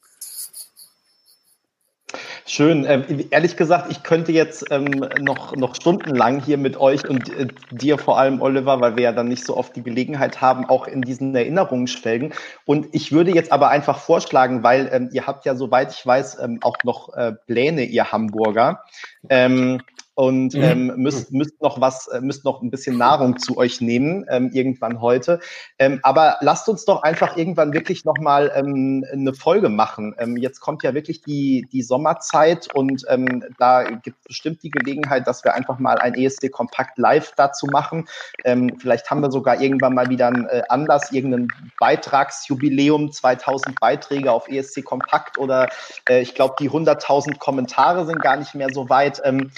Schön. 2.47 2.85
Ähm, 2.87 3.05
ehrlich 3.31 3.57
gesagt, 3.57 3.91
ich 3.91 4.03
könnte 4.03 4.33
jetzt 4.33 4.67
ähm, 4.71 5.05
noch, 5.19 5.57
noch 5.57 5.75
stundenlang 5.75 6.41
hier 6.41 6.59
mit 6.59 6.77
euch 6.77 7.05
und 7.07 7.29
äh, 7.29 7.49
dir 7.71 7.99
vor 7.99 8.19
allem, 8.19 8.41
Oliver, 8.41 8.81
weil 8.81 8.97
wir 8.97 9.05
ja 9.05 9.13
dann 9.13 9.29
nicht 9.29 9.45
so 9.45 9.57
oft 9.57 9.75
die 9.77 9.83
Gelegenheit 9.83 10.41
haben, 10.41 10.67
auch 10.67 10.87
in 10.87 11.05
diesen 11.05 11.35
Erinnerungen 11.35 11.87
schwelgen. 11.87 12.33
Und 12.65 12.89
ich 12.93 13.13
würde 13.13 13.31
jetzt 13.31 13.53
aber 13.53 13.69
einfach 13.69 13.99
vorschlagen, 13.99 14.63
weil 14.63 14.89
ähm, 14.93 15.11
ihr 15.13 15.27
habt 15.27 15.45
ja, 15.45 15.55
soweit 15.55 15.93
ich 15.93 16.05
weiß, 16.07 16.39
ähm, 16.41 16.59
auch 16.63 16.85
noch 16.85 17.15
äh, 17.15 17.33
Pläne, 17.47 17.85
ihr 17.85 18.13
Hamburger. 18.13 18.85
Ähm, 19.29 19.81
und 20.15 20.55
mhm. 20.55 20.63
ähm, 20.63 20.93
müsst, 20.97 21.33
müsst 21.33 21.61
noch 21.61 21.81
was, 21.81 22.07
äh, 22.09 22.21
müsst 22.21 22.45
noch 22.45 22.63
ein 22.63 22.71
bisschen 22.71 22.97
Nahrung 22.97 23.39
zu 23.39 23.57
euch 23.57 23.81
nehmen, 23.81 24.25
ähm, 24.31 24.51
irgendwann 24.53 25.01
heute. 25.01 25.41
Ähm, 25.79 25.99
aber 26.03 26.37
lasst 26.41 26.69
uns 26.69 26.85
doch 26.85 27.03
einfach 27.03 27.37
irgendwann 27.37 27.73
wirklich 27.73 28.05
nochmal 28.05 28.53
ähm, 28.55 29.05
eine 29.13 29.35
Folge 29.35 29.69
machen. 29.69 30.15
Ähm, 30.19 30.37
jetzt 30.37 30.61
kommt 30.61 30.83
ja 30.85 30.95
wirklich 30.95 31.23
die, 31.23 31.67
die 31.73 31.83
Sommerzeit 31.83 32.73
und 32.75 33.05
ähm, 33.09 33.45
da 33.59 33.83
gibt 33.85 34.19
es 34.21 34.25
bestimmt 34.29 34.63
die 34.63 34.71
Gelegenheit, 34.71 35.27
dass 35.27 35.45
wir 35.45 35.55
einfach 35.55 35.79
mal 35.79 35.99
ein 35.99 36.15
ESD 36.15 36.49
Kompakt 36.51 36.97
live 36.99 37.33
dazu 37.37 37.67
machen. 37.67 38.07
Ähm, 38.45 38.77
vielleicht 38.79 39.11
haben 39.11 39.21
wir 39.21 39.33
sogar 39.33 39.61
irgendwann 39.61 39.95
mal 39.95 40.09
wieder 40.09 40.29
einen 40.29 40.47
äh, 40.47 40.63
Anlass, 40.69 41.11
irgendein 41.11 41.49
Beitragsjubiläum, 41.81 43.11
2000 43.11 43.81
Beiträge 43.81 44.31
auf 44.31 44.49
ESC 44.49 44.85
Kompakt 44.85 45.39
oder 45.39 45.69
äh, 46.09 46.21
ich 46.21 46.35
glaube, 46.35 46.55
die 46.61 46.71
100.000 46.71 47.39
Kommentare 47.39 48.07
sind 48.07 48.21
gar 48.21 48.37
nicht 48.37 48.55
mehr 48.55 48.69
so 48.73 48.89
weit. 48.89 49.21
Ähm, 49.25 49.51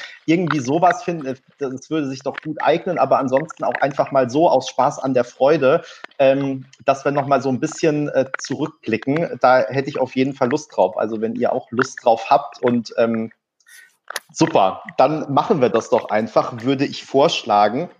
irgendwie 0.46 0.64
sowas 0.64 1.02
finden, 1.02 1.36
das 1.58 1.90
würde 1.90 2.08
sich 2.08 2.22
doch 2.22 2.36
gut 2.42 2.58
eignen, 2.62 2.98
aber 2.98 3.18
ansonsten 3.18 3.64
auch 3.64 3.74
einfach 3.80 4.12
mal 4.12 4.30
so 4.30 4.48
aus 4.48 4.68
Spaß 4.68 4.98
an 5.00 5.14
der 5.14 5.24
Freude, 5.24 5.82
ähm, 6.18 6.66
dass 6.84 7.04
wir 7.04 7.12
nochmal 7.12 7.42
so 7.42 7.48
ein 7.48 7.60
bisschen 7.60 8.08
äh, 8.08 8.26
zurückblicken. 8.38 9.38
Da 9.40 9.60
hätte 9.60 9.88
ich 9.88 9.98
auf 9.98 10.14
jeden 10.14 10.34
Fall 10.34 10.50
Lust 10.50 10.76
drauf. 10.76 10.96
Also 10.96 11.20
wenn 11.20 11.34
ihr 11.34 11.52
auch 11.52 11.70
Lust 11.70 11.98
drauf 12.04 12.30
habt 12.30 12.62
und 12.62 12.94
ähm, 12.96 13.32
super, 14.32 14.82
dann 14.96 15.32
machen 15.32 15.60
wir 15.60 15.68
das 15.68 15.90
doch 15.90 16.10
einfach, 16.10 16.62
würde 16.62 16.84
ich 16.84 17.04
vorschlagen. 17.04 17.90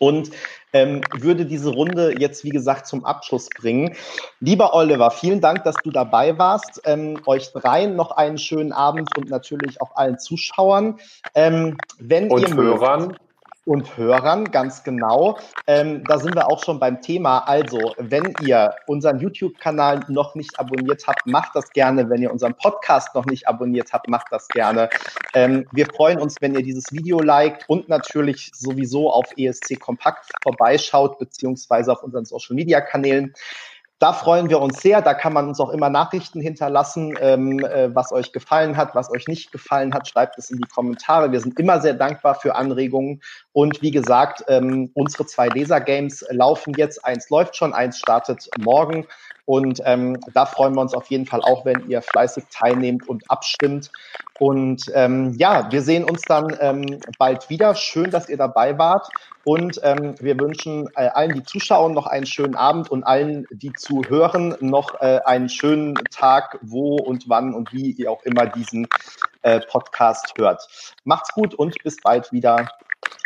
Und 0.00 0.30
ähm, 0.72 1.00
würde 1.12 1.46
diese 1.46 1.70
Runde 1.70 2.18
jetzt, 2.18 2.44
wie 2.44 2.50
gesagt, 2.50 2.86
zum 2.86 3.04
Abschluss 3.04 3.48
bringen. 3.48 3.94
Lieber 4.40 4.74
Oliver, 4.74 5.10
vielen 5.10 5.40
Dank, 5.40 5.64
dass 5.64 5.76
du 5.76 5.90
dabei 5.90 6.36
warst. 6.36 6.82
Ähm, 6.84 7.20
euch 7.26 7.52
dreien 7.52 7.96
noch 7.96 8.10
einen 8.10 8.38
schönen 8.38 8.72
Abend 8.72 9.16
und 9.16 9.30
natürlich 9.30 9.80
auch 9.80 9.94
allen 9.96 10.18
Zuschauern. 10.18 10.98
Ähm, 11.34 11.76
wenn 11.98 12.30
und 12.30 12.42
ihr 12.42 12.54
Hörern. 12.54 13.08
Mögt, 13.08 13.20
und 13.64 13.96
Hörern, 13.96 14.50
ganz 14.50 14.84
genau. 14.84 15.38
Ähm, 15.66 16.04
da 16.04 16.18
sind 16.18 16.34
wir 16.34 16.48
auch 16.48 16.62
schon 16.62 16.78
beim 16.78 17.00
Thema. 17.00 17.38
Also, 17.40 17.94
wenn 17.98 18.34
ihr 18.42 18.74
unseren 18.86 19.18
YouTube-Kanal 19.18 20.00
noch 20.08 20.34
nicht 20.34 20.58
abonniert 20.58 21.06
habt, 21.06 21.26
macht 21.26 21.54
das 21.54 21.70
gerne. 21.70 22.10
Wenn 22.10 22.22
ihr 22.22 22.32
unseren 22.32 22.54
Podcast 22.54 23.14
noch 23.14 23.24
nicht 23.24 23.48
abonniert 23.48 23.92
habt, 23.92 24.08
macht 24.08 24.26
das 24.30 24.48
gerne. 24.48 24.90
Ähm, 25.32 25.66
wir 25.72 25.86
freuen 25.86 26.18
uns, 26.18 26.36
wenn 26.40 26.54
ihr 26.54 26.62
dieses 26.62 26.92
Video 26.92 27.20
liked 27.20 27.64
und 27.68 27.88
natürlich 27.88 28.50
sowieso 28.54 29.10
auf 29.10 29.26
ESC 29.36 29.80
Kompakt 29.80 30.30
vorbeischaut, 30.42 31.18
beziehungsweise 31.18 31.92
auf 31.92 32.02
unseren 32.02 32.26
Social-Media-Kanälen. 32.26 33.34
Da 34.00 34.12
freuen 34.12 34.50
wir 34.50 34.60
uns 34.60 34.82
sehr. 34.82 35.00
Da 35.00 35.14
kann 35.14 35.32
man 35.32 35.48
uns 35.48 35.60
auch 35.60 35.70
immer 35.70 35.88
Nachrichten 35.88 36.40
hinterlassen, 36.40 37.16
ähm, 37.20 37.60
äh, 37.60 37.94
was 37.94 38.12
euch 38.12 38.32
gefallen 38.32 38.76
hat, 38.76 38.94
was 38.94 39.10
euch 39.10 39.28
nicht 39.28 39.52
gefallen 39.52 39.94
hat. 39.94 40.08
Schreibt 40.08 40.36
es 40.36 40.50
in 40.50 40.58
die 40.58 40.68
Kommentare. 40.68 41.32
Wir 41.32 41.40
sind 41.40 41.58
immer 41.58 41.80
sehr 41.80 41.94
dankbar 41.94 42.34
für 42.34 42.54
Anregungen. 42.54 43.22
Und 43.54 43.82
wie 43.82 43.92
gesagt, 43.92 44.44
ähm, 44.48 44.90
unsere 44.94 45.26
zwei 45.26 45.46
Laser-Games 45.46 46.26
laufen 46.30 46.74
jetzt. 46.76 47.04
Eins 47.04 47.30
läuft 47.30 47.56
schon, 47.56 47.72
eins 47.72 47.98
startet 47.98 48.48
morgen. 48.58 49.06
Und 49.46 49.80
ähm, 49.84 50.18
da 50.32 50.44
freuen 50.44 50.74
wir 50.74 50.80
uns 50.80 50.92
auf 50.92 51.06
jeden 51.06 51.24
Fall 51.24 51.40
auch, 51.40 51.64
wenn 51.64 51.88
ihr 51.88 52.02
fleißig 52.02 52.44
teilnehmt 52.50 53.08
und 53.08 53.22
abstimmt. 53.30 53.92
Und 54.40 54.90
ähm, 54.94 55.34
ja, 55.38 55.70
wir 55.70 55.82
sehen 55.82 56.02
uns 56.02 56.22
dann 56.22 56.56
ähm, 56.60 56.98
bald 57.18 57.48
wieder. 57.48 57.76
Schön, 57.76 58.10
dass 58.10 58.28
ihr 58.28 58.38
dabei 58.38 58.76
wart. 58.76 59.08
Und 59.44 59.78
ähm, 59.84 60.16
wir 60.18 60.40
wünschen 60.40 60.88
äh, 60.96 61.06
allen, 61.08 61.34
die 61.34 61.44
zuschauen, 61.44 61.94
noch 61.94 62.08
einen 62.08 62.26
schönen 62.26 62.56
Abend 62.56 62.90
und 62.90 63.04
allen, 63.04 63.46
die 63.52 63.72
zuhören, 63.74 64.56
noch 64.60 65.00
äh, 65.00 65.20
einen 65.26 65.48
schönen 65.48 65.94
Tag, 66.10 66.58
wo 66.62 66.96
und 66.96 67.28
wann 67.28 67.54
und 67.54 67.72
wie 67.72 67.92
ihr 67.92 68.10
auch 68.10 68.24
immer 68.24 68.46
diesen 68.46 68.88
äh, 69.44 69.60
Podcast 69.60 70.32
hört. 70.36 70.66
Macht's 71.04 71.32
gut 71.32 71.54
und 71.54 71.74
bis 71.84 71.96
bald 72.02 72.30
wieder. 72.32 72.68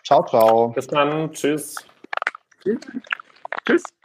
Ciao, 0.04 0.24
ciao. 0.24 0.68
Bis 0.68 0.86
dann. 0.86 1.32
Tschüss. 1.32 1.76
Tschüss. 3.66 3.82